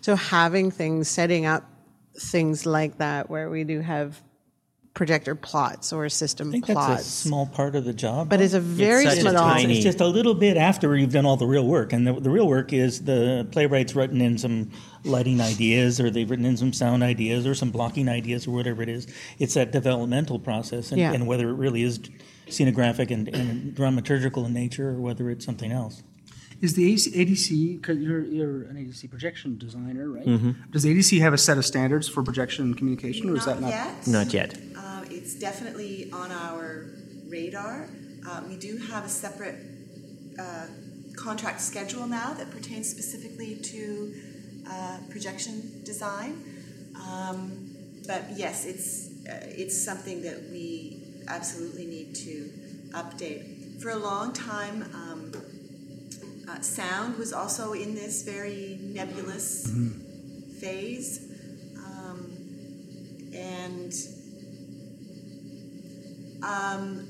So 0.00 0.16
having 0.16 0.70
things 0.70 1.08
setting 1.08 1.44
up 1.44 1.68
things 2.18 2.64
like 2.66 2.98
that 2.98 3.28
where 3.28 3.50
we 3.50 3.64
do 3.64 3.80
have 3.80 4.20
projector 4.94 5.34
plots 5.34 5.92
or 5.92 6.06
system 6.08 6.48
I 6.48 6.52
think 6.52 6.66
plots. 6.66 6.86
that's 6.88 7.06
a 7.06 7.10
small 7.28 7.46
part 7.46 7.74
of 7.74 7.84
the 7.84 7.94
job. 7.94 8.28
But 8.28 8.40
it's 8.42 8.52
a 8.54 8.60
very 8.60 9.06
it's 9.06 9.20
small- 9.20 9.56
It's, 9.56 9.64
it's 9.64 9.82
just 9.82 10.00
a 10.00 10.06
little 10.06 10.34
bit 10.34 10.56
after 10.56 10.94
you've 10.96 11.12
done 11.12 11.24
all 11.24 11.36
the 11.38 11.46
real 11.46 11.66
work, 11.66 11.92
and 11.92 12.06
the, 12.06 12.12
the 12.20 12.28
real 12.30 12.46
work 12.46 12.72
is 12.72 13.02
the 13.04 13.46
playwright's 13.52 13.94
written 13.96 14.20
in 14.20 14.36
some 14.36 14.70
lighting 15.04 15.40
ideas, 15.40 15.98
or 15.98 16.10
they've 16.10 16.28
written 16.28 16.44
in 16.44 16.56
some 16.56 16.72
sound 16.72 17.02
ideas, 17.02 17.46
or 17.46 17.54
some 17.54 17.70
blocking 17.70 18.08
ideas, 18.08 18.46
or 18.46 18.50
whatever 18.50 18.82
it 18.82 18.88
is. 18.88 19.06
It's 19.38 19.54
that 19.54 19.72
developmental 19.72 20.38
process, 20.38 20.90
and, 20.92 21.00
Yeah. 21.00 21.12
and 21.12 21.26
whether 21.26 21.48
it 21.48 21.54
really 21.54 21.82
is 21.82 21.98
scenographic 22.48 23.10
and, 23.10 23.28
and 23.28 23.74
dramaturgical 23.74 24.44
in 24.46 24.52
nature, 24.52 24.90
or 24.90 25.00
whether 25.00 25.30
it's 25.30 25.44
something 25.44 25.72
else. 25.72 26.02
Is 26.62 26.74
the 26.74 26.92
AC, 26.92 27.10
ADC, 27.10 27.80
because 27.80 27.98
you're, 27.98 28.22
you're 28.22 28.62
an 28.70 28.76
ADC 28.76 29.10
projection 29.10 29.58
designer, 29.58 30.08
right? 30.08 30.24
Mhm. 30.24 30.54
Does 30.70 30.84
the 30.84 30.90
ADC 30.94 31.20
have 31.20 31.34
a 31.34 31.38
set 31.48 31.58
of 31.58 31.66
standards 31.66 32.06
for 32.08 32.22
projection 32.22 32.72
communication, 32.74 33.28
or 33.30 33.36
is 33.36 33.44
that 33.46 33.60
not? 33.60 33.70
yet. 33.70 34.06
Not 34.06 34.32
yet. 34.32 34.50
Um, 34.76 35.04
it's 35.10 35.34
definitely 35.34 36.08
on 36.12 36.30
our 36.30 36.86
radar. 37.28 37.88
Uh, 38.28 38.42
we 38.48 38.56
do 38.56 38.72
have 38.90 39.04
a 39.04 39.08
separate 39.08 39.58
uh, 40.38 40.66
contract 41.16 41.60
schedule 41.60 42.06
now 42.06 42.32
that 42.38 42.48
pertains 42.52 42.88
specifically 42.88 43.56
to 43.72 44.14
uh, 44.70 44.98
projection 45.10 45.54
design. 45.84 46.32
Um, 46.94 47.40
but 48.06 48.22
yes, 48.36 48.66
it's 48.66 48.88
uh, 49.28 49.62
it's 49.62 49.76
something 49.90 50.22
that 50.22 50.38
we 50.52 51.02
absolutely 51.26 51.86
need 51.86 52.14
to 52.26 52.34
update. 53.02 53.42
For 53.82 53.90
a 53.90 53.96
long 54.12 54.32
time, 54.32 54.76
um, 54.94 55.11
uh, 56.48 56.60
sound 56.60 57.18
was 57.18 57.32
also 57.32 57.72
in 57.72 57.94
this 57.94 58.22
very 58.22 58.78
nebulous 58.82 59.72
phase, 60.60 61.28
um, 61.76 62.30
and 63.34 63.92
um, 66.42 67.08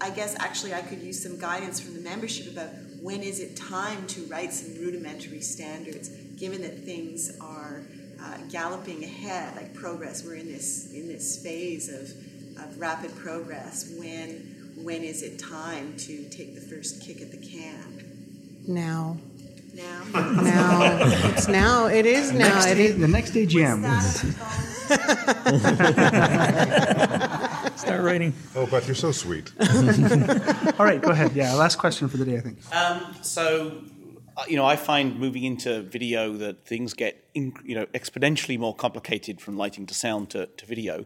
I 0.00 0.10
guess 0.10 0.36
actually 0.38 0.74
I 0.74 0.82
could 0.82 1.00
use 1.00 1.22
some 1.22 1.38
guidance 1.38 1.80
from 1.80 1.94
the 1.94 2.00
membership 2.00 2.52
about 2.52 2.70
when 3.00 3.22
is 3.22 3.40
it 3.40 3.56
time 3.56 4.06
to 4.08 4.22
write 4.26 4.52
some 4.52 4.74
rudimentary 4.82 5.40
standards, 5.40 6.08
given 6.36 6.62
that 6.62 6.84
things 6.84 7.38
are 7.40 7.82
uh, 8.20 8.38
galloping 8.50 9.04
ahead, 9.04 9.54
like 9.56 9.74
progress. 9.74 10.24
We're 10.24 10.36
in 10.36 10.46
this 10.46 10.92
in 10.92 11.08
this 11.08 11.42
phase 11.42 11.88
of, 11.88 12.64
of 12.64 12.78
rapid 12.78 13.14
progress 13.16 13.92
when 13.98 14.72
when 14.76 15.02
is 15.02 15.22
it 15.22 15.38
time 15.38 15.96
to 15.98 16.24
take 16.30 16.54
the 16.54 16.60
first 16.60 17.02
kick 17.02 17.20
at 17.20 17.30
the 17.30 17.36
can? 17.36 17.93
Now. 18.66 19.16
Now? 19.74 20.02
Now. 20.12 20.98
It's 21.30 21.48
now. 21.48 21.86
It 21.86 22.06
is 22.06 22.32
now. 22.32 22.48
Next 22.54 22.66
It 22.66 22.78
A- 22.78 22.80
is. 22.82 22.98
the 22.98 23.08
next 23.08 23.32
AGM. 23.34 23.82
Start 27.76 28.02
writing. 28.02 28.32
Oh, 28.54 28.66
Beth, 28.66 28.86
you're 28.86 28.94
so 28.94 29.12
sweet. 29.12 29.52
All 30.78 30.86
right, 30.86 31.00
go 31.00 31.10
ahead. 31.10 31.32
Yeah, 31.34 31.54
last 31.54 31.76
question 31.76 32.08
for 32.08 32.16
the 32.16 32.24
day, 32.24 32.36
I 32.36 32.40
think. 32.40 32.58
Um, 32.74 33.14
so, 33.22 33.82
uh, 34.36 34.44
you 34.48 34.56
know, 34.56 34.64
I 34.64 34.76
find 34.76 35.18
moving 35.18 35.44
into 35.44 35.82
video 35.82 36.32
that 36.38 36.64
things 36.66 36.94
get, 36.94 37.24
in, 37.34 37.52
you 37.64 37.74
know, 37.74 37.86
exponentially 37.86 38.58
more 38.58 38.74
complicated 38.74 39.40
from 39.40 39.56
lighting 39.56 39.86
to 39.86 39.94
sound 39.94 40.30
to, 40.30 40.46
to 40.46 40.66
video. 40.66 41.04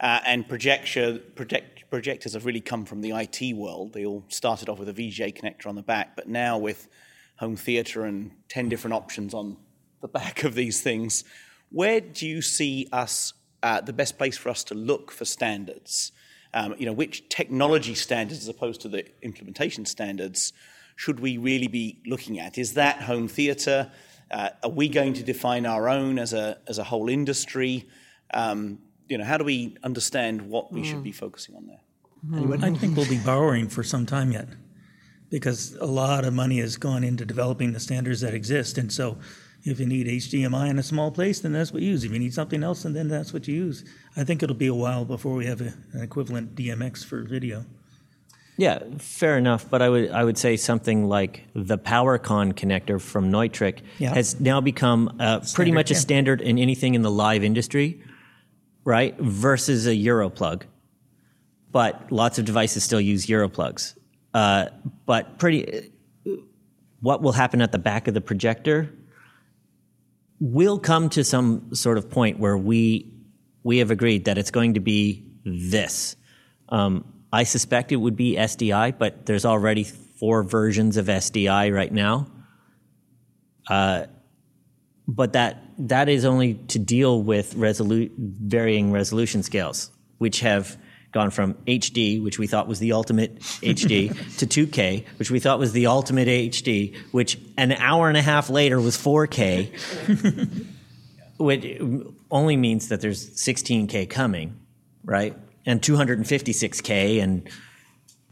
Uh, 0.00 0.20
and 0.26 0.46
projection, 0.48 1.22
project, 1.34 1.75
projectors 1.90 2.34
have 2.34 2.44
really 2.44 2.60
come 2.60 2.84
from 2.84 3.00
the 3.00 3.10
IT 3.10 3.54
world. 3.54 3.92
They 3.92 4.04
all 4.04 4.24
started 4.28 4.68
off 4.68 4.78
with 4.78 4.88
a 4.88 4.92
VGA 4.92 5.36
connector 5.36 5.66
on 5.66 5.74
the 5.74 5.82
back, 5.82 6.16
but 6.16 6.28
now 6.28 6.58
with 6.58 6.88
home 7.36 7.56
theater 7.56 8.04
and 8.04 8.32
10 8.48 8.68
different 8.68 8.94
options 8.94 9.34
on 9.34 9.56
the 10.00 10.08
back 10.20 10.44
of 10.44 10.54
these 10.54 10.80
things, 10.82 11.24
where 11.70 12.00
do 12.00 12.26
you 12.26 12.42
see 12.42 12.88
us, 12.92 13.32
uh, 13.62 13.80
the 13.80 13.92
best 13.92 14.18
place 14.18 14.36
for 14.36 14.48
us 14.48 14.64
to 14.64 14.74
look 14.74 15.10
for 15.10 15.24
standards? 15.24 16.12
Um, 16.54 16.74
you 16.78 16.86
know, 16.86 16.92
which 16.92 17.28
technology 17.28 17.94
standards, 17.94 18.40
as 18.40 18.48
opposed 18.48 18.80
to 18.82 18.88
the 18.88 19.04
implementation 19.22 19.84
standards, 19.84 20.52
should 20.94 21.20
we 21.20 21.36
really 21.36 21.68
be 21.68 22.00
looking 22.06 22.40
at? 22.40 22.56
Is 22.56 22.74
that 22.74 23.02
home 23.02 23.28
theatre? 23.28 23.90
Uh, 24.30 24.50
are 24.62 24.70
we 24.70 24.88
going 24.88 25.12
to 25.14 25.22
define 25.22 25.66
our 25.66 25.88
own 25.88 26.18
as 26.18 26.32
a 26.32 26.58
as 26.66 26.78
a 26.78 26.84
whole 26.84 27.08
industry? 27.08 27.86
Um, 28.32 28.78
you 29.08 29.18
know, 29.18 29.24
how 29.24 29.36
do 29.36 29.44
we 29.44 29.76
understand 29.82 30.48
what 30.48 30.72
we 30.72 30.84
should 30.84 31.02
be 31.02 31.12
focusing 31.12 31.54
on 31.56 31.66
there? 31.66 31.80
I 32.62 32.74
think 32.74 32.96
we'll 32.96 33.08
be 33.08 33.18
borrowing 33.18 33.68
for 33.68 33.82
some 33.82 34.06
time 34.06 34.32
yet 34.32 34.48
because 35.30 35.74
a 35.80 35.86
lot 35.86 36.24
of 36.24 36.34
money 36.34 36.58
has 36.58 36.76
gone 36.76 37.04
into 37.04 37.24
developing 37.24 37.72
the 37.72 37.80
standards 37.80 38.20
that 38.20 38.34
exist. 38.34 38.78
And 38.78 38.92
so 38.92 39.18
if 39.64 39.80
you 39.80 39.86
need 39.86 40.06
HDMI 40.06 40.70
in 40.70 40.78
a 40.78 40.82
small 40.82 41.10
place, 41.10 41.40
then 41.40 41.52
that's 41.52 41.72
what 41.72 41.82
you 41.82 41.90
use. 41.90 42.04
If 42.04 42.12
you 42.12 42.18
need 42.18 42.34
something 42.34 42.62
else, 42.62 42.82
then, 42.82 42.92
then 42.94 43.08
that's 43.08 43.32
what 43.32 43.46
you 43.48 43.54
use. 43.54 43.84
I 44.16 44.24
think 44.24 44.42
it'll 44.42 44.56
be 44.56 44.68
a 44.68 44.74
while 44.74 45.04
before 45.04 45.34
we 45.34 45.46
have 45.46 45.60
a, 45.60 45.74
an 45.92 46.02
equivalent 46.02 46.54
DMX 46.54 47.04
for 47.04 47.22
video. 47.22 47.64
Yeah, 48.56 48.78
fair 48.98 49.36
enough. 49.36 49.68
But 49.68 49.82
I 49.82 49.88
would 49.88 50.10
I 50.10 50.24
would 50.24 50.38
say 50.38 50.56
something 50.56 51.08
like 51.08 51.44
the 51.54 51.76
PowerCon 51.76 52.54
connector 52.54 53.00
from 53.00 53.30
Neutrik 53.30 53.80
Yeah. 53.98 54.14
has 54.14 54.40
now 54.40 54.60
become 54.62 55.14
uh, 55.20 55.40
pretty 55.52 55.72
much 55.72 55.90
a 55.90 55.94
yeah. 55.94 56.00
standard 56.00 56.40
in 56.40 56.58
anything 56.58 56.94
in 56.94 57.02
the 57.02 57.10
live 57.10 57.44
industry, 57.44 58.00
right? 58.86 59.18
Versus 59.18 59.86
a 59.86 59.90
Europlug. 59.90 60.62
But 61.70 62.10
lots 62.10 62.38
of 62.38 62.46
devices 62.46 62.84
still 62.84 63.00
use 63.00 63.26
Europlugs. 63.26 63.98
Uh, 64.32 64.66
but 65.04 65.38
pretty, 65.38 65.92
what 67.00 67.20
will 67.20 67.32
happen 67.32 67.60
at 67.60 67.72
the 67.72 67.78
back 67.78 68.08
of 68.08 68.14
the 68.14 68.20
projector 68.22 68.94
will 70.40 70.78
come 70.78 71.10
to 71.10 71.24
some 71.24 71.74
sort 71.74 71.98
of 71.98 72.08
point 72.08 72.38
where 72.38 72.56
we 72.56 73.12
we 73.62 73.78
have 73.78 73.90
agreed 73.90 74.26
that 74.26 74.38
it's 74.38 74.52
going 74.52 74.74
to 74.74 74.80
be 74.80 75.26
this. 75.44 76.14
Um, 76.68 77.04
I 77.32 77.42
suspect 77.42 77.90
it 77.90 77.96
would 77.96 78.14
be 78.14 78.36
SDI, 78.36 78.96
but 78.96 79.26
there's 79.26 79.44
already 79.44 79.82
four 79.82 80.44
versions 80.44 80.96
of 80.96 81.06
SDI 81.06 81.74
right 81.74 81.92
now. 81.92 82.28
Uh, 83.68 84.06
but 85.08 85.32
that 85.32 85.65
that 85.78 86.08
is 86.08 86.24
only 86.24 86.54
to 86.68 86.78
deal 86.78 87.22
with 87.22 87.54
resolu- 87.54 88.10
varying 88.16 88.92
resolution 88.92 89.42
scales, 89.42 89.90
which 90.18 90.40
have 90.40 90.76
gone 91.12 91.30
from 91.30 91.54
HD, 91.66 92.22
which 92.22 92.38
we 92.38 92.46
thought 92.46 92.68
was 92.68 92.78
the 92.78 92.92
ultimate 92.92 93.38
HD, 93.40 94.10
to 94.38 94.46
2K, 94.66 95.04
which 95.18 95.30
we 95.30 95.40
thought 95.40 95.58
was 95.58 95.72
the 95.72 95.86
ultimate 95.86 96.28
HD, 96.28 96.96
which 97.12 97.38
an 97.56 97.72
hour 97.72 98.08
and 98.08 98.16
a 98.16 98.22
half 98.22 98.50
later 98.50 98.80
was 98.80 98.96
4K, 98.96 100.66
which 101.38 101.80
only 102.30 102.56
means 102.56 102.88
that 102.88 103.00
there's 103.00 103.30
16K 103.30 104.10
coming, 104.10 104.60
right? 105.04 105.36
And 105.64 105.80
256K 105.80 107.22
and 107.22 107.48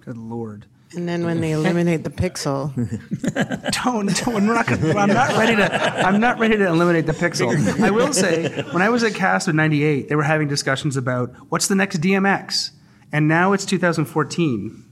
Good 0.00 0.18
lord. 0.18 0.66
And 0.96 1.08
then 1.08 1.24
when 1.24 1.40
they 1.40 1.52
eliminate 1.52 2.04
the 2.04 2.10
pixel, 2.10 2.72
don't, 3.84 4.06
don't 4.24 4.34
we're 4.34 4.40
not 4.54 4.66
gonna, 4.66 4.94
I'm 4.98 5.08
not 5.08 5.36
ready 5.36 5.56
to 5.56 6.06
I'm 6.06 6.20
not 6.20 6.38
ready 6.38 6.56
to 6.56 6.66
eliminate 6.66 7.06
the 7.06 7.12
pixel. 7.12 7.50
I 7.82 7.90
will 7.90 8.12
say 8.12 8.62
when 8.72 8.82
I 8.82 8.88
was 8.88 9.02
at 9.04 9.14
Cast 9.14 9.48
in 9.48 9.56
98 9.56 10.08
they 10.08 10.14
were 10.16 10.22
having 10.22 10.48
discussions 10.48 10.96
about 10.96 11.32
what's 11.50 11.66
the 11.68 11.74
next 11.74 12.00
DMX 12.00 12.70
and 13.12 13.28
now 13.28 13.52
it's 13.52 13.64
2014 13.64 14.84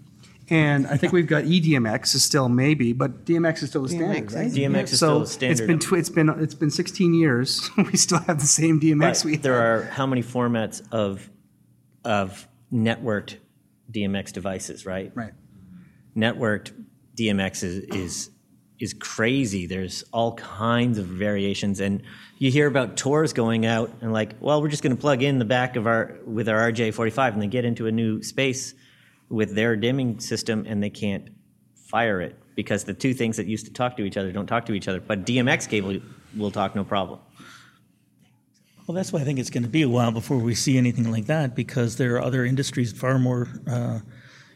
and 0.51 0.87
I 0.89 0.97
think 0.97 1.13
we've 1.13 1.27
got 1.27 1.45
E 1.45 1.61
eDMX 1.61 2.15
is 2.15 2.23
still 2.25 2.49
maybe 2.49 2.93
but 2.93 3.25
DMX 3.25 3.63
is 3.63 3.69
still 3.71 3.83
the 3.83 3.89
standard 3.91 4.27
DMX 4.29 4.35
right 4.35 4.47
is- 4.47 4.57
DMX 4.57 4.83
is 4.85 4.91
so 4.91 4.97
still 4.97 5.19
the 5.19 5.23
it's 5.23 5.33
standard. 5.33 5.67
been 5.69 5.79
tw- 5.79 5.93
it's 5.95 6.09
been 6.11 6.29
it's 6.29 6.55
been 6.55 6.71
16 6.71 7.15
years 7.15 7.71
we 7.77 7.97
still 7.97 8.19
have 8.21 8.41
the 8.41 8.47
same 8.47 8.81
DMX 8.81 9.23
But 9.23 9.25
we 9.25 9.37
there 9.37 9.55
are 9.55 9.85
how 9.85 10.07
many 10.07 10.23
formats 10.23 10.83
of 10.91 11.31
of 12.05 12.49
networked 12.73 13.37
DMX 13.93 14.33
devices, 14.33 14.87
right? 14.87 15.13
Right. 15.15 15.33
Networked 16.17 16.73
DMX 17.17 17.63
is 17.63 17.85
is 17.85 18.31
is 18.79 18.95
crazy. 18.95 19.67
There's 19.67 20.03
all 20.13 20.35
kinds 20.35 20.99
of 20.99 21.07
variations, 21.07 21.81
and 21.81 22.03
you 22.39 22.51
hear 22.51 22.67
about 22.67 22.97
tours 22.97 23.33
going 23.33 23.65
out 23.65 23.93
and 24.01 24.13
like, 24.13 24.35
well, 24.41 24.61
we're 24.61 24.69
just 24.69 24.83
going 24.83 24.95
to 24.95 25.01
plug 25.01 25.23
in 25.23 25.39
the 25.39 25.45
back 25.45 25.77
of 25.77 25.87
our 25.87 26.19
with 26.27 26.49
our 26.49 26.73
RJ45, 26.73 27.35
and 27.35 27.43
they 27.43 27.47
get 27.47 27.65
into 27.65 27.87
a 27.87 27.93
new 27.93 28.23
space 28.23 28.75
with 29.29 29.55
their 29.55 29.77
dimming 29.77 30.21
system, 30.21 30.65
and 30.69 30.83
they 30.83 30.91
can't 30.91 31.29
fire 31.75 32.21
it 32.21 32.39
because 32.55 32.85
the 32.85 32.95
two 32.95 33.15
things 33.15 33.37
that 33.37 33.47
used 33.47 33.67
to 33.67 33.73
talk 33.73 33.97
to 33.97 34.03
each 34.03 34.17
other 34.17 34.33
don't 34.33 34.47
talk 34.47 34.67
to 34.67 34.73
each 34.73 34.89
other. 34.89 35.01
But 35.01 35.25
DMX 35.25 35.69
cable 35.69 36.01
will 36.37 36.51
talk 36.51 36.75
no 36.75 36.85
problem. 36.85 37.21
Well, 38.87 38.97
that's 38.97 39.13
why 39.13 39.21
I 39.21 39.25
think 39.25 39.39
it's 39.39 39.51
going 39.51 39.63
to 39.63 39.69
be 39.69 39.83
a 39.83 39.89
while 39.89 40.11
before 40.11 40.39
we 40.39 40.55
see 40.55 40.77
anything 40.77 41.11
like 41.11 41.27
that 41.27 41.55
because 41.55 41.97
there 41.97 42.17
are 42.17 42.23
other 42.23 42.45
industries 42.45 42.93
far 42.93 43.19
more 43.19 43.49
uh, 43.67 44.01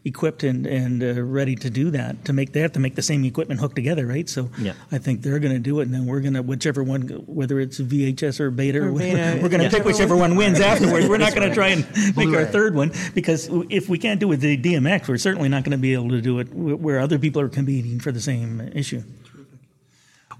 equipped 0.06 0.44
and, 0.44 0.66
and 0.66 1.02
uh, 1.02 1.20
ready 1.22 1.56
to 1.56 1.68
do 1.68 1.90
that. 1.90 2.24
To 2.26 2.32
make 2.32 2.52
they 2.52 2.60
have 2.60 2.72
to 2.72 2.80
make 2.80 2.94
the 2.94 3.02
same 3.02 3.24
equipment 3.24 3.60
hook 3.60 3.74
together, 3.74 4.06
right? 4.06 4.28
So 4.28 4.50
Yeah. 4.58 4.74
I 4.92 4.98
think 4.98 5.22
they're 5.22 5.40
going 5.40 5.52
to 5.54 5.58
do 5.60 5.80
it, 5.80 5.84
and 5.84 5.94
then 5.94 6.06
we're 6.06 6.20
going 6.20 6.34
to 6.34 6.42
whichever 6.42 6.82
one, 6.82 7.02
whether 7.26 7.58
it's 7.58 7.80
VHS 7.80 8.38
or 8.40 8.50
Beta, 8.50 8.78
or 8.78 8.88
Or 8.88 8.92
whatever, 8.92 9.16
Beta, 9.16 9.42
we're 9.42 9.48
going 9.48 9.58
to 9.60 9.64
yeah. 9.64 9.70
pick 9.70 9.84
whichever 9.84 10.16
one 10.16 10.36
wins 10.36 10.60
afterwards. 10.60 11.08
We're 11.08 11.18
not 11.18 11.34
That's 11.34 11.34
going 11.34 11.48
to 11.48 11.54
try 11.54 11.68
and 11.68 12.16
make 12.16 12.28
our 12.28 12.46
third 12.46 12.74
one 12.74 12.92
because 13.14 13.48
if 13.68 13.88
we 13.88 13.98
can't 13.98 14.20
do 14.20 14.26
it 14.26 14.30
with 14.30 14.40
the 14.40 14.56
DMX, 14.56 15.08
we're 15.08 15.18
certainly 15.18 15.48
not 15.48 15.64
going 15.64 15.72
to 15.72 15.78
be 15.78 15.92
able 15.92 16.10
to 16.10 16.20
do 16.20 16.38
it 16.38 16.54
where 16.54 17.00
other 17.00 17.18
people 17.18 17.42
are 17.42 17.48
competing 17.48 17.98
for 17.98 18.12
the 18.12 18.20
same 18.20 18.60
issue. 18.74 19.02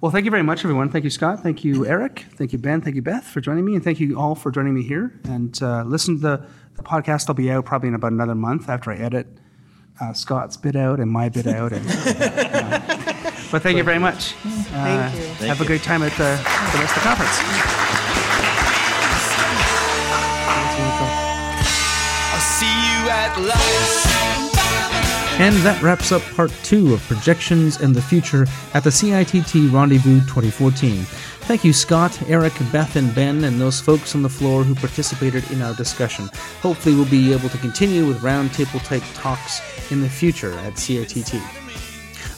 Well, 0.01 0.12
thank 0.12 0.27
you 0.27 0.31
very 0.31 0.43
much, 0.43 0.62
everyone. 0.62 0.91
Thank 0.91 1.05
you, 1.05 1.11
Scott. 1.11 1.43
Thank 1.43 1.64
you, 1.64 1.87
Eric. 1.87 2.27
Thank 2.35 2.53
you, 2.53 2.59
Ben. 2.59 2.83
Thank 2.83 2.97
you, 2.97 3.03
Beth, 3.03 3.25
for 3.25 3.41
joining 3.41 3.64
me. 3.64 3.75
And 3.75 3.83
thank 3.83 3.99
you 3.99 4.19
all 4.19 4.35
for 4.35 4.51
joining 4.51 4.75
me 4.75 4.83
here. 4.83 5.19
And 5.25 5.61
uh, 5.62 5.85
listen 5.85 6.17
to 6.17 6.21
the, 6.21 6.47
the 6.77 6.83
podcast. 6.83 7.29
will 7.29 7.35
be 7.35 7.51
out 7.51 7.64
probably 7.64 7.89
in 7.89 7.95
about 7.95 8.12
another 8.12 8.35
month 8.35 8.69
after 8.69 8.93
I 8.93 8.97
edit 8.97 9.27
uh, 10.01 10.12
Scott's 10.12 10.57
bit 10.57 10.76
out 10.76 11.01
and 11.01 11.11
my 11.11 11.28
bit 11.28 11.47
out. 11.47 11.72
And, 11.72 11.86
uh, 11.88 12.78
but 13.51 13.62
thank 13.62 13.76
you 13.76 13.82
very 13.84 13.99
much. 13.99 14.34
Uh, 14.44 15.11
Thank 15.11 15.14
you. 15.14 15.26
have 15.26 15.36
Thank 15.38 15.59
a 15.61 15.62
you. 15.62 15.66
great 15.66 15.82
time 15.82 16.03
at 16.03 16.12
the, 16.12 16.36
the 16.72 16.78
rest 16.78 16.97
of 16.97 17.03
the 17.03 17.09
conference. 17.09 18.07
I'll 22.32 22.40
see 22.40 22.66
you 22.66 23.09
at 23.09 23.38
last. 23.40 24.07
And 25.38 25.55
that 25.57 25.82
wraps 25.82 26.12
up 26.12 26.22
part 26.34 26.51
two 26.62 26.94
of 26.94 27.01
Projections 27.03 27.80
and 27.80 27.94
the 27.94 28.01
Future 28.01 28.47
at 28.72 28.84
the 28.84 28.90
CITT 28.90 29.70
Rendezvous 29.70 30.20
2014. 30.20 31.05
Thank 31.47 31.62
you, 31.62 31.74
Scott, 31.74 32.18
Eric, 32.28 32.55
Beth, 32.72 32.97
and 32.97 33.14
Ben, 33.14 33.44
and 33.44 33.61
those 33.61 33.78
folks 33.78 34.14
on 34.14 34.22
the 34.22 34.28
floor 34.30 34.64
who 34.64 34.74
participated 34.74 35.49
in 35.51 35.61
our 35.61 35.74
discussion. 35.74 36.28
Hopefully, 36.62 36.94
we'll 36.94 37.05
be 37.05 37.32
able 37.34 37.51
to 37.51 37.59
continue 37.59 38.07
with 38.07 38.18
roundtable 38.20 38.82
type 38.84 39.03
talks 39.14 39.61
in 39.91 40.01
the 40.01 40.09
future 40.09 40.53
at 40.59 40.74
CITT. 40.74 41.41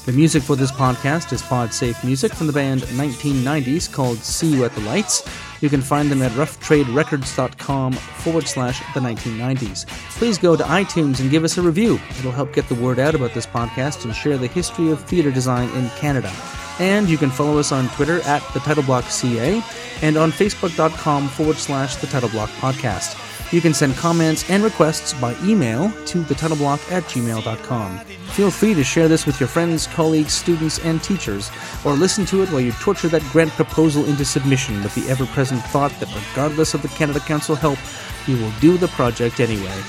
The 0.09 0.13
music 0.15 0.43
for 0.43 0.57
this 0.57 0.73
podcast 0.73 1.35
is 1.35 1.43
PodSafe 1.43 2.03
music 2.03 2.33
from 2.33 2.47
the 2.47 2.53
band 2.53 2.81
1990s 2.81 3.93
called 3.93 4.17
See 4.17 4.51
You 4.55 4.65
at 4.65 4.75
the 4.75 4.81
Lights. 4.81 5.29
You 5.61 5.69
can 5.69 5.83
find 5.83 6.11
them 6.11 6.23
at 6.23 6.33
roughtraderecords.com 6.33 7.93
forward 7.93 8.49
slash 8.49 8.81
the 8.95 9.01
1990s. 9.01 9.87
Please 10.17 10.39
go 10.39 10.57
to 10.57 10.63
iTunes 10.65 11.21
and 11.21 11.31
give 11.31 11.45
us 11.45 11.59
a 11.59 11.63
review. 11.63 12.01
It'll 12.19 12.33
help 12.33 12.55
get 12.55 12.69
the 12.71 12.75
word 12.77 12.99
out 12.99 13.15
about 13.15 13.35
this 13.35 13.45
podcast 13.45 14.07
and 14.07 14.15
share 14.15 14.39
the 14.39 14.47
history 14.47 14.91
of 14.91 15.05
theater 15.05 15.31
design 15.31 15.69
in 15.77 15.91
Canada. 15.91 16.33
And 16.79 17.07
you 17.07 17.19
can 17.19 17.29
follow 17.29 17.59
us 17.59 17.71
on 17.71 17.89
Twitter 17.91 18.23
at 18.23 18.43
the 18.55 18.61
Title 18.61 18.85
Block 18.85 19.05
CA 19.05 19.63
and 20.01 20.17
on 20.17 20.31
Facebook.com 20.31 21.29
forward 21.29 21.57
slash 21.57 21.97
the 21.97 22.07
Title 22.07 22.31
Block 22.31 22.49
Podcast. 22.51 23.28
You 23.51 23.63
can 23.63 23.73
send 23.73 23.97
comments 23.97 24.49
and 24.51 24.63
requests 24.63 25.15
by 25.15 25.35
email 25.43 25.91
to 26.07 26.23
thetitleblock 26.23 26.93
at 26.93 27.03
gmail.com. 27.05 27.99
Feel 27.99 28.51
free 28.51 28.75
to 28.75 28.85
share 28.85 29.09
this 29.09 29.25
with 29.25 29.41
your 29.41 29.49
friends, 29.49 29.87
colleagues, 29.87 30.35
students, 30.35 30.79
and 30.81 31.03
teachers, 31.03 31.51
or 31.85 31.95
listen 31.95 32.27
to 32.27 32.43
it 32.43 32.51
while 32.51 32.61
you 32.61 32.73
torture 32.73 33.09
that 33.09 33.23
grant 33.33 33.51
proposal 33.53 34.05
into 34.05 34.25
submission 34.25 34.83
with 34.83 34.95
the 34.95 35.09
ever 35.11 35.25
present 35.27 35.63
thought 35.65 35.93
that 35.99 36.15
regardless 36.15 36.75
of 36.75 36.83
the 36.83 36.89
Canada 36.89 37.21
Council 37.21 37.57
help, 37.57 37.79
you 38.27 38.37
will 38.37 38.53
do 38.61 38.77
the 38.77 38.89
project 38.89 39.41
anyway. 39.41 39.83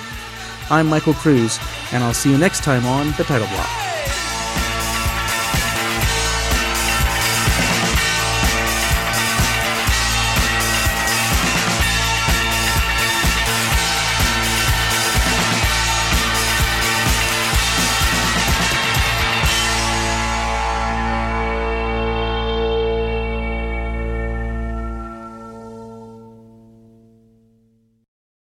I'm 0.70 0.88
Michael 0.88 1.14
Kruse. 1.14 1.60
and 1.92 2.02
I'll 2.02 2.14
see 2.14 2.32
you 2.32 2.38
next 2.38 2.64
time 2.64 2.86
on 2.86 3.08
The 3.18 3.26
Title 3.26 3.48
Block. 3.48 3.99